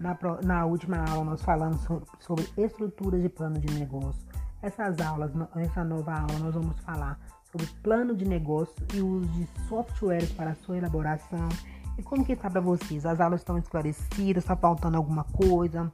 Na, 0.00 0.16
na 0.44 0.64
última 0.64 1.04
aula 1.08 1.24
nós 1.24 1.42
falamos 1.42 1.80
sobre, 2.20 2.48
estruturas 2.56 3.22
de 3.22 3.28
plano 3.28 3.58
de 3.58 3.72
negócio. 3.74 4.26
Essas 4.62 5.00
aulas, 5.00 5.30
essa 5.56 5.84
nova 5.84 6.12
aula, 6.12 6.38
nós 6.40 6.54
vamos 6.54 6.78
falar 6.80 7.18
sobre 7.50 7.66
plano 7.82 8.14
de 8.14 8.24
negócio 8.24 8.74
e 8.94 9.00
uso 9.00 9.26
de 9.28 9.46
softwares 9.68 10.30
para 10.32 10.54
sua 10.54 10.78
elaboração. 10.78 11.48
E 11.96 12.02
como 12.02 12.24
que 12.24 12.32
está 12.32 12.48
para 12.48 12.60
vocês? 12.60 13.04
As 13.04 13.20
aulas 13.20 13.40
estão 13.40 13.58
esclarecidas? 13.58 14.44
Está 14.44 14.56
faltando 14.56 14.96
alguma 14.96 15.24
coisa? 15.24 15.92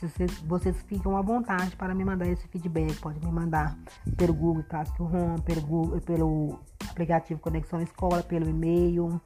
vocês, 0.00 0.40
vocês 0.40 0.82
ficam 0.82 1.16
à 1.16 1.22
vontade 1.22 1.76
para 1.76 1.94
me 1.94 2.04
mandar 2.04 2.26
esse 2.26 2.46
feedback. 2.48 2.94
Pode 2.96 3.24
me 3.24 3.30
mandar 3.30 3.76
pelo 4.16 4.34
Google 4.34 4.64
Classroom, 4.64 5.38
pelo, 5.44 5.60
Google, 5.62 6.00
pelo 6.00 6.58
aplicativo 6.88 7.40
Conexão 7.40 7.80
Escola, 7.80 8.22
pelo 8.22 8.48
e-mail. 8.48 9.20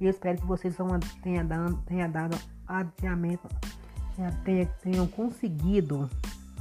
E 0.00 0.04
eu 0.04 0.10
espero 0.10 0.40
que 0.40 0.46
vocês 0.46 0.76
tenham 1.22 1.46
dado, 1.46 1.76
tenha 1.86 2.08
dado 2.08 2.36
adiamento, 2.66 3.48
tenham, 4.44 4.68
tenham 4.82 5.06
conseguido 5.06 6.10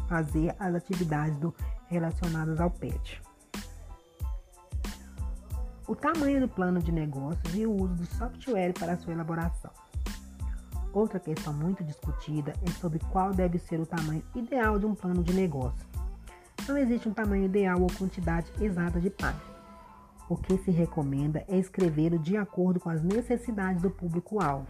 fazer 0.07 0.55
as 0.59 0.75
atividades 0.75 1.37
do, 1.37 1.53
relacionadas 1.87 2.59
ao 2.59 2.69
PET. 2.69 3.21
O 5.87 5.95
tamanho 5.95 6.39
do 6.39 6.47
plano 6.47 6.79
de 6.79 6.91
negócios 6.91 7.55
e 7.55 7.65
o 7.65 7.73
uso 7.73 7.95
do 7.95 8.05
software 8.05 8.73
para 8.73 8.97
sua 8.97 9.13
elaboração. 9.13 9.71
Outra 10.93 11.19
questão 11.19 11.51
muito 11.51 11.83
discutida 11.83 12.53
é 12.61 12.71
sobre 12.79 12.99
qual 13.11 13.33
deve 13.33 13.57
ser 13.57 13.79
o 13.79 13.85
tamanho 13.85 14.23
ideal 14.35 14.77
de 14.77 14.85
um 14.85 14.93
plano 14.93 15.23
de 15.23 15.33
negócio. 15.33 15.85
Não 16.67 16.77
existe 16.77 17.09
um 17.09 17.13
tamanho 17.13 17.45
ideal 17.45 17.81
ou 17.81 17.87
quantidade 17.97 18.51
exata 18.61 19.01
de 19.01 19.09
páginas. 19.09 19.52
O 20.33 20.35
que 20.35 20.57
se 20.57 20.71
recomenda 20.71 21.45
é 21.47 21.59
escrevê-lo 21.59 22.17
de 22.17 22.35
acordo 22.35 22.79
com 22.79 22.89
as 22.89 23.03
necessidades 23.03 23.83
do 23.83 23.91
público-alvo. 23.91 24.65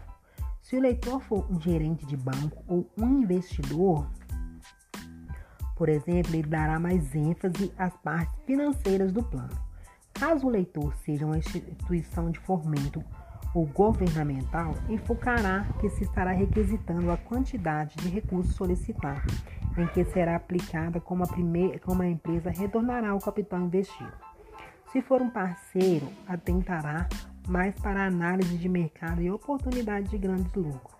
Se 0.60 0.76
o 0.76 0.80
leitor 0.80 1.22
for 1.22 1.50
um 1.50 1.58
gerente 1.58 2.04
de 2.04 2.18
banco 2.18 2.62
ou 2.68 2.86
um 2.98 3.22
investidor, 3.22 4.06
por 5.74 5.88
exemplo, 5.88 6.34
ele 6.34 6.46
dará 6.46 6.78
mais 6.78 7.14
ênfase 7.14 7.72
às 7.78 7.96
partes 7.96 8.36
financeiras 8.44 9.10
do 9.10 9.22
plano. 9.22 9.56
Caso 10.12 10.46
o 10.46 10.50
leitor 10.50 10.94
seja 10.96 11.24
uma 11.24 11.38
instituição 11.38 12.30
de 12.30 12.38
fomento 12.40 13.02
o 13.54 13.64
governamental 13.64 14.74
enfocará 14.88 15.64
que 15.80 15.88
se 15.88 16.02
estará 16.02 16.32
requisitando 16.32 17.10
a 17.10 17.16
quantidade 17.16 17.94
de 17.96 18.08
recursos 18.08 18.54
solicitados, 18.56 19.32
em 19.78 19.86
que 19.86 20.04
será 20.06 20.34
aplicada 20.34 21.00
como 21.00 21.22
a, 21.22 21.26
primeira, 21.26 21.78
como 21.78 22.02
a 22.02 22.06
empresa 22.06 22.50
retornará 22.50 23.14
o 23.14 23.20
capital 23.20 23.60
investido. 23.60 24.33
Se 24.94 25.02
for 25.02 25.20
um 25.20 25.28
parceiro, 25.28 26.08
atentará 26.26 27.08
mais 27.48 27.74
para 27.80 28.06
análise 28.06 28.56
de 28.56 28.68
mercado 28.68 29.20
e 29.20 29.28
oportunidade 29.28 30.08
de 30.08 30.16
grandes 30.16 30.54
lucros. 30.54 30.94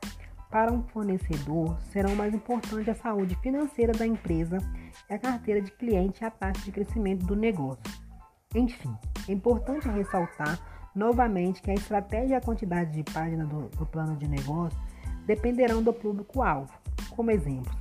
Para 0.51 0.73
um 0.73 0.83
fornecedor, 0.89 1.79
serão 1.93 2.15
mais 2.15 2.35
importantes 2.35 2.89
a 2.89 2.95
saúde 2.95 3.37
financeira 3.37 3.93
da 3.93 4.05
empresa 4.05 4.59
e 5.09 5.15
a 5.15 5.19
carteira 5.19 5.63
de 5.63 5.71
cliente 5.71 6.23
e 6.23 6.27
a 6.27 6.31
taxa 6.31 6.61
de 6.65 6.73
crescimento 6.73 7.25
do 7.25 7.37
negócio. 7.37 7.83
Enfim, 8.53 8.93
é 9.29 9.33
importante 9.33 9.89
ressaltar 9.89 10.59
Novamente, 10.95 11.61
que 11.61 11.73
a 11.73 11.75
estratégia 11.75 12.35
e 12.35 12.37
a 12.37 12.41
quantidade 12.41 12.93
de 12.93 13.03
páginas 13.13 13.49
do, 13.49 13.69
do 13.71 13.85
plano 13.85 14.17
de 14.17 14.29
negócio 14.29 14.79
dependerão 15.27 15.83
do 15.83 15.93
público-alvo. 15.93 16.73
Como 17.11 17.33
exemplo, 17.33 17.75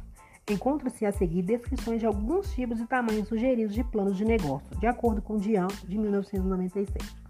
encontram-se 0.50 1.06
a 1.06 1.12
seguir 1.12 1.42
descrições 1.42 2.00
de 2.00 2.06
alguns 2.06 2.52
tipos 2.54 2.80
e 2.80 2.86
tamanhos 2.86 3.28
sugeridos 3.28 3.74
de 3.74 3.84
planos 3.84 4.18
de 4.18 4.26
negócio, 4.26 4.78
de 4.78 4.88
acordo 4.88 5.22
com 5.22 5.36
o 5.36 5.40
Dian 5.40 5.68
de 5.88 5.98
1996. 5.98 7.24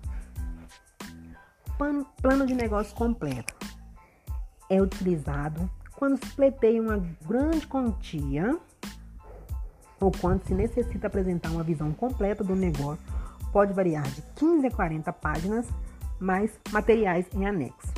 Plano 2.21 2.45
de 2.45 2.53
negócio 2.53 2.95
completo 2.95 3.53
é 4.69 4.81
utilizado 4.81 5.69
quando 5.95 6.17
se 6.23 6.35
pleiteia 6.35 6.81
uma 6.81 6.97
grande 7.25 7.67
quantia 7.67 8.57
ou 9.99 10.11
quando 10.11 10.43
se 10.43 10.53
necessita 10.53 11.07
apresentar 11.07 11.51
uma 11.51 11.63
visão 11.63 11.91
completa 11.91 12.43
do 12.43 12.55
negócio 12.55 13.13
pode 13.53 13.71
variar 13.71 14.03
de 14.03 14.21
15 14.35 14.65
a 14.65 14.71
40 14.71 15.13
páginas, 15.13 15.67
mais 16.19 16.59
materiais 16.71 17.27
em 17.33 17.45
anexo. 17.45 17.93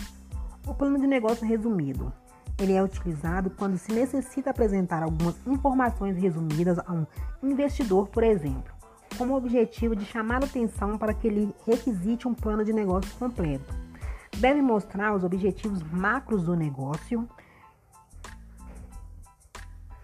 O 0.68 0.74
plano 0.74 0.99
de 0.99 1.07
negócio 1.07 1.47
resumido. 1.47 2.11
Ele 2.58 2.74
é 2.74 2.82
utilizado 2.82 3.49
quando 3.49 3.78
se 3.78 3.91
necessita 3.91 4.49
apresentar 4.49 5.03
algumas 5.03 5.36
informações 5.45 6.18
resumidas 6.18 6.80
a 6.80 6.91
um 6.93 7.06
investidor, 7.43 8.08
por 8.08 8.24
exemplo, 8.24 8.74
com 9.18 9.26
o 9.26 9.36
objetivo 9.36 9.95
de 9.95 10.06
chamar 10.06 10.41
a 10.41 10.45
atenção 10.45 10.97
para 10.97 11.14
que 11.14 11.28
ele 11.28 11.53
requisite 11.66 12.28
um 12.28 12.34
plano 12.34 12.64
de 12.64 12.72
negócio 12.72 13.14
completo. 13.18 13.74
Deve 14.38 14.62
mostrar 14.62 15.14
os 15.14 15.24
objetivos 15.24 15.82
macros 15.84 16.43
do 16.43 16.56
negócio, 16.56 17.28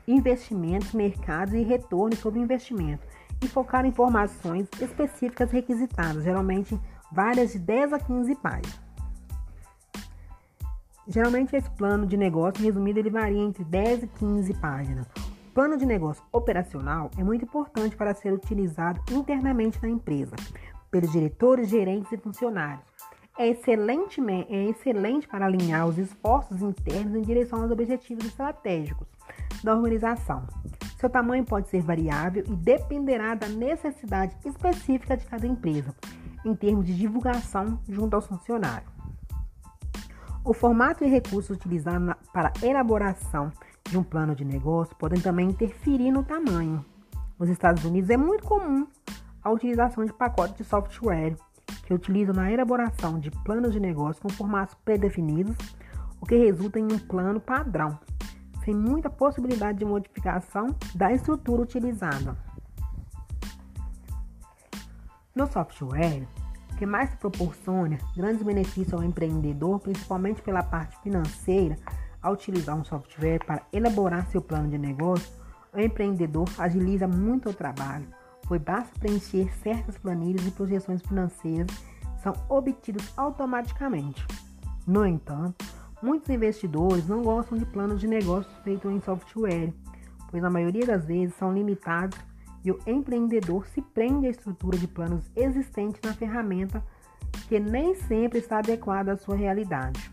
investimentos, 0.08 0.94
mercados 0.94 1.54
e 1.54 1.62
retorno 1.62 2.16
sobre 2.16 2.40
investimento, 2.40 3.06
e 3.42 3.48
focar 3.48 3.86
informações 3.86 4.68
específicas 4.80 5.52
requisitadas, 5.52 6.24
geralmente 6.24 6.80
várias 7.12 7.54
de 7.54 7.60
10 7.60 7.94
a 7.94 8.00
15 8.00 8.36
páginas. 8.36 8.91
Geralmente 11.12 11.54
esse 11.58 11.70
plano 11.72 12.06
de 12.08 12.16
negócio 12.16 12.64
resumido 12.64 12.98
ele 12.98 13.10
varia 13.10 13.42
entre 13.42 13.66
10 13.66 14.04
e 14.04 14.08
15 14.08 14.54
páginas. 14.62 15.06
O 15.50 15.54
plano 15.54 15.78
de 15.78 15.86
negócio 15.86 16.24
operacional 16.32 17.12
é 17.18 17.24
muito 17.24 17.44
importante 17.44 17.98
para 17.98 18.14
ser 18.14 18.32
utilizado 18.32 19.02
internamente 19.12 19.78
na 19.82 19.90
empresa, 19.90 20.34
pelos 20.90 21.12
diretores, 21.12 21.68
gerentes 21.68 22.10
e 22.14 22.18
funcionários. 22.18 22.86
É 23.38 23.46
excelente, 23.50 24.22
é 24.48 24.70
excelente 24.70 25.28
para 25.28 25.48
alinhar 25.48 25.86
os 25.86 25.98
esforços 25.98 26.62
internos 26.62 27.14
em 27.14 27.22
direção 27.22 27.62
aos 27.62 27.72
objetivos 27.72 28.24
estratégicos 28.24 29.08
da 29.62 29.76
organização. 29.76 30.48
Seu 30.98 31.10
tamanho 31.10 31.44
pode 31.44 31.68
ser 31.68 31.82
variável 31.82 32.46
e 32.48 32.56
dependerá 32.56 33.36
da 33.36 33.50
necessidade 33.50 34.34
específica 34.46 35.18
de 35.18 35.26
cada 35.26 35.46
empresa, 35.46 35.94
em 36.46 36.56
termos 36.56 36.86
de 36.86 36.96
divulgação 36.96 37.82
junto 37.90 38.16
ao 38.16 38.22
funcionário. 38.22 39.01
O 40.44 40.54
formato 40.54 41.04
e 41.04 41.08
recursos 41.08 41.56
utilizados 41.56 42.16
para 42.34 42.52
elaboração 42.64 43.52
de 43.88 43.98
um 43.98 44.04
plano 44.04 44.36
de 44.36 44.44
negócio 44.44 44.96
podem 44.96 45.22
também 45.22 45.50
interferir 45.50 46.12
no 46.12 46.24
tamanho. 46.24 46.84
Nos 47.38 47.48
Estados 47.48 47.86
Unidos 47.86 48.10
é 48.10 48.18
muito 48.18 48.44
comum 48.44 48.88
a 49.44 49.52
utilização 49.52 50.04
de 50.04 50.12
pacotes 50.12 50.58
de 50.58 50.64
software 50.64 51.36
que 51.86 51.94
utilizam 51.94 52.34
na 52.34 52.52
elaboração 52.52 53.20
de 53.20 53.30
planos 53.30 53.72
de 53.72 53.80
negócio 53.80 54.20
com 54.22 54.30
formatos 54.30 54.76
pré-definidos, 54.84 55.56
o 56.20 56.26
que 56.26 56.36
resulta 56.36 56.80
em 56.80 56.86
um 56.92 56.98
plano 56.98 57.40
padrão 57.40 58.00
sem 58.64 58.76
muita 58.76 59.10
possibilidade 59.10 59.80
de 59.80 59.86
modificação 59.86 60.76
da 60.96 61.12
estrutura 61.12 61.62
utilizada. 61.62 62.36
No 65.36 65.48
software, 65.48 66.28
que 66.82 66.86
mais 66.88 67.14
proporciona 67.14 68.00
grandes 68.18 68.42
benefícios 68.42 68.92
ao 68.92 69.04
empreendedor, 69.04 69.80
principalmente 69.80 70.42
pela 70.42 70.64
parte 70.64 71.00
financeira, 71.04 71.76
ao 72.20 72.34
utilizar 72.34 72.76
um 72.76 72.84
software 72.84 73.46
para 73.46 73.62
elaborar 73.72 74.26
seu 74.32 74.42
plano 74.42 74.68
de 74.68 74.80
negócio, 74.80 75.32
o 75.72 75.80
empreendedor 75.80 76.50
agiliza 76.58 77.08
muito 77.08 77.52
o 77.52 77.54
trabalho, 77.54 78.08
pois 78.48 78.60
basta 78.60 78.98
preencher 78.98 79.54
certas 79.62 79.96
planilhas 80.00 80.44
e 80.48 80.50
projeções 80.50 81.04
financeiras 81.04 81.70
são 82.24 82.34
obtidas 82.50 83.14
automaticamente. 83.16 84.26
No 84.88 85.06
entanto, 85.06 85.64
Muitos 86.02 86.30
investidores 86.32 87.08
não 87.08 87.22
gostam 87.22 87.60
de 87.60 87.64
planos 87.64 88.02
de 88.02 88.08
negócios 88.08 88.52
feitos 88.64 88.92
em 88.92 89.00
software, 89.02 89.72
pois 90.32 90.42
na 90.42 90.50
maioria 90.50 90.84
das 90.84 91.06
vezes 91.06 91.36
são 91.36 91.54
limitados 91.54 92.18
e 92.64 92.72
o 92.72 92.80
empreendedor 92.86 93.66
se 93.68 93.82
prende 93.82 94.28
à 94.28 94.30
estrutura 94.30 94.78
de 94.78 94.88
planos 94.88 95.30
existente 95.36 96.00
na 96.04 96.14
ferramenta 96.14 96.84
que 97.48 97.60
nem 97.60 97.96
sempre 97.96 98.40
está 98.40 98.60
adequada 98.60 99.14
à 99.14 99.18
sua 99.18 99.36
realidade. 99.36 100.12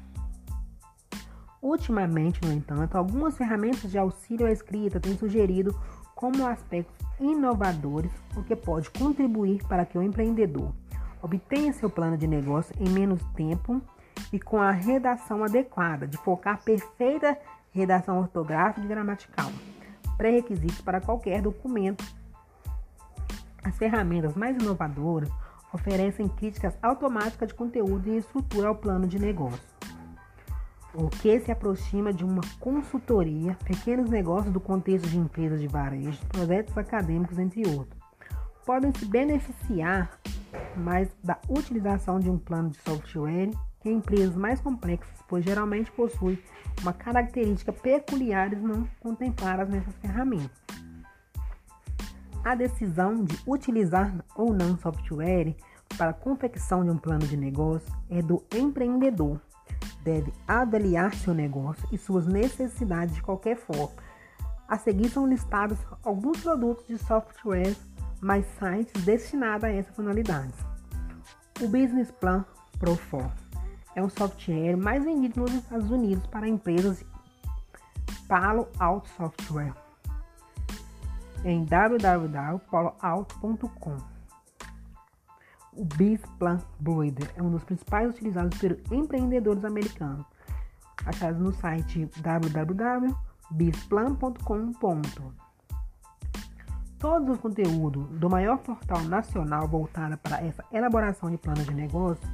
Ultimamente, 1.61 2.41
no 2.45 2.53
entanto, 2.53 2.97
algumas 2.97 3.37
ferramentas 3.37 3.91
de 3.91 3.99
auxílio 3.99 4.47
à 4.47 4.53
escrita 4.53 5.01
têm 5.01 5.17
sugerido 5.17 5.79
como 6.15 6.47
aspectos 6.47 7.07
inovadores, 7.21 8.13
o 8.37 8.43
que 8.43 8.55
pode 8.55 8.91
contribuir 8.91 9.63
para 9.67 9.85
que 9.85 9.99
o 9.99 10.03
empreendedor 10.03 10.73
Obtenha 11.21 11.73
seu 11.73 11.91
plano 11.91 12.17
de 12.17 12.27
negócio 12.27 12.75
em 12.79 12.89
menos 12.89 13.21
tempo 13.35 13.83
e 14.33 14.39
com 14.39 14.61
a 14.61 14.71
redação 14.71 15.43
adequada, 15.43 16.07
de 16.07 16.17
focar 16.19 16.63
perfeita 16.63 17.37
redação 17.73 18.19
ortográfica 18.19 18.85
e 18.85 18.89
gramatical. 18.89 19.51
Pré-requisitos 20.17 20.81
para 20.81 21.01
qualquer 21.01 21.43
documento. 21.43 22.05
As 23.69 23.77
ferramentas 23.77 24.35
mais 24.35 24.57
inovadoras 24.57 25.29
oferecem 25.75 26.27
críticas 26.27 26.75
automáticas 26.83 27.49
de 27.49 27.55
conteúdo 27.55 28.09
e 28.09 28.17
estrutura 28.17 28.69
ao 28.69 28.75
plano 28.75 29.07
de 29.07 29.19
negócio. 29.19 29.61
O 30.95 31.11
que 31.11 31.39
se 31.41 31.53
aproxima 31.53 32.11
de 32.11 32.25
uma 32.25 32.41
consultoria, 32.59 33.55
pequenos 33.67 34.09
negócios 34.09 34.55
do 34.55 34.59
contexto 34.59 35.07
de 35.07 35.19
empresas 35.19 35.61
de 35.61 35.69
varejo, 35.69 36.19
projetos 36.29 36.79
acadêmicos, 36.79 37.39
entre 37.39 37.69
outros. 37.69 38.01
Podem 38.65 38.91
se 38.95 39.05
beneficiar 39.05 40.19
mais 40.75 41.15
da 41.23 41.39
utilização 41.47 42.19
de 42.19 42.31
um 42.31 42.39
plano 42.39 42.71
de 42.71 42.79
software 42.79 43.51
que 43.83 43.91
empresas 43.91 44.35
mais 44.35 44.63
complexas, 44.63 45.23
pois 45.29 45.45
geralmente 45.45 45.93
possuem 45.93 46.39
uma 46.81 46.95
característica 46.95 47.71
peculiar 47.71 48.51
não 48.57 48.89
contempladas 48.99 49.69
nessas 49.69 49.95
ferramentas. 49.97 50.78
A 52.49 52.55
decisão 52.55 53.23
de 53.25 53.39
utilizar 53.47 54.25
ou 54.35 54.55
não 54.55 54.79
software 54.79 55.55
para 55.99 56.13
a 56.13 56.15
confecção 56.15 56.83
de 56.83 56.89
um 56.89 56.97
plano 56.97 57.27
de 57.27 57.37
negócio 57.37 57.95
é 58.09 58.23
do 58.23 58.43
empreendedor. 58.55 59.39
Deve 60.03 60.33
avaliar 60.47 61.15
seu 61.15 61.35
negócio 61.35 61.87
e 61.93 61.99
suas 61.99 62.27
necessidades 62.27 63.17
de 63.17 63.21
qualquer 63.21 63.55
forma. 63.55 63.93
A 64.67 64.79
seguir 64.79 65.11
são 65.11 65.27
listados 65.27 65.77
alguns 66.03 66.41
produtos 66.41 66.87
de 66.87 66.97
software 66.97 67.77
mais 68.19 68.47
sites 68.59 69.05
destinados 69.05 69.65
a 69.65 69.69
essa 69.69 69.93
finalidade. 69.93 70.55
O 71.61 71.69
Business 71.69 72.11
Plan 72.13 72.47
Pro 72.79 72.99
4 73.11 73.31
é 73.95 74.03
um 74.03 74.09
software 74.09 74.75
mais 74.75 75.05
vendido 75.05 75.39
nos 75.43 75.53
Estados 75.53 75.91
Unidos 75.91 76.27
para 76.29 76.49
empresas 76.49 77.05
Palo 78.27 78.67
Alto 78.79 79.11
Software 79.19 79.88
em 81.45 81.65
www.paloalto.com. 81.65 83.97
O 85.73 85.85
Bizplan 85.85 86.59
Builder 86.81 87.31
é 87.37 87.43
um 87.43 87.51
dos 87.51 87.63
principais 87.63 88.11
utilizados 88.11 88.59
por 88.59 88.77
empreendedores 88.93 89.65
americanos, 89.65 90.27
achado 91.07 91.39
no 91.39 91.53
site 91.53 92.11
www.bizplan.com. 92.17 94.73
Todos 96.99 97.31
os 97.31 97.39
conteúdos 97.39 98.09
do 98.19 98.29
maior 98.29 98.59
portal 98.59 99.05
nacional 99.05 99.69
voltado 99.69 100.19
para 100.19 100.45
essa 100.45 100.65
elaboração 100.73 101.31
de 101.31 101.39
planos 101.39 101.65
de 101.65 101.75
negócio, 101.75 102.29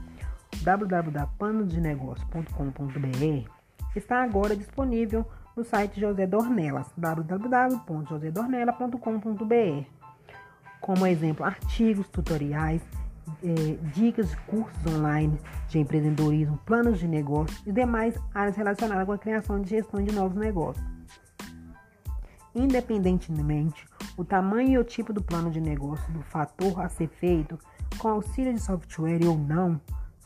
www.planodenegócio.com.br, 0.63 3.51
está 3.95 4.23
agora 4.23 4.57
disponível 4.57 5.27
no 5.57 5.65
site 5.65 6.01
José 6.01 6.27
Dornelas, 6.27 6.89
www.josedornela.com.br. 6.97 9.87
Como 10.81 11.07
exemplo, 11.07 11.47
artigos, 11.47 12.09
tutoriais, 12.09 12.83
eh, 13.43 13.79
dicas 13.95 14.31
de 14.31 14.37
cursos 14.39 14.87
online 14.87 15.39
de 15.69 15.79
empreendedorismo, 15.79 16.59
planos 16.67 16.99
de 16.99 17.09
negócio 17.09 17.57
e 17.67 17.73
demais 17.73 18.15
áreas 18.35 18.57
relacionadas 18.57 19.07
com 19.07 19.13
a 19.13 19.19
criação 19.19 19.63
e 19.63 19.67
gestão 19.67 20.03
de 20.03 20.13
novos 20.13 20.37
negócios. 20.37 20.85
Independentemente 22.55 23.87
o 24.17 24.25
tamanho 24.25 24.71
e 24.71 24.79
o 24.79 24.85
tipo 24.85 25.13
do 25.13 25.23
plano 25.23 25.51
de 25.51 25.61
negócio 25.61 26.13
do 26.13 26.23
fator 26.23 26.81
a 26.81 26.89
ser 26.89 27.09
feito, 27.09 27.59
com 27.99 28.09
auxílio 28.09 28.53
de 28.53 28.61
software 28.61 29.27
ou 29.27 29.37
não, 29.37 29.81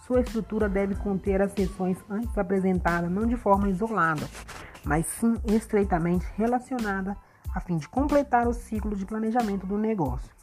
sua 0.07 0.21
estrutura 0.21 0.69
deve 0.69 0.95
conter 0.97 1.41
as 1.41 1.53
seções 1.53 1.97
antes 2.09 2.37
apresentadas 2.37 3.11
não 3.11 3.27
de 3.27 3.37
forma 3.37 3.69
isolada, 3.69 4.29
mas 4.89 5.05
sim 5.05 5.35
estreitamente 5.45 6.27
relacionada 6.35 7.15
a 7.55 7.61
fim 7.61 7.77
de 7.77 7.87
completar 7.87 8.49
o 8.49 8.55
ciclo 8.55 8.97
de 8.97 9.05
planejamento 9.05 9.67
do 9.67 9.77
negócio, 9.77 10.35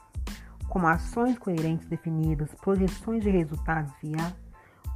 como 0.69 0.85
ações 0.85 1.35
coerentes 1.39 1.87
definidas, 1.87 2.53
projeções 2.61 3.23
de 3.23 3.31
resultados 3.31 3.91
viáveis, 4.03 4.35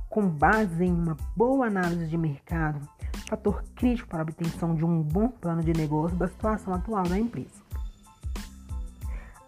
com 0.07 0.27
base 0.27 0.83
em 0.83 0.93
uma 0.93 1.17
boa 1.35 1.65
análise 1.65 2.05
de 2.05 2.15
mercado, 2.15 2.79
fator 3.27 3.63
crítico 3.75 4.07
para 4.07 4.19
a 4.19 4.21
obtenção 4.21 4.75
de 4.75 4.85
um 4.85 5.01
bom 5.01 5.29
plano 5.29 5.63
de 5.63 5.73
negócio 5.73 6.15
da 6.15 6.27
situação 6.27 6.71
atual 6.71 7.03
da 7.03 7.17
empresa. 7.17 7.63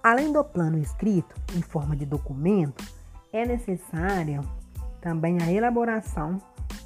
Além 0.02 0.34
do 0.34 0.43
plano 0.43 0.80
escrito 0.80 1.36
em 1.56 1.62
forma 1.62 1.95
de 1.95 2.08
documento, 2.08 2.84
é 3.32 3.45
necessária 3.45 4.41
também 4.99 5.38
a 5.43 5.52
elaboração 5.52 6.41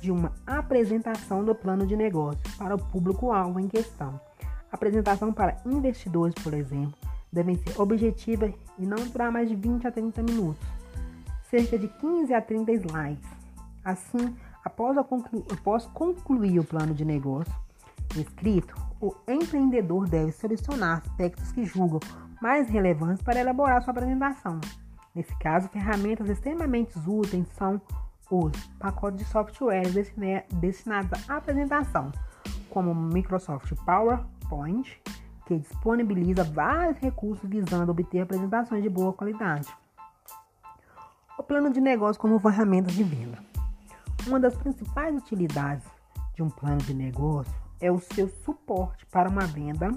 de 0.05 0.11
uma 0.11 0.31
apresentação 0.45 1.43
do 1.43 1.55
plano 1.55 1.85
de 1.87 1.95
negócio 1.95 2.39
para 2.59 2.75
o 2.75 2.77
público-alvo 2.77 3.59
em 3.59 3.67
questão. 3.67 4.19
apresentação 4.71 5.33
para 5.33 5.57
investidores, 5.65 6.35
por 6.43 6.53
exemplo, 6.53 6.93
devem 7.31 7.55
ser 7.55 7.79
objetivas 7.81 8.53
e 8.77 8.85
não 8.85 8.97
durar 9.07 9.31
mais 9.31 9.49
de 9.49 9.55
20 9.55 9.87
a 9.87 9.91
30 9.91 10.21
minutos, 10.21 10.67
cerca 11.49 11.79
de 11.79 11.87
15 11.87 12.33
a 12.33 12.41
30 12.41 12.71
slides. 12.73 13.29
Assim, 13.83 14.35
após, 14.63 14.95
conclu 15.07 15.43
após 15.51 15.87
concluir 15.87 16.59
o 16.59 16.63
plano 16.63 16.93
de 16.93 17.03
negócio 17.03 17.53
escrito, 18.15 18.75
o 19.01 19.15
empreendedor 19.27 20.07
deve 20.07 20.31
selecionar 20.33 20.99
aspectos 20.99 21.51
que 21.51 21.65
julgam 21.65 21.99
mais 22.39 22.69
relevantes 22.69 23.23
para 23.23 23.39
elaborar 23.39 23.81
sua 23.81 23.91
apresentação. 23.91 24.61
Nesse 25.15 25.35
caso, 25.39 25.69
ferramentas 25.69 26.29
extremamente 26.29 26.93
úteis 27.07 27.47
são 27.57 27.81
os 28.29 28.51
pacotes 28.79 29.19
de 29.19 29.25
software 29.25 29.83
destinados 30.53 31.29
à 31.29 31.37
apresentação, 31.37 32.11
como 32.69 32.93
Microsoft 32.93 33.73
PowerPoint, 33.85 35.01
que 35.45 35.59
disponibiliza 35.59 36.43
vários 36.43 36.97
recursos 36.97 37.47
visando 37.47 37.91
obter 37.91 38.21
apresentações 38.21 38.81
de 38.81 38.89
boa 38.89 39.13
qualidade. 39.13 39.67
O 41.37 41.43
plano 41.43 41.71
de 41.71 41.79
negócio 41.79 42.19
como 42.19 42.39
ferramenta 42.39 42.91
de 42.91 43.03
venda. 43.03 43.37
Uma 44.25 44.39
das 44.39 44.55
principais 44.55 45.15
utilidades 45.15 45.85
de 46.33 46.41
um 46.41 46.49
plano 46.49 46.77
de 46.77 46.93
negócio 46.93 47.53
é 47.79 47.91
o 47.91 47.99
seu 47.99 48.27
suporte 48.43 49.05
para 49.05 49.29
uma 49.29 49.45
venda 49.45 49.91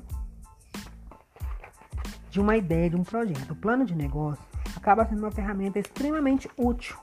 de 2.30 2.40
uma 2.40 2.56
ideia 2.56 2.90
de 2.90 2.96
um 2.96 3.02
projeto. 3.02 3.52
O 3.52 3.56
plano 3.56 3.86
de 3.86 3.94
negócio 3.94 4.44
acaba 4.76 5.06
sendo 5.06 5.20
uma 5.20 5.30
ferramenta 5.30 5.78
extremamente 5.78 6.50
útil 6.58 6.96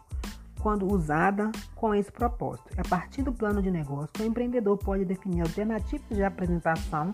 quando 0.66 0.92
usada 0.92 1.52
com 1.76 1.94
esse 1.94 2.12
propósito. 2.12 2.72
A 2.76 2.82
partir 2.90 3.22
do 3.22 3.32
plano 3.32 3.62
de 3.62 3.70
negócio, 3.70 4.10
o 4.20 4.24
empreendedor 4.24 4.76
pode 4.80 5.06
definir 5.06 5.42
alternativas 5.42 6.10
de 6.10 6.24
apresentação 6.24 7.14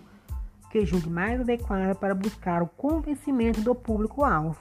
que 0.70 0.86
julgue 0.86 1.10
mais 1.10 1.38
adequada 1.38 1.94
para 1.94 2.14
buscar 2.14 2.62
o 2.62 2.66
convencimento 2.66 3.60
do 3.60 3.74
público-alvo. 3.74 4.58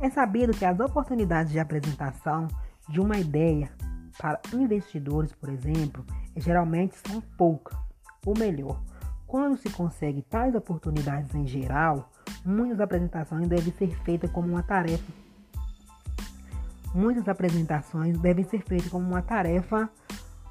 É 0.00 0.08
sabido 0.08 0.52
que 0.52 0.64
as 0.64 0.78
oportunidades 0.78 1.50
de 1.50 1.58
apresentação 1.58 2.46
de 2.88 3.00
uma 3.00 3.18
ideia 3.18 3.68
para 4.16 4.40
investidores, 4.54 5.32
por 5.32 5.48
exemplo, 5.48 6.06
geralmente 6.36 6.94
são 7.04 7.20
poucas, 7.36 7.76
ou 8.24 8.38
melhor, 8.38 8.80
quando 9.26 9.56
se 9.56 9.68
consegue 9.68 10.22
tais 10.22 10.54
oportunidades 10.54 11.34
em 11.34 11.44
geral, 11.44 12.08
muitas 12.44 12.78
apresentações 12.78 13.48
devem 13.48 13.72
ser 13.72 14.00
feitas 14.04 14.30
como 14.30 14.46
uma 14.46 14.62
tarefa. 14.62 15.19
Muitas 16.94 17.28
apresentações 17.28 18.18
devem 18.18 18.44
ser 18.44 18.62
feitas 18.62 18.88
como 18.88 19.06
uma 19.06 19.22
tarefa 19.22 19.88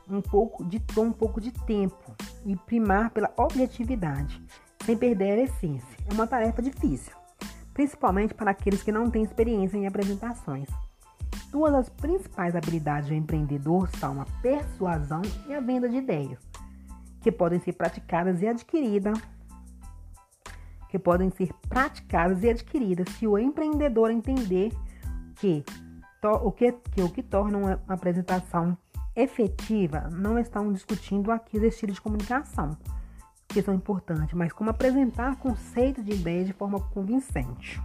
um 0.09 0.21
pouco 0.21 0.63
de 0.65 0.81
um 0.97 1.11
pouco 1.11 1.39
de 1.39 1.51
tempo 1.51 2.15
e 2.45 2.55
primar 2.55 3.11
pela 3.11 3.31
objetividade, 3.37 4.41
sem 4.83 4.97
perder 4.97 5.39
a 5.39 5.43
essência. 5.43 5.97
É 6.09 6.13
uma 6.13 6.25
tarefa 6.25 6.61
difícil, 6.61 7.13
principalmente 7.73 8.33
para 8.33 8.51
aqueles 8.51 8.81
que 8.81 8.91
não 8.91 9.09
têm 9.09 9.23
experiência 9.23 9.77
em 9.77 9.85
apresentações. 9.85 10.67
Duas 11.51 11.73
das 11.73 11.89
principais 11.89 12.55
habilidades 12.55 13.09
do 13.09 13.15
empreendedor 13.15 13.89
são 13.97 14.21
a 14.21 14.25
persuasão 14.41 15.21
e 15.47 15.53
a 15.53 15.59
venda 15.59 15.89
de 15.89 15.97
ideias, 15.97 16.39
que 17.21 17.31
podem 17.31 17.59
ser 17.59 17.73
praticadas 17.73 18.41
e 18.41 18.47
adquiridas 18.47 19.19
que 20.89 20.97
podem 20.97 21.29
ser 21.29 21.53
praticadas 21.69 22.43
e 22.43 22.49
adquiridas 22.49 23.07
se 23.15 23.27
o 23.27 23.37
empreendedor 23.37 24.09
entender 24.09 24.71
que 25.35 25.63
o 26.28 26.51
que, 26.51 26.72
que, 26.72 27.01
o 27.01 27.09
que 27.09 27.24
torna 27.24 27.57
uma 27.57 27.80
apresentação 27.88 28.78
efetiva 29.15 30.09
não 30.11 30.38
estão 30.38 30.72
discutindo 30.72 31.32
aqui 31.32 31.57
os 31.57 31.63
estilos 31.63 31.95
de 31.95 32.01
comunicação, 32.01 32.78
que 33.47 33.61
são 33.61 33.74
importantes, 33.74 34.34
mas 34.34 34.51
como 34.51 34.70
apresentar 34.70 35.38
conceitos 35.38 36.03
de 36.03 36.11
ideias 36.11 36.47
de 36.47 36.53
forma 36.53 36.80
convincente. 36.80 37.82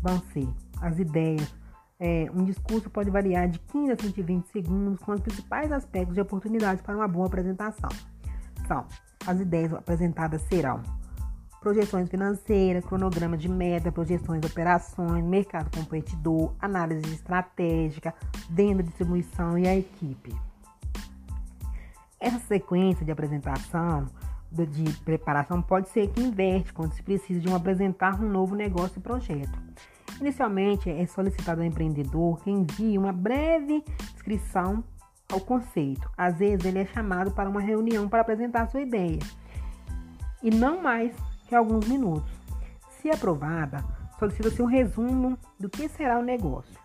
Vão 0.00 0.20
ser 0.32 0.48
as 0.80 0.98
ideias, 0.98 1.54
é, 1.98 2.28
um 2.34 2.44
discurso 2.44 2.90
pode 2.90 3.08
variar 3.08 3.48
de 3.48 3.60
15 3.60 3.92
a 3.92 3.96
120 3.96 4.46
segundos 4.46 4.98
com 4.98 5.12
os 5.12 5.20
principais 5.20 5.70
aspectos 5.70 6.16
de 6.16 6.20
oportunidade 6.20 6.82
para 6.82 6.96
uma 6.96 7.06
boa 7.06 7.28
apresentação. 7.28 7.88
As 9.26 9.40
ideias 9.40 9.72
apresentadas 9.72 10.42
serão 10.42 10.82
projeções 11.62 12.08
financeiras, 12.08 12.84
cronograma 12.84 13.36
de 13.36 13.48
meta, 13.48 13.92
projeções 13.92 14.40
de 14.40 14.48
operações, 14.48 15.24
mercado 15.24 15.70
competidor, 15.74 16.52
análise 16.60 17.08
estratégica, 17.14 18.12
venda, 18.50 18.82
distribuição 18.82 19.56
e 19.56 19.68
a 19.68 19.76
equipe. 19.76 20.34
Essa 22.18 22.40
sequência 22.40 23.04
de 23.04 23.12
apresentação, 23.12 24.06
de 24.50 24.92
preparação, 25.04 25.62
pode 25.62 25.88
ser 25.88 26.08
que 26.08 26.20
inverte 26.20 26.72
quando 26.72 26.92
se 26.94 27.02
precisa 27.02 27.40
de 27.40 27.48
um 27.48 27.54
apresentar 27.54 28.20
um 28.20 28.28
novo 28.28 28.56
negócio 28.56 28.98
e 28.98 29.02
projeto. 29.02 29.56
Inicialmente, 30.20 30.90
é 30.90 31.06
solicitado 31.06 31.60
ao 31.62 31.66
empreendedor 31.66 32.40
que 32.42 32.50
envie 32.50 32.98
uma 32.98 33.12
breve 33.12 33.84
descrição 34.12 34.84
ao 35.32 35.40
conceito. 35.40 36.10
Às 36.16 36.38
vezes, 36.38 36.64
ele 36.64 36.80
é 36.80 36.86
chamado 36.86 37.30
para 37.30 37.48
uma 37.48 37.60
reunião 37.60 38.08
para 38.08 38.20
apresentar 38.20 38.68
sua 38.68 38.82
ideia. 38.82 39.18
E 40.42 40.50
não 40.50 40.82
mais 40.82 41.14
que 41.48 41.54
alguns 41.54 41.86
minutos. 41.88 42.30
Se 43.00 43.10
aprovada, 43.10 43.84
solicita-se 44.18 44.62
um 44.62 44.66
resumo 44.66 45.38
do 45.58 45.68
que 45.68 45.88
será 45.88 46.18
o 46.18 46.22
negócio. 46.22 46.78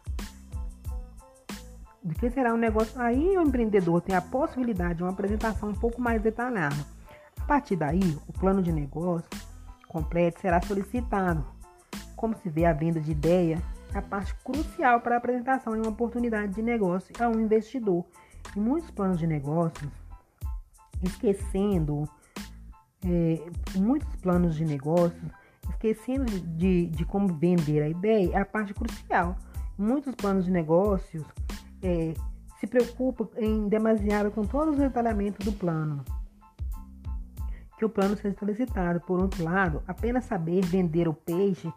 Do 2.01 2.15
que 2.15 2.29
será 2.29 2.53
o 2.53 2.57
negócio. 2.57 2.99
Aí 2.99 3.37
o 3.37 3.41
empreendedor 3.41 4.01
tem 4.01 4.15
a 4.15 4.21
possibilidade 4.21 4.95
de 4.95 5.03
uma 5.03 5.11
apresentação 5.11 5.69
um 5.69 5.75
pouco 5.75 6.01
mais 6.01 6.21
detalhada. 6.21 6.75
A 7.39 7.45
partir 7.45 7.75
daí, 7.75 8.17
o 8.27 8.33
plano 8.33 8.61
de 8.61 8.71
negócio 8.71 9.29
completo 9.87 10.39
será 10.39 10.61
solicitado. 10.61 11.45
Como 12.15 12.35
se 12.35 12.49
vê, 12.49 12.65
a 12.65 12.73
venda 12.73 12.99
de 12.99 13.11
ideia 13.11 13.61
é 13.93 13.97
a 13.97 14.01
parte 14.01 14.33
crucial 14.43 15.01
para 15.01 15.15
a 15.15 15.17
apresentação 15.17 15.73
de 15.73 15.79
uma 15.79 15.89
oportunidade 15.89 16.53
de 16.53 16.61
negócio 16.61 17.13
a 17.19 17.27
um 17.27 17.39
investidor. 17.39 18.05
Em 18.57 18.59
muitos 18.59 18.89
planos 18.89 19.19
de 19.19 19.27
negócios, 19.27 19.91
esquecendo 21.03 22.09
é, 23.05 23.51
muitos 23.75 24.15
planos 24.15 24.55
de 24.55 24.65
negócio, 24.65 25.21
esquecendo 25.69 26.25
de, 26.25 26.87
de 26.87 27.05
como 27.05 27.27
vender 27.35 27.83
a 27.83 27.89
ideia, 27.89 28.31
é 28.33 28.41
a 28.41 28.45
parte 28.45 28.73
crucial. 28.73 29.37
Muitos 29.77 30.15
planos 30.15 30.45
de 30.45 30.51
negócios 30.51 31.23
é, 31.83 32.15
se 32.59 32.65
preocupam 32.65 33.29
em 33.37 33.69
demasiado 33.69 34.31
com 34.31 34.41
todos 34.41 34.73
os 34.73 34.79
detalhamentos 34.79 35.45
do 35.45 35.51
plano. 35.51 36.03
Que 37.77 37.85
o 37.85 37.89
plano 37.89 38.17
seja 38.17 38.35
solicitado. 38.39 38.99
Por 39.01 39.19
outro 39.21 39.43
lado, 39.43 39.83
apenas 39.87 40.25
saber 40.25 40.65
vender 40.65 41.07
o 41.07 41.13
peixe 41.13 41.71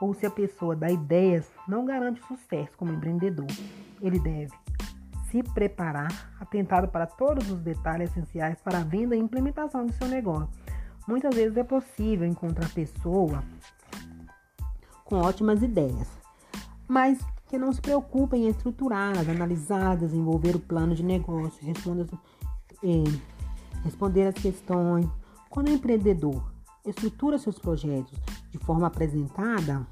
ou 0.00 0.14
se 0.14 0.24
a 0.24 0.30
pessoa 0.30 0.76
dá 0.76 0.88
ideias 0.88 1.50
não 1.66 1.84
garante 1.84 2.24
sucesso 2.28 2.78
como 2.78 2.92
empreendedor. 2.92 3.48
Ele 4.00 4.20
deve 4.20 4.61
se 5.32 5.42
preparar, 5.42 6.30
atentado 6.38 6.88
para 6.88 7.06
todos 7.06 7.50
os 7.50 7.58
detalhes 7.60 8.10
essenciais 8.10 8.60
para 8.60 8.78
a 8.78 8.84
venda 8.84 9.16
e 9.16 9.18
implementação 9.18 9.86
do 9.86 9.92
seu 9.94 10.06
negócio. 10.06 10.50
Muitas 11.08 11.34
vezes 11.34 11.56
é 11.56 11.64
possível 11.64 12.28
encontrar 12.28 12.68
pessoa 12.74 13.42
com 15.06 15.16
ótimas 15.16 15.62
ideias, 15.62 16.06
mas 16.86 17.18
que 17.48 17.56
não 17.56 17.72
se 17.72 17.80
preocupem 17.80 18.44
em 18.44 18.48
estruturá-las, 18.48 19.26
analisar, 19.26 19.96
desenvolver 19.96 20.54
o 20.54 20.60
plano 20.60 20.94
de 20.94 21.02
negócio, 21.02 21.66
responder, 21.66 22.06
eh, 22.84 23.18
responder 23.84 24.26
as 24.26 24.34
questões. 24.34 25.08
Quando 25.48 25.68
o 25.68 25.72
empreendedor 25.72 26.52
estrutura 26.84 27.38
seus 27.38 27.58
projetos 27.58 28.18
de 28.50 28.58
forma 28.58 28.86
apresentada, 28.86 29.86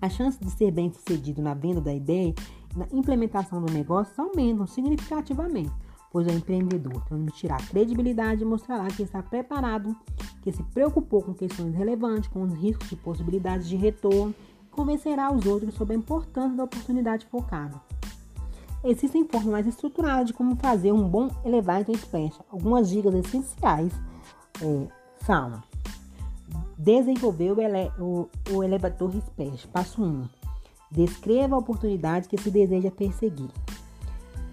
a 0.00 0.08
chance 0.10 0.38
de 0.38 0.50
ser 0.50 0.70
bem 0.70 0.92
sucedido 0.92 1.40
na 1.40 1.54
venda 1.54 1.80
da 1.80 1.92
ideia 1.92 2.34
na 2.76 2.86
implementação 2.92 3.60
do 3.60 3.72
negócio 3.72 4.12
aumentam 4.22 4.66
significativamente, 4.66 5.72
pois 6.12 6.26
o 6.26 6.30
empreendedor 6.30 7.04
transmitirá 7.04 7.56
credibilidade 7.56 8.42
e 8.42 8.44
mostrará 8.44 8.88
que 8.88 9.02
está 9.02 9.22
preparado, 9.22 9.94
que 10.42 10.52
se 10.52 10.62
preocupou 10.62 11.22
com 11.22 11.34
questões 11.34 11.74
relevantes, 11.74 12.28
com 12.28 12.42
os 12.42 12.54
riscos 12.54 12.90
e 12.92 12.96
possibilidades 12.96 13.68
de 13.68 13.76
retorno, 13.76 14.34
e 14.64 14.68
convencerá 14.70 15.32
os 15.32 15.46
outros 15.46 15.74
sobre 15.74 15.94
a 15.94 15.98
importância 15.98 16.56
da 16.56 16.64
oportunidade 16.64 17.26
focada. 17.26 17.80
Existem 18.82 19.26
formas 19.26 19.52
mais 19.52 19.66
estruturadas 19.66 20.28
de 20.28 20.32
como 20.32 20.56
fazer 20.56 20.90
um 20.90 21.06
bom 21.06 21.28
elevator 21.44 21.94
splash. 21.94 22.40
Algumas 22.50 22.88
dicas 22.88 23.14
essenciais 23.14 23.92
é, 24.62 24.88
são 25.22 25.62
desenvolver 26.78 27.52
o, 27.52 27.60
ele, 27.60 27.90
o, 28.50 28.64
elevador. 28.64 29.12
Passo 29.70 30.02
1. 30.02 30.39
Descreva 30.90 31.54
a 31.54 31.58
oportunidade 31.58 32.28
que 32.28 32.36
se 32.36 32.50
deseja 32.50 32.90
perseguir. 32.90 33.50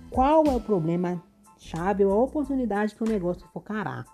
Qual 0.09 0.45
é 0.45 0.55
o 0.55 0.61
problema 0.61 1.21
chave 1.57 2.05
ou 2.05 2.11
a 2.11 2.23
oportunidade 2.23 2.95
que 2.95 3.03
o 3.03 3.07
negócio 3.07 3.47
focará? 3.53 4.05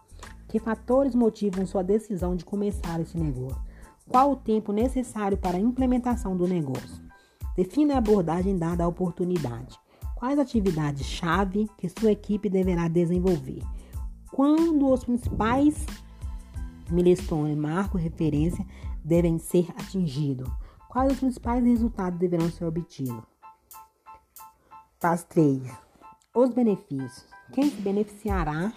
Que 0.47 0.59
fatores 0.59 1.15
motivam 1.15 1.65
sua 1.65 1.83
decisão 1.83 2.35
de 2.35 2.45
começar 2.45 2.99
esse 2.99 3.17
negócio? 3.17 3.61
Qual 4.07 4.31
o 4.31 4.35
tempo 4.35 4.71
necessário 4.71 5.37
para 5.37 5.57
a 5.57 5.61
implementação 5.61 6.35
do 6.35 6.47
negócio? 6.47 7.03
Defina 7.55 7.95
a 7.95 7.97
abordagem 7.97 8.57
dada 8.57 8.83
à 8.83 8.87
oportunidade. 8.87 9.77
Quais 10.15 10.39
atividades-chave 10.39 11.69
que 11.77 11.89
sua 11.89 12.11
equipe 12.11 12.49
deverá 12.49 12.87
desenvolver? 12.87 13.61
Quando 14.31 14.91
os 14.91 15.03
principais 15.03 15.85
milestones, 16.89 17.57
marco 17.57 17.97
referência 17.97 18.65
devem 19.03 19.37
ser 19.37 19.69
atingidos? 19.77 20.49
Quais 20.93 21.11
os 21.11 21.19
principais 21.19 21.63
resultados 21.63 22.19
deverão 22.19 22.51
ser 22.51 22.65
obtidos? 22.65 23.23
Passo 25.01 25.25
3. 25.29 25.63
Os 26.35 26.51
benefícios. 26.51 27.25
Quem 27.51 27.67
se 27.71 27.81
beneficiará 27.81 28.71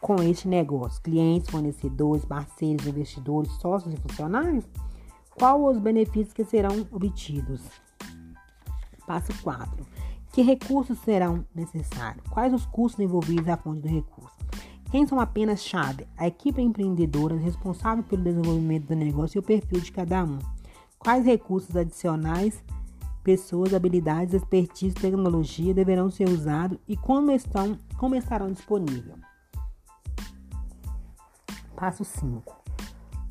com 0.00 0.22
este 0.22 0.48
negócio? 0.48 1.02
Clientes, 1.02 1.50
fornecedores, 1.50 2.24
parceiros, 2.24 2.86
investidores, 2.86 3.52
sócios 3.60 3.92
e 3.92 3.98
funcionários? 3.98 4.64
Quais 5.38 5.60
os 5.60 5.78
benefícios 5.78 6.32
que 6.32 6.42
serão 6.42 6.88
obtidos? 6.90 7.60
Passo 9.06 9.30
4. 9.42 9.86
Que 10.32 10.40
recursos 10.40 10.98
serão 11.00 11.44
necessários? 11.54 12.26
Quais 12.30 12.54
os 12.54 12.64
custos 12.64 13.04
envolvidos 13.04 13.50
à 13.50 13.58
fonte 13.58 13.82
do 13.82 13.88
recurso? 13.88 14.38
Quem 14.90 15.06
são 15.06 15.20
apenas 15.20 15.62
chave? 15.62 16.08
A 16.16 16.26
equipe 16.26 16.62
empreendedora 16.62 17.36
responsável 17.36 18.02
pelo 18.04 18.24
desenvolvimento 18.24 18.86
do 18.86 18.96
negócio 18.96 19.36
e 19.36 19.40
o 19.40 19.42
perfil 19.42 19.82
de 19.82 19.92
cada 19.92 20.24
um. 20.24 20.38
Quais 20.98 21.24
recursos 21.24 21.76
adicionais, 21.76 22.62
pessoas, 23.22 23.72
habilidades, 23.72 24.34
expertise, 24.34 24.94
tecnologia 24.94 25.72
deverão 25.72 26.10
ser 26.10 26.28
usados 26.28 26.78
e 26.88 26.96
como, 26.96 27.30
estão, 27.30 27.78
como 27.96 28.16
estarão 28.16 28.50
disponíveis? 28.50 29.16
Passo 31.76 32.04
5. 32.04 32.56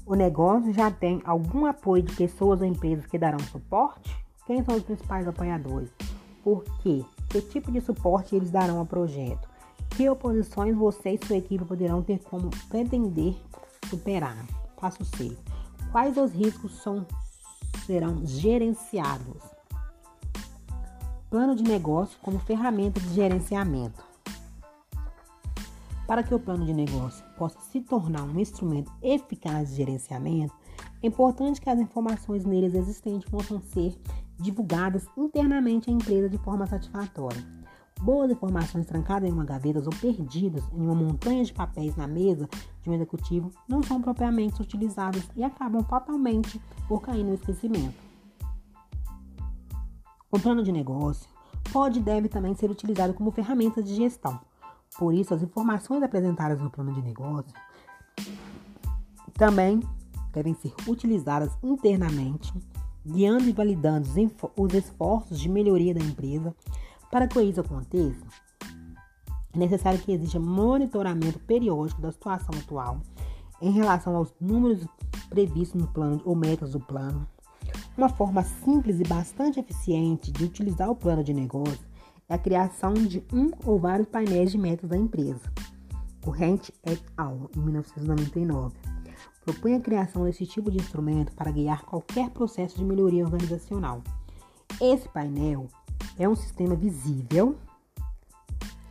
O 0.06 0.16
negócio 0.16 0.72
já 0.74 0.90
tem 0.90 1.22
algum 1.26 1.66
apoio 1.66 2.04
de 2.04 2.16
pessoas 2.16 2.62
ou 2.62 2.68
empresas 2.68 3.06
que 3.06 3.18
darão 3.18 3.40
suporte? 3.40 4.16
Quem 4.46 4.64
são 4.64 4.76
os 4.76 4.84
principais 4.84 5.28
apoiadores? 5.28 5.90
Por 6.42 6.64
quê? 6.82 7.04
Que 7.28 7.42
tipo 7.42 7.70
de 7.70 7.82
suporte 7.82 8.34
eles 8.34 8.50
darão 8.50 8.80
ao 8.80 8.86
projeto? 8.86 9.50
Que 9.90 10.10
oposições 10.10 10.78
você 10.78 11.12
e 11.12 11.28
sua 11.28 11.36
equipe 11.36 11.66
poderão 11.66 12.02
ter 12.02 12.20
como 12.20 12.50
pretender 12.70 13.36
superar? 13.90 14.46
Passo 14.80 15.04
6. 15.04 15.38
Quais 15.92 16.16
os 16.16 16.32
riscos 16.32 16.72
são 16.82 17.06
serão 17.86 18.26
gerenciados. 18.26 19.42
Plano 21.30 21.56
de 21.56 21.64
negócio 21.64 22.18
como 22.22 22.40
ferramenta 22.40 23.00
de 23.00 23.14
gerenciamento. 23.14 24.06
Para 26.08 26.24
que 26.24 26.34
o 26.34 26.40
plano 26.40 26.66
de 26.66 26.74
negócio 26.74 27.26
possa 27.38 27.60
se 27.62 27.82
tornar 27.82 28.24
um 28.24 28.40
instrumento 28.40 28.92
eficaz 29.02 29.70
de 29.70 29.76
gerenciamento, 29.76 30.54
é 31.04 31.08
importante 31.08 31.60
que 31.60 31.70
as 31.70 31.80
informações 31.80 32.46
neles 32.46 32.74
existentes 32.74 33.30
possam 33.30 33.62
ser 33.62 34.00
divulgadas 34.40 35.06
internamente 35.18 35.90
à 35.90 35.94
empresa 35.94 36.30
de 36.30 36.38
forma 36.38 36.66
satisfatória. 36.66 37.57
Boas 38.02 38.30
informações 38.30 38.86
trancadas 38.86 39.28
em 39.28 39.34
uma 39.34 39.44
gaveta 39.44 39.80
ou 39.80 39.90
perdidas 39.90 40.64
em 40.74 40.82
uma 40.82 40.94
montanha 40.94 41.44
de 41.44 41.52
papéis 41.52 41.96
na 41.96 42.08
mesa 42.08 42.48
de 42.82 42.90
um 42.90 42.94
executivo 42.94 43.52
não 43.68 43.82
são 43.82 44.02
propriamente 44.02 44.62
utilizadas 44.62 45.24
e 45.36 45.44
acabam 45.44 45.84
fatalmente 45.84 46.62
por 46.88 47.02
cair 47.02 47.24
no 47.24 47.34
esquecimento. 47.34 47.96
O 50.32 50.40
plano 50.40 50.64
de 50.64 50.72
negócio 50.72 51.28
pode 51.72 52.00
e 52.00 52.04
deve 52.04 52.30
também 52.30 52.54
ser 52.54 52.70
utilizado 52.70 53.14
como 53.14 53.32
ferramenta 53.32 53.82
de 53.82 53.96
gestão. 53.96 54.40
Por 54.98 55.14
isso, 55.14 55.34
as 55.34 55.42
informações 55.42 56.04
apresentadas 56.04 56.60
no 56.60 56.70
plano 56.70 56.94
de 56.94 57.02
negócio 57.02 57.54
também 59.34 59.80
devem 60.34 60.54
ser 60.54 60.74
utilizadas 60.88 61.52
internamente, 61.64 62.54
guiando 63.06 63.46
e 63.46 63.52
validando 63.52 64.08
os 64.56 64.74
esforços 64.74 65.40
de 65.40 65.50
melhoria 65.50 65.94
da 65.94 66.02
empresa 66.02 66.56
para 67.12 67.28
que 67.28 67.42
isso 67.42 67.62
aconteça, 67.62 68.26
é 69.54 69.58
necessário 69.58 70.00
que 70.00 70.12
exista 70.12 70.40
monitoramento 70.40 71.40
periódico 71.40 72.02
da 72.02 72.12
situação 72.12 72.54
atual 72.60 73.02
em 73.62 73.72
relação 73.72 74.16
aos 74.16 74.34
números 74.40 74.86
previstos 75.30 75.82
no 75.82 75.88
plano 75.88 76.22
ou 76.26 76.36
metas 76.36 76.72
do 76.72 76.80
plano. 76.80 77.28
Uma 77.98 78.10
forma 78.10 78.44
simples 78.44 79.00
e 79.00 79.04
bastante 79.04 79.60
eficiente 79.60 80.32
de 80.32 80.44
utilizar 80.44 80.90
o 80.90 80.96
plano 80.96 81.24
de 81.24 81.34
negócio 81.34 81.80
é 82.30 82.36
a 82.36 82.38
criação 82.38 82.94
de 82.94 83.24
um 83.34 83.52
ou 83.66 83.80
vários 83.80 84.08
painéis 84.08 84.52
de 84.52 84.58
metas 84.58 84.90
da 84.90 84.98
empresa, 84.98 85.52
Corrente 86.24 86.74
et 86.86 87.02
al., 87.16 87.50
em 87.56 87.60
1999. 87.62 88.76
Propõe 89.44 89.76
a 89.76 89.80
criação 89.80 90.26
desse 90.26 90.46
tipo 90.46 90.70
de 90.70 90.78
instrumento 90.78 91.34
para 91.34 91.52
guiar 91.52 91.86
qualquer 91.86 92.30
processo 92.30 92.78
de 92.78 92.84
melhoria 92.84 93.24
organizacional. 93.24 94.04
Esse 94.82 95.08
painel 95.08 95.68
é 96.18 96.28
um 96.28 96.36
sistema 96.36 96.76
visível 96.76 97.56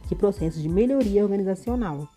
de 0.09 0.15
processos 0.15 0.63
de 0.63 0.69
melhoria 0.69 1.23
organizacional. 1.23 2.09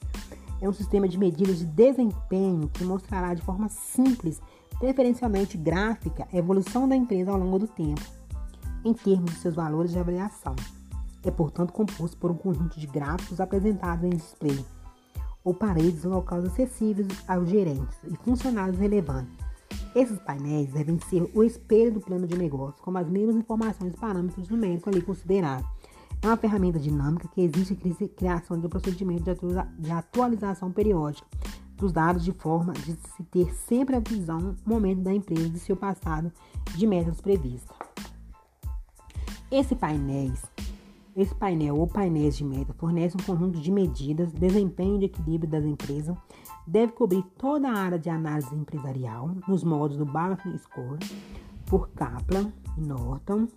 É 0.62 0.68
um 0.68 0.74
sistema 0.74 1.08
de 1.08 1.18
medidas 1.18 1.60
de 1.60 1.66
desempenho 1.66 2.70
que 2.70 2.84
mostrará 2.84 3.34
de 3.34 3.42
forma 3.42 3.70
simples, 3.70 4.42
preferencialmente 4.78 5.58
gráfica, 5.58 6.28
a 6.32 6.38
evolução 6.38 6.88
da 6.88 6.96
empresa 6.96 7.32
ao 7.32 7.38
longo 7.38 7.60
do 7.60 7.68
tempo, 7.68 8.02
em 8.84 8.94
termos 8.94 9.32
de 9.32 9.40
seus 9.40 9.56
valores 9.56 9.92
de 9.92 10.00
avaliação. 10.00 10.56
É, 11.24 11.32
portanto, 11.32 11.74
composto 11.74 12.18
por 12.18 12.32
um 12.32 12.36
conjunto 12.36 12.80
de 12.80 12.88
gráficos 12.88 13.42
apresentados 13.42 14.06
em 14.06 14.10
display 14.10 14.66
ou 15.44 15.54
paredes 15.54 16.04
locais 16.04 16.46
acessíveis 16.46 17.08
aos 17.28 17.50
gerentes 17.50 17.98
e 18.06 18.16
funcionários 18.18 18.78
relevantes. 18.78 19.49
Esses 19.96 20.20
painéis 20.20 20.72
devem 20.72 21.00
ser 21.10 21.30
o 21.34 21.44
espelho 21.44 21.94
do 21.94 22.00
plano 22.00 22.28
de 22.28 22.38
negócio, 22.38 22.82
com 22.84 22.96
as 22.98 23.10
mesmas 23.10 23.36
informações 23.36 23.94
e 23.94 23.98
parâmetros 23.98 24.50
numéricos 24.50 24.88
ali 24.88 25.02
considerados. 25.02 25.68
É 26.22 26.28
uma 26.28 26.38
ferramenta 26.38 26.78
dinâmica 26.78 27.28
que 27.30 27.42
exige 27.42 27.74
a 27.74 28.08
criação 28.10 28.60
de 28.60 28.68
um 28.68 28.70
procedimento 28.70 29.24
de 29.80 29.92
atualização 29.92 30.72
periódica 30.72 31.28
dos 31.78 31.94
dados 31.94 32.26
de 32.26 32.34
forma 32.34 32.74
de 32.74 32.92
se 32.92 33.24
ter 33.32 33.54
sempre 33.54 33.96
a 33.96 34.00
visão, 34.00 34.54
momento 34.66 35.02
da 35.02 35.14
empresa 35.14 35.50
de 35.50 35.60
seu 35.60 35.78
passado 35.78 36.32
de 36.76 36.86
metas 36.86 37.22
previstas. 37.22 37.76
Esse 39.50 39.74
painéis 39.76 40.44
esse 41.20 41.36
painel 41.36 41.78
ou 41.78 41.86
painéis 41.86 42.38
de 42.38 42.46
meta 42.46 42.74
fornece 42.78 43.18
um 43.18 43.26
conjunto 43.26 43.60
de 43.60 43.72
medidas, 43.72 44.32
desempenho 44.32 45.00
de 45.00 45.06
equilíbrio 45.06 45.52
das 45.52 45.66
empresas, 45.66 46.16
deve 46.70 46.92
cobrir 46.92 47.24
toda 47.36 47.68
a 47.68 47.78
área 47.78 47.98
de 47.98 48.10
análise 48.10 48.54
empresarial, 48.56 49.32
nos 49.48 49.64
modos 49.64 49.98
do 49.98 50.06
Balancing 50.06 50.56
Score, 50.60 51.00
por 51.66 51.90
Kaplan 51.90 52.54
e 52.78 52.82
Norton. 52.82 53.48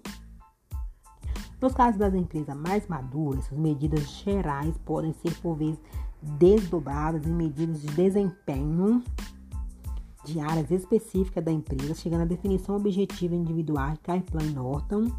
Nos 1.60 1.74
casos 1.74 1.98
das 1.98 2.14
empresas 2.14 2.56
mais 2.56 2.88
maduras, 2.88 3.44
as 3.52 3.58
medidas 3.58 4.10
gerais 4.22 4.76
podem 4.78 5.12
ser, 5.12 5.34
por 5.40 5.56
vezes, 5.56 5.78
desdobradas 6.22 7.26
em 7.26 7.32
medidas 7.32 7.82
de 7.82 7.88
desempenho 7.88 9.02
de 10.24 10.40
áreas 10.40 10.70
específicas 10.70 11.44
da 11.44 11.52
empresa, 11.52 11.94
chegando 11.94 12.22
à 12.22 12.26
definição 12.26 12.76
objetiva 12.76 13.34
individual 13.34 13.94
Kaplan 14.02 14.42
e 14.42 14.54
Norton 14.54 15.12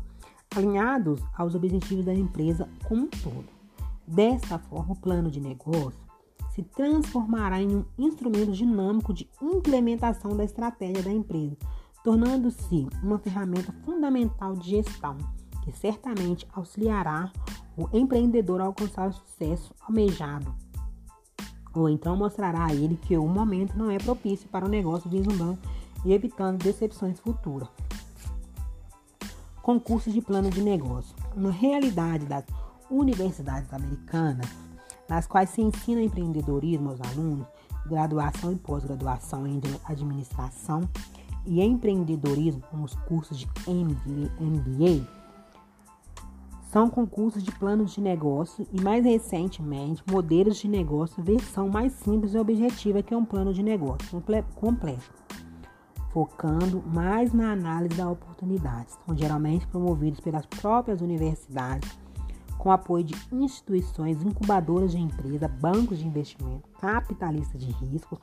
alinhados 0.56 1.22
aos 1.36 1.56
objetivos 1.56 2.06
da 2.06 2.14
empresa 2.14 2.68
como 2.88 3.04
um 3.04 3.08
todo. 3.08 3.46
Desta 4.06 4.58
forma, 4.58 4.94
o 4.94 4.98
plano 4.98 5.30
de 5.32 5.40
negócio 5.40 6.03
se 6.54 6.62
transformará 6.64 7.62
em 7.62 7.76
um 7.76 7.86
instrumento 7.98 8.52
dinâmico 8.52 9.14
de 9.14 9.30
implementação 9.42 10.36
da 10.36 10.44
estratégia 10.44 11.02
da 11.02 11.12
empresa, 11.12 11.58
tornando-se 12.04 12.88
uma 13.02 13.18
ferramenta 13.18 13.74
fundamental 13.84 14.56
de 14.56 14.70
gestão, 14.70 15.18
que 15.64 15.72
certamente 15.72 16.48
auxiliará 16.54 17.32
o 17.76 17.90
empreendedor 17.92 18.62
a 18.62 18.66
alcançar 18.66 19.10
o 19.10 19.14
sucesso 19.14 19.74
almejado. 19.82 20.54
Ou 21.74 21.90
então 21.90 22.16
mostrará 22.16 22.66
a 22.66 22.74
ele 22.74 22.98
que 22.98 23.18
o 23.18 23.28
momento 23.28 23.76
não 23.76 23.90
é 23.90 23.98
propício 23.98 24.48
para 24.50 24.66
o 24.66 24.70
negócio 24.70 25.10
vislumbrando 25.10 25.60
e 26.06 26.14
evitando 26.14 26.62
decepções 26.62 27.20
futuras 27.20 27.70
concursos 29.64 30.14
de 30.14 30.22
plano 30.22 30.50
de 30.50 30.62
negócio. 30.62 31.16
Na 31.36 31.50
realidade 31.50 32.26
das 32.26 32.44
universidades 32.92 33.74
americanas, 33.74 34.46
nas 35.10 35.28
quais 35.28 35.50
se 35.50 35.62
ensina 35.62 36.02
empreendedorismo 36.02 36.90
aos 36.90 37.02
alunos, 37.02 37.48
graduação 37.86 38.52
e 38.52 38.56
pós-graduação 38.56 39.46
em 39.46 39.60
administração 39.86 40.82
e 41.46 41.62
empreendedorismo, 41.62 42.62
como 42.70 42.86
os 42.86 42.96
cursos 42.96 43.38
de 43.38 43.48
MBA, 43.68 45.06
são 46.72 46.90
concursos 46.90 47.44
de 47.44 47.52
planos 47.52 47.94
de 47.94 48.02
negócio 48.02 48.66
e, 48.72 48.82
mais 48.82 49.06
recentemente, 49.06 50.04
modelos 50.10 50.58
de 50.58 50.68
negócio 50.68 51.22
versão 51.22 51.70
mais 51.70 51.94
simples 51.94 52.34
e 52.34 52.38
objetiva 52.38 53.04
que 53.04 53.14
é 53.14 53.18
um 53.18 53.26
plano 53.26 53.54
de 53.54 53.62
negócio 53.62 54.22
completo 54.56 55.14
focando 56.14 56.82
mais 56.86 57.34
na 57.34 57.52
análise 57.52 57.96
das 57.96 58.08
oportunidades. 58.08 58.98
São 59.04 59.18
geralmente 59.18 59.66
promovidos 59.68 60.20
pelas 60.20 60.46
próprias 60.46 61.02
universidades, 61.02 61.90
com 62.64 62.72
apoio 62.72 63.04
de 63.04 63.14
instituições 63.30 64.24
incubadoras 64.24 64.94
de 64.94 64.98
empresa, 64.98 65.50
bancos 65.50 66.00
de 66.00 66.08
investimento, 66.08 66.70
capitalistas 66.80 67.62
de 67.62 67.70
risco, 67.74 68.18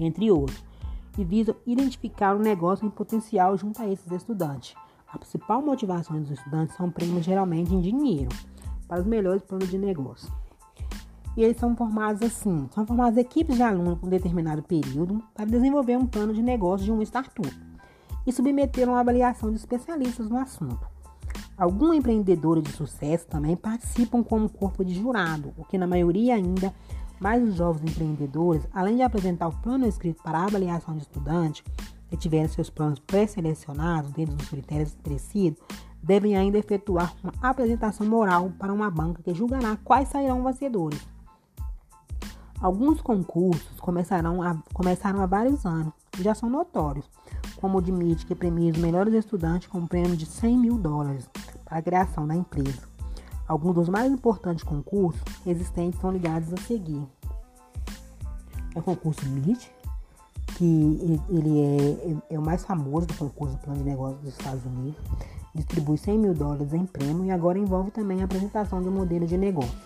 entre 0.00 0.32
outros, 0.32 0.64
e 1.16 1.22
visam 1.22 1.54
identificar 1.64 2.34
o 2.34 2.40
negócio 2.40 2.84
em 2.84 2.90
potencial 2.90 3.56
junto 3.56 3.80
a 3.80 3.88
esses 3.88 4.10
estudantes. 4.10 4.74
A 5.06 5.16
principal 5.16 5.62
motivação 5.62 6.20
dos 6.20 6.32
estudantes 6.32 6.74
são 6.74 6.90
prêmios 6.90 7.24
geralmente 7.24 7.72
em 7.72 7.80
dinheiro 7.80 8.30
para 8.88 9.00
os 9.00 9.06
melhores 9.06 9.44
planos 9.44 9.70
de 9.70 9.78
negócio. 9.78 10.28
E 11.36 11.44
eles 11.44 11.56
são 11.56 11.76
formados 11.76 12.22
assim: 12.22 12.68
são 12.74 12.84
formadas 12.84 13.16
equipes 13.16 13.54
de 13.54 13.62
alunos 13.62 14.00
com 14.00 14.08
determinado 14.08 14.64
período 14.64 15.22
para 15.32 15.44
desenvolver 15.44 15.96
um 15.96 16.06
plano 16.06 16.34
de 16.34 16.42
negócio 16.42 16.84
de 16.84 16.90
uma 16.90 17.04
startup 17.04 17.48
e 18.26 18.32
submeter 18.32 18.88
uma 18.88 18.98
avaliação 18.98 19.50
de 19.50 19.56
especialistas 19.56 20.28
no 20.28 20.36
assunto. 20.36 20.95
Alguns 21.58 21.96
empreendedores 21.96 22.62
de 22.62 22.72
sucesso 22.72 23.26
também 23.26 23.56
participam 23.56 24.22
como 24.22 24.48
corpo 24.48 24.84
de 24.84 24.94
jurado, 24.94 25.54
o 25.56 25.64
que 25.64 25.78
na 25.78 25.86
maioria 25.86 26.34
ainda 26.34 26.74
mais 27.18 27.42
os 27.42 27.54
jovens 27.54 27.90
empreendedores, 27.90 28.68
além 28.74 28.96
de 28.96 29.02
apresentar 29.02 29.48
o 29.48 29.56
plano 29.62 29.86
escrito 29.86 30.22
para 30.22 30.38
a 30.38 30.44
avaliação 30.44 30.94
de 30.94 31.02
estudante, 31.02 31.64
que 32.10 32.16
tiverem 32.16 32.46
seus 32.48 32.68
planos 32.68 32.98
pré-selecionados 32.98 34.12
dentro 34.12 34.34
dos 34.34 34.50
critérios 34.50 34.90
estabelecidos, 34.90 35.58
devem 36.02 36.36
ainda 36.36 36.58
efetuar 36.58 37.14
uma 37.22 37.32
apresentação 37.40 38.06
moral 38.06 38.52
para 38.58 38.72
uma 38.72 38.90
banca 38.90 39.22
que 39.22 39.34
julgará 39.34 39.78
quais 39.82 40.08
sairão 40.08 40.44
vencedores. 40.44 41.00
Alguns 42.60 43.00
concursos 43.00 43.80
começaram 43.80 44.42
a, 44.42 44.56
começaram 44.74 45.22
há 45.22 45.26
vários 45.26 45.64
anos 45.64 45.92
e 46.18 46.22
já 46.22 46.34
são 46.34 46.48
notórios, 46.48 47.10
como 47.56 47.78
o 47.78 47.82
de 47.82 47.90
MIT, 47.90 48.26
que 48.26 48.34
premia 48.34 48.72
os 48.72 48.78
melhores 48.78 49.14
estudantes 49.14 49.68
com 49.68 49.78
um 49.78 49.86
prêmio 49.86 50.16
de 50.16 50.26
100 50.26 50.58
mil 50.58 50.78
dólares 50.78 51.28
para 51.66 51.78
a 51.78 51.82
criação 51.82 52.26
da 52.26 52.34
empresa. 52.34 52.88
Alguns 53.46 53.74
dos 53.74 53.88
mais 53.88 54.10
importantes 54.10 54.64
concursos 54.64 55.22
existentes 55.44 56.00
são 56.00 56.10
ligados 56.10 56.52
a 56.52 56.56
seguir. 56.56 57.06
É 58.74 58.78
o 58.78 58.82
concurso 58.82 59.24
MIT, 59.26 59.70
que 60.56 61.20
ele 61.28 61.60
é, 61.60 62.10
é, 62.32 62.34
é, 62.34 62.38
o 62.38 62.42
mais 62.42 62.64
famoso 62.64 63.06
do 63.06 63.14
concurso 63.14 63.56
do 63.56 63.60
plano 63.60 63.78
de 63.78 63.84
negócios 63.84 64.20
dos 64.20 64.32
Estados 64.32 64.64
Unidos. 64.64 65.00
Distribui 65.54 65.98
100 65.98 66.18
mil 66.18 66.34
dólares 66.34 66.72
em 66.72 66.86
prêmio 66.86 67.24
e 67.24 67.30
agora 67.30 67.58
envolve 67.58 67.90
também 67.90 68.22
a 68.22 68.24
apresentação 68.24 68.82
de 68.82 68.88
um 68.88 68.92
modelo 68.92 69.26
de 69.26 69.36
negócio. 69.36 69.78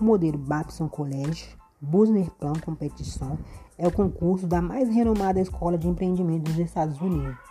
O 0.00 0.04
modelo 0.04 0.38
Babson 0.38 0.88
College 0.88 1.56
Busner 1.80 2.30
Plan 2.32 2.54
Competition 2.54 3.36
é 3.76 3.86
o 3.86 3.92
concurso 3.92 4.46
da 4.46 4.60
mais 4.60 4.88
renomada 4.88 5.40
escola 5.40 5.78
de 5.78 5.88
empreendimento 5.88 6.50
dos 6.50 6.58
Estados 6.58 7.00
Unidos. 7.00 7.47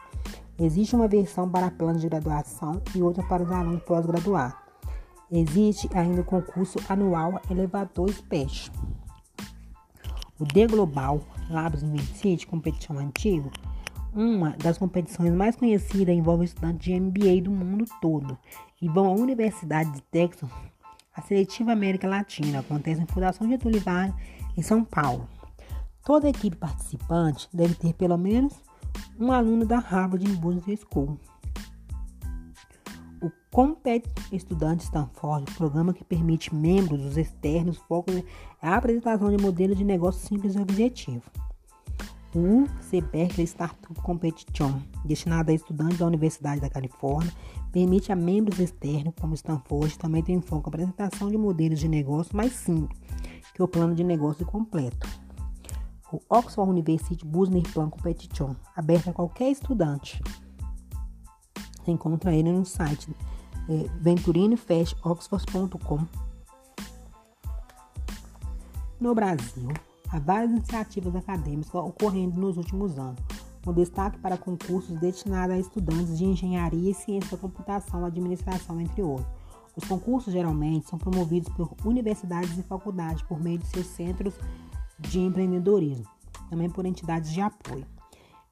Existe 0.60 0.96
uma 0.96 1.08
versão 1.08 1.50
para 1.50 1.72
planos 1.72 2.02
de 2.02 2.10
graduação 2.10 2.82
e 2.96 3.02
outra 3.02 3.24
para 3.24 3.44
os 3.44 3.52
alunos 3.52 3.84
pós-graduados. 3.84 4.58
Existe 5.32 5.90
ainda 5.94 6.22
o 6.22 6.26
concurso 6.26 6.80
anual 6.90 7.42
Elevador 7.50 8.10
Special. 8.12 8.76
O 10.40 10.46
The 10.46 10.68
Global 10.68 11.22
Labs 11.50 11.84
University 11.84 12.48
Competition 12.48 12.98
Antigo, 12.98 13.52
uma 14.14 14.52
das 14.58 14.78
competições 14.78 15.34
mais 15.34 15.56
conhecidas, 15.56 16.16
envolve 16.16 16.46
estudantes 16.46 16.86
de 16.86 17.00
MBA 17.00 17.42
do 17.44 17.52
mundo 17.52 17.86
todo 18.02 18.38
e 18.82 18.88
vão 18.88 19.08
à 19.08 19.12
Universidade 19.12 19.92
de 19.92 20.02
Texas 20.04 20.50
a 21.18 21.22
Seletiva 21.24 21.72
América 21.72 22.08
Latina 22.08 22.60
acontece 22.60 23.02
em 23.02 23.08
Fundação 23.08 23.50
Getúlio 23.50 23.82
Vargas, 23.82 24.16
em 24.56 24.62
São 24.62 24.84
Paulo. 24.84 25.28
Toda 26.06 26.30
equipe 26.30 26.56
participante 26.56 27.50
deve 27.52 27.74
ter 27.74 27.94
pelo 27.94 28.20
menos 28.20 28.54
um 29.20 29.32
aluno 29.32 29.66
da 29.66 29.80
Harvard 29.80 30.28
Business 30.38 30.82
School. 30.82 31.20
O 33.22 33.32
Compete 33.52 34.10
Estudante 34.32 34.84
Stanford, 34.84 35.52
programa 35.56 35.94
que 35.94 36.04
permite 36.04 36.54
membros 36.54 37.02
dos 37.02 37.18
externos 37.18 37.78
foco 37.78 38.12
a 38.62 38.76
apresentação 38.76 39.36
de 39.36 39.42
modelos 39.42 39.78
de 39.78 39.84
negócio 39.84 40.28
simples 40.28 40.56
e 40.56 40.60
objetivo. 40.60 41.24
O 42.36 42.68
C. 42.82 43.02
Berkeley 43.02 43.48
Startup 43.48 44.00
Competition, 44.02 44.80
destinado 45.04 45.50
a 45.50 45.54
estudantes 45.54 45.98
da 45.98 46.06
Universidade 46.06 46.62
da 46.62 46.70
Califórnia, 46.70 47.34
permite 47.72 48.12
a 48.12 48.16
membros 48.16 48.60
externos, 48.60 49.14
como 49.20 49.34
Stanford, 49.34 49.98
também 49.98 50.22
tem 50.22 50.40
foco 50.42 50.70
na 50.70 50.76
apresentação 50.76 51.32
de 51.32 51.38
modelos 51.38 51.80
de 51.80 51.88
negócio 51.88 52.36
mais 52.36 52.52
simples 52.54 53.00
que 53.54 53.64
o 53.64 53.68
plano 53.68 53.96
de 53.96 54.04
negócio 54.04 54.46
completo. 54.46 55.27
O 56.12 56.22
Oxford 56.30 56.70
University 56.70 57.26
Business 57.26 57.72
Plan 57.72 57.90
Competition, 57.90 58.56
aberto 58.76 59.10
a 59.10 59.14
qualquer 59.14 59.52
estudante. 59.52 60.22
Você 61.84 61.92
encontra 61.92 62.34
ele 62.34 62.52
no 62.52 62.66
site 62.66 63.14
é, 63.70 63.90
venturinofestoxford.com. 64.00 66.08
No 69.00 69.14
Brasil, 69.14 69.70
há 70.10 70.18
várias 70.18 70.52
iniciativas 70.52 71.16
acadêmicas 71.16 71.76
ocorrendo 71.76 72.40
nos 72.40 72.58
últimos 72.58 72.98
anos, 72.98 73.22
com 73.64 73.74
destaque 73.74 74.18
para 74.20 74.38
concursos 74.38 74.98
destinados 75.00 75.56
a 75.56 75.60
estudantes 75.60 76.18
de 76.18 76.26
engenharia 76.26 76.92
e 76.92 76.94
ciência 76.94 77.32
da 77.32 77.38
computação, 77.38 78.06
administração, 78.06 78.80
entre 78.80 79.04
outros. 79.04 79.28
Os 79.76 79.88
concursos 79.88 80.34
geralmente 80.34 80.90
são 80.90 80.98
promovidos 80.98 81.54
por 81.54 81.70
universidades 81.86 82.58
e 82.58 82.64
faculdades 82.64 83.22
por 83.24 83.40
meio 83.40 83.60
de 83.60 83.68
seus 83.68 83.86
centros 83.86 84.34
de 85.00 85.20
empreendedorismo, 85.20 86.08
também 86.50 86.70
por 86.70 86.86
entidades 86.86 87.32
de 87.32 87.42
apoio. 87.42 87.86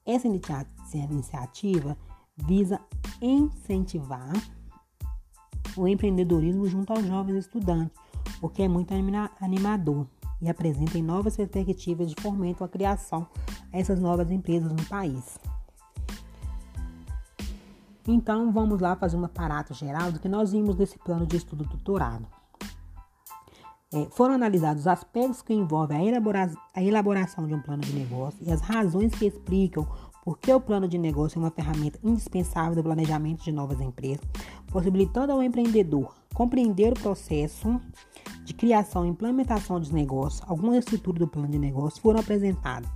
Essa 0.06 0.28
iniciativa 0.28 1.98
visa 2.38 2.80
incentivar 3.22 4.34
o 5.76 5.88
empreendedorismo 5.88 6.68
junto 6.68 6.93
aos 6.93 7.06
jovens 7.06 7.38
estudantes, 7.38 7.98
porque 8.39 8.64
é 8.64 8.68
muito 8.68 8.93
animador 9.41 10.08
e 10.41 10.50
apresenta 10.50 10.98
novas 11.02 11.36
perspectivas 11.36 12.10
de 12.10 12.22
fomento 12.22 12.64
à 12.64 12.68
criação 12.68 13.28
dessas 13.72 14.00
novas 14.00 14.30
empresas 14.30 14.72
no 14.72 14.86
país. 14.86 15.39
Então, 18.08 18.52
vamos 18.52 18.80
lá 18.80 18.96
fazer 18.96 19.18
um 19.18 19.26
aparato 19.26 19.74
geral 19.74 20.12
do 20.12 20.20
que 20.20 20.30
nós 20.30 20.52
vimos 20.52 20.76
desse 20.76 21.00
plano 21.00 21.26
de 21.26 21.38
estudo 21.38 21.64
doutorado. 21.64 22.28
É, 23.96 24.08
foram 24.12 24.36
analisados 24.36 24.82
os 24.82 24.88
aspectos 24.88 25.41
que 25.41 25.54
envolvem 25.54 25.98
a, 25.98 26.04
elabora 26.04 26.52
a 26.74 26.84
elaboração 26.84 27.48
de 27.48 27.54
um 27.54 27.62
plano 27.62 27.82
de 27.82 27.93
negócio 27.93 28.38
e 28.46 28.52
as 28.52 28.60
razões 28.60 29.16
que 29.16 29.26
explicam 29.26 29.88
por 30.22 30.38
que 30.38 30.52
o 30.52 30.60
plano 30.60 30.86
de 30.86 30.98
negócio 30.98 31.38
é 31.38 31.41
uma 31.41 31.50
ferramenta 31.50 31.98
indispensável 32.04 32.76
do 32.76 32.84
planejamento 32.84 33.46
de 33.46 33.54
novas 33.54 33.80
empresas, 33.80 34.26
possibilitando 34.68 35.32
ao 35.32 35.41
empreendedor 35.41 36.14
compreender 36.34 36.91
o 36.91 37.00
processo 37.00 37.80
de 38.43 38.54
criação 38.54 39.06
e 39.06 39.10
implementação 39.10 39.80
dos 39.80 39.91
negócios. 39.91 40.41
Algumas 40.46 40.80
estruturas 40.80 41.20
do 41.20 41.28
plano 41.28 41.48
de 41.48 41.58
negócio 41.58 42.02
foram 42.02 42.20
apresentadas, 42.20 42.89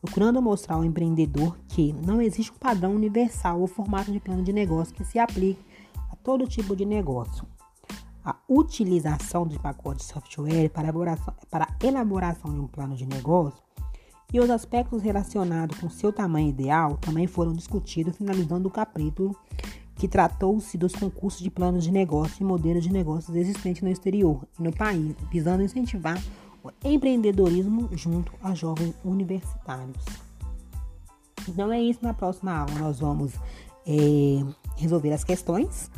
procurando 0.00 0.40
mostrar 0.40 0.76
ao 0.76 0.84
empreendedor 0.84 1.56
que 1.66 1.92
não 2.06 2.22
existe 2.22 2.52
um 2.52 2.58
padrão 2.58 2.94
universal 2.94 3.60
ou 3.60 3.66
formato 3.66 4.12
de 4.12 4.20
plano 4.20 4.44
de 4.44 4.52
negócio 4.52 4.94
que 4.94 5.04
se 5.04 5.18
aplique 5.18 5.60
a 6.12 6.14
todo 6.14 6.46
tipo 6.46 6.76
de 6.76 6.84
negócio 6.84 7.44
a 8.24 8.36
utilização 8.48 9.46
de 9.46 9.58
pacotes 9.58 10.06
de 10.06 10.12
software 10.12 10.70
para 10.70 10.84
elaboração, 10.84 11.34
para 11.50 11.68
elaboração 11.82 12.52
de 12.52 12.60
um 12.60 12.66
plano 12.66 12.96
de 12.96 13.06
negócio 13.06 13.62
e 14.32 14.40
os 14.40 14.50
aspectos 14.50 15.02
relacionados 15.02 15.78
com 15.78 15.88
seu 15.88 16.12
tamanho 16.12 16.48
ideal 16.48 16.96
também 16.96 17.26
foram 17.26 17.52
discutidos, 17.52 18.16
finalizando 18.16 18.66
o 18.66 18.70
capítulo 18.70 19.36
que 19.94 20.08
tratou-se 20.08 20.76
dos 20.76 20.92
concursos 20.92 21.40
de 21.40 21.50
planos 21.50 21.84
de 21.84 21.92
negócio 21.92 22.42
e 22.42 22.44
modelos 22.44 22.82
de 22.82 22.92
negócios 22.92 23.36
existentes 23.36 23.80
no 23.82 23.88
exterior 23.88 24.44
e 24.58 24.62
no 24.62 24.72
país, 24.74 25.14
visando 25.30 25.62
incentivar 25.62 26.20
o 26.64 26.70
empreendedorismo 26.82 27.88
junto 27.92 28.32
a 28.42 28.54
jovens 28.54 28.94
universitários. 29.04 30.04
Então 31.48 31.70
é 31.70 31.80
isso. 31.80 32.00
Na 32.02 32.12
próxima 32.12 32.56
aula 32.56 32.74
nós 32.80 32.98
vamos 32.98 33.34
é, 33.86 34.44
resolver 34.76 35.12
as 35.12 35.22
questões 35.22 35.90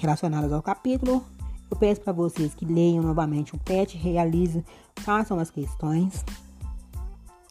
relacionadas 0.00 0.52
ao 0.52 0.62
capítulo. 0.62 1.24
Eu 1.70 1.76
peço 1.76 2.00
para 2.00 2.12
vocês 2.12 2.54
que 2.54 2.64
leiam 2.64 3.02
novamente 3.02 3.54
o 3.54 3.58
PET, 3.58 3.96
realizem, 3.96 4.64
façam 4.96 5.38
as 5.38 5.50
questões 5.50 6.24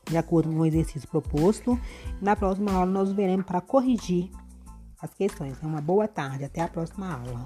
de 0.10 0.18
acordo 0.18 0.50
com 0.50 0.60
o 0.60 0.66
exercício 0.66 1.08
proposto. 1.08 1.80
Na 2.20 2.36
próxima 2.36 2.72
aula 2.72 2.92
nós 2.92 3.12
veremos 3.12 3.46
para 3.46 3.62
corrigir 3.62 4.30
as 5.02 5.14
questões. 5.14 5.58
Uma 5.62 5.80
boa 5.80 6.08
tarde, 6.08 6.44
até 6.44 6.62
a 6.62 6.68
próxima 6.68 7.14
aula. 7.14 7.46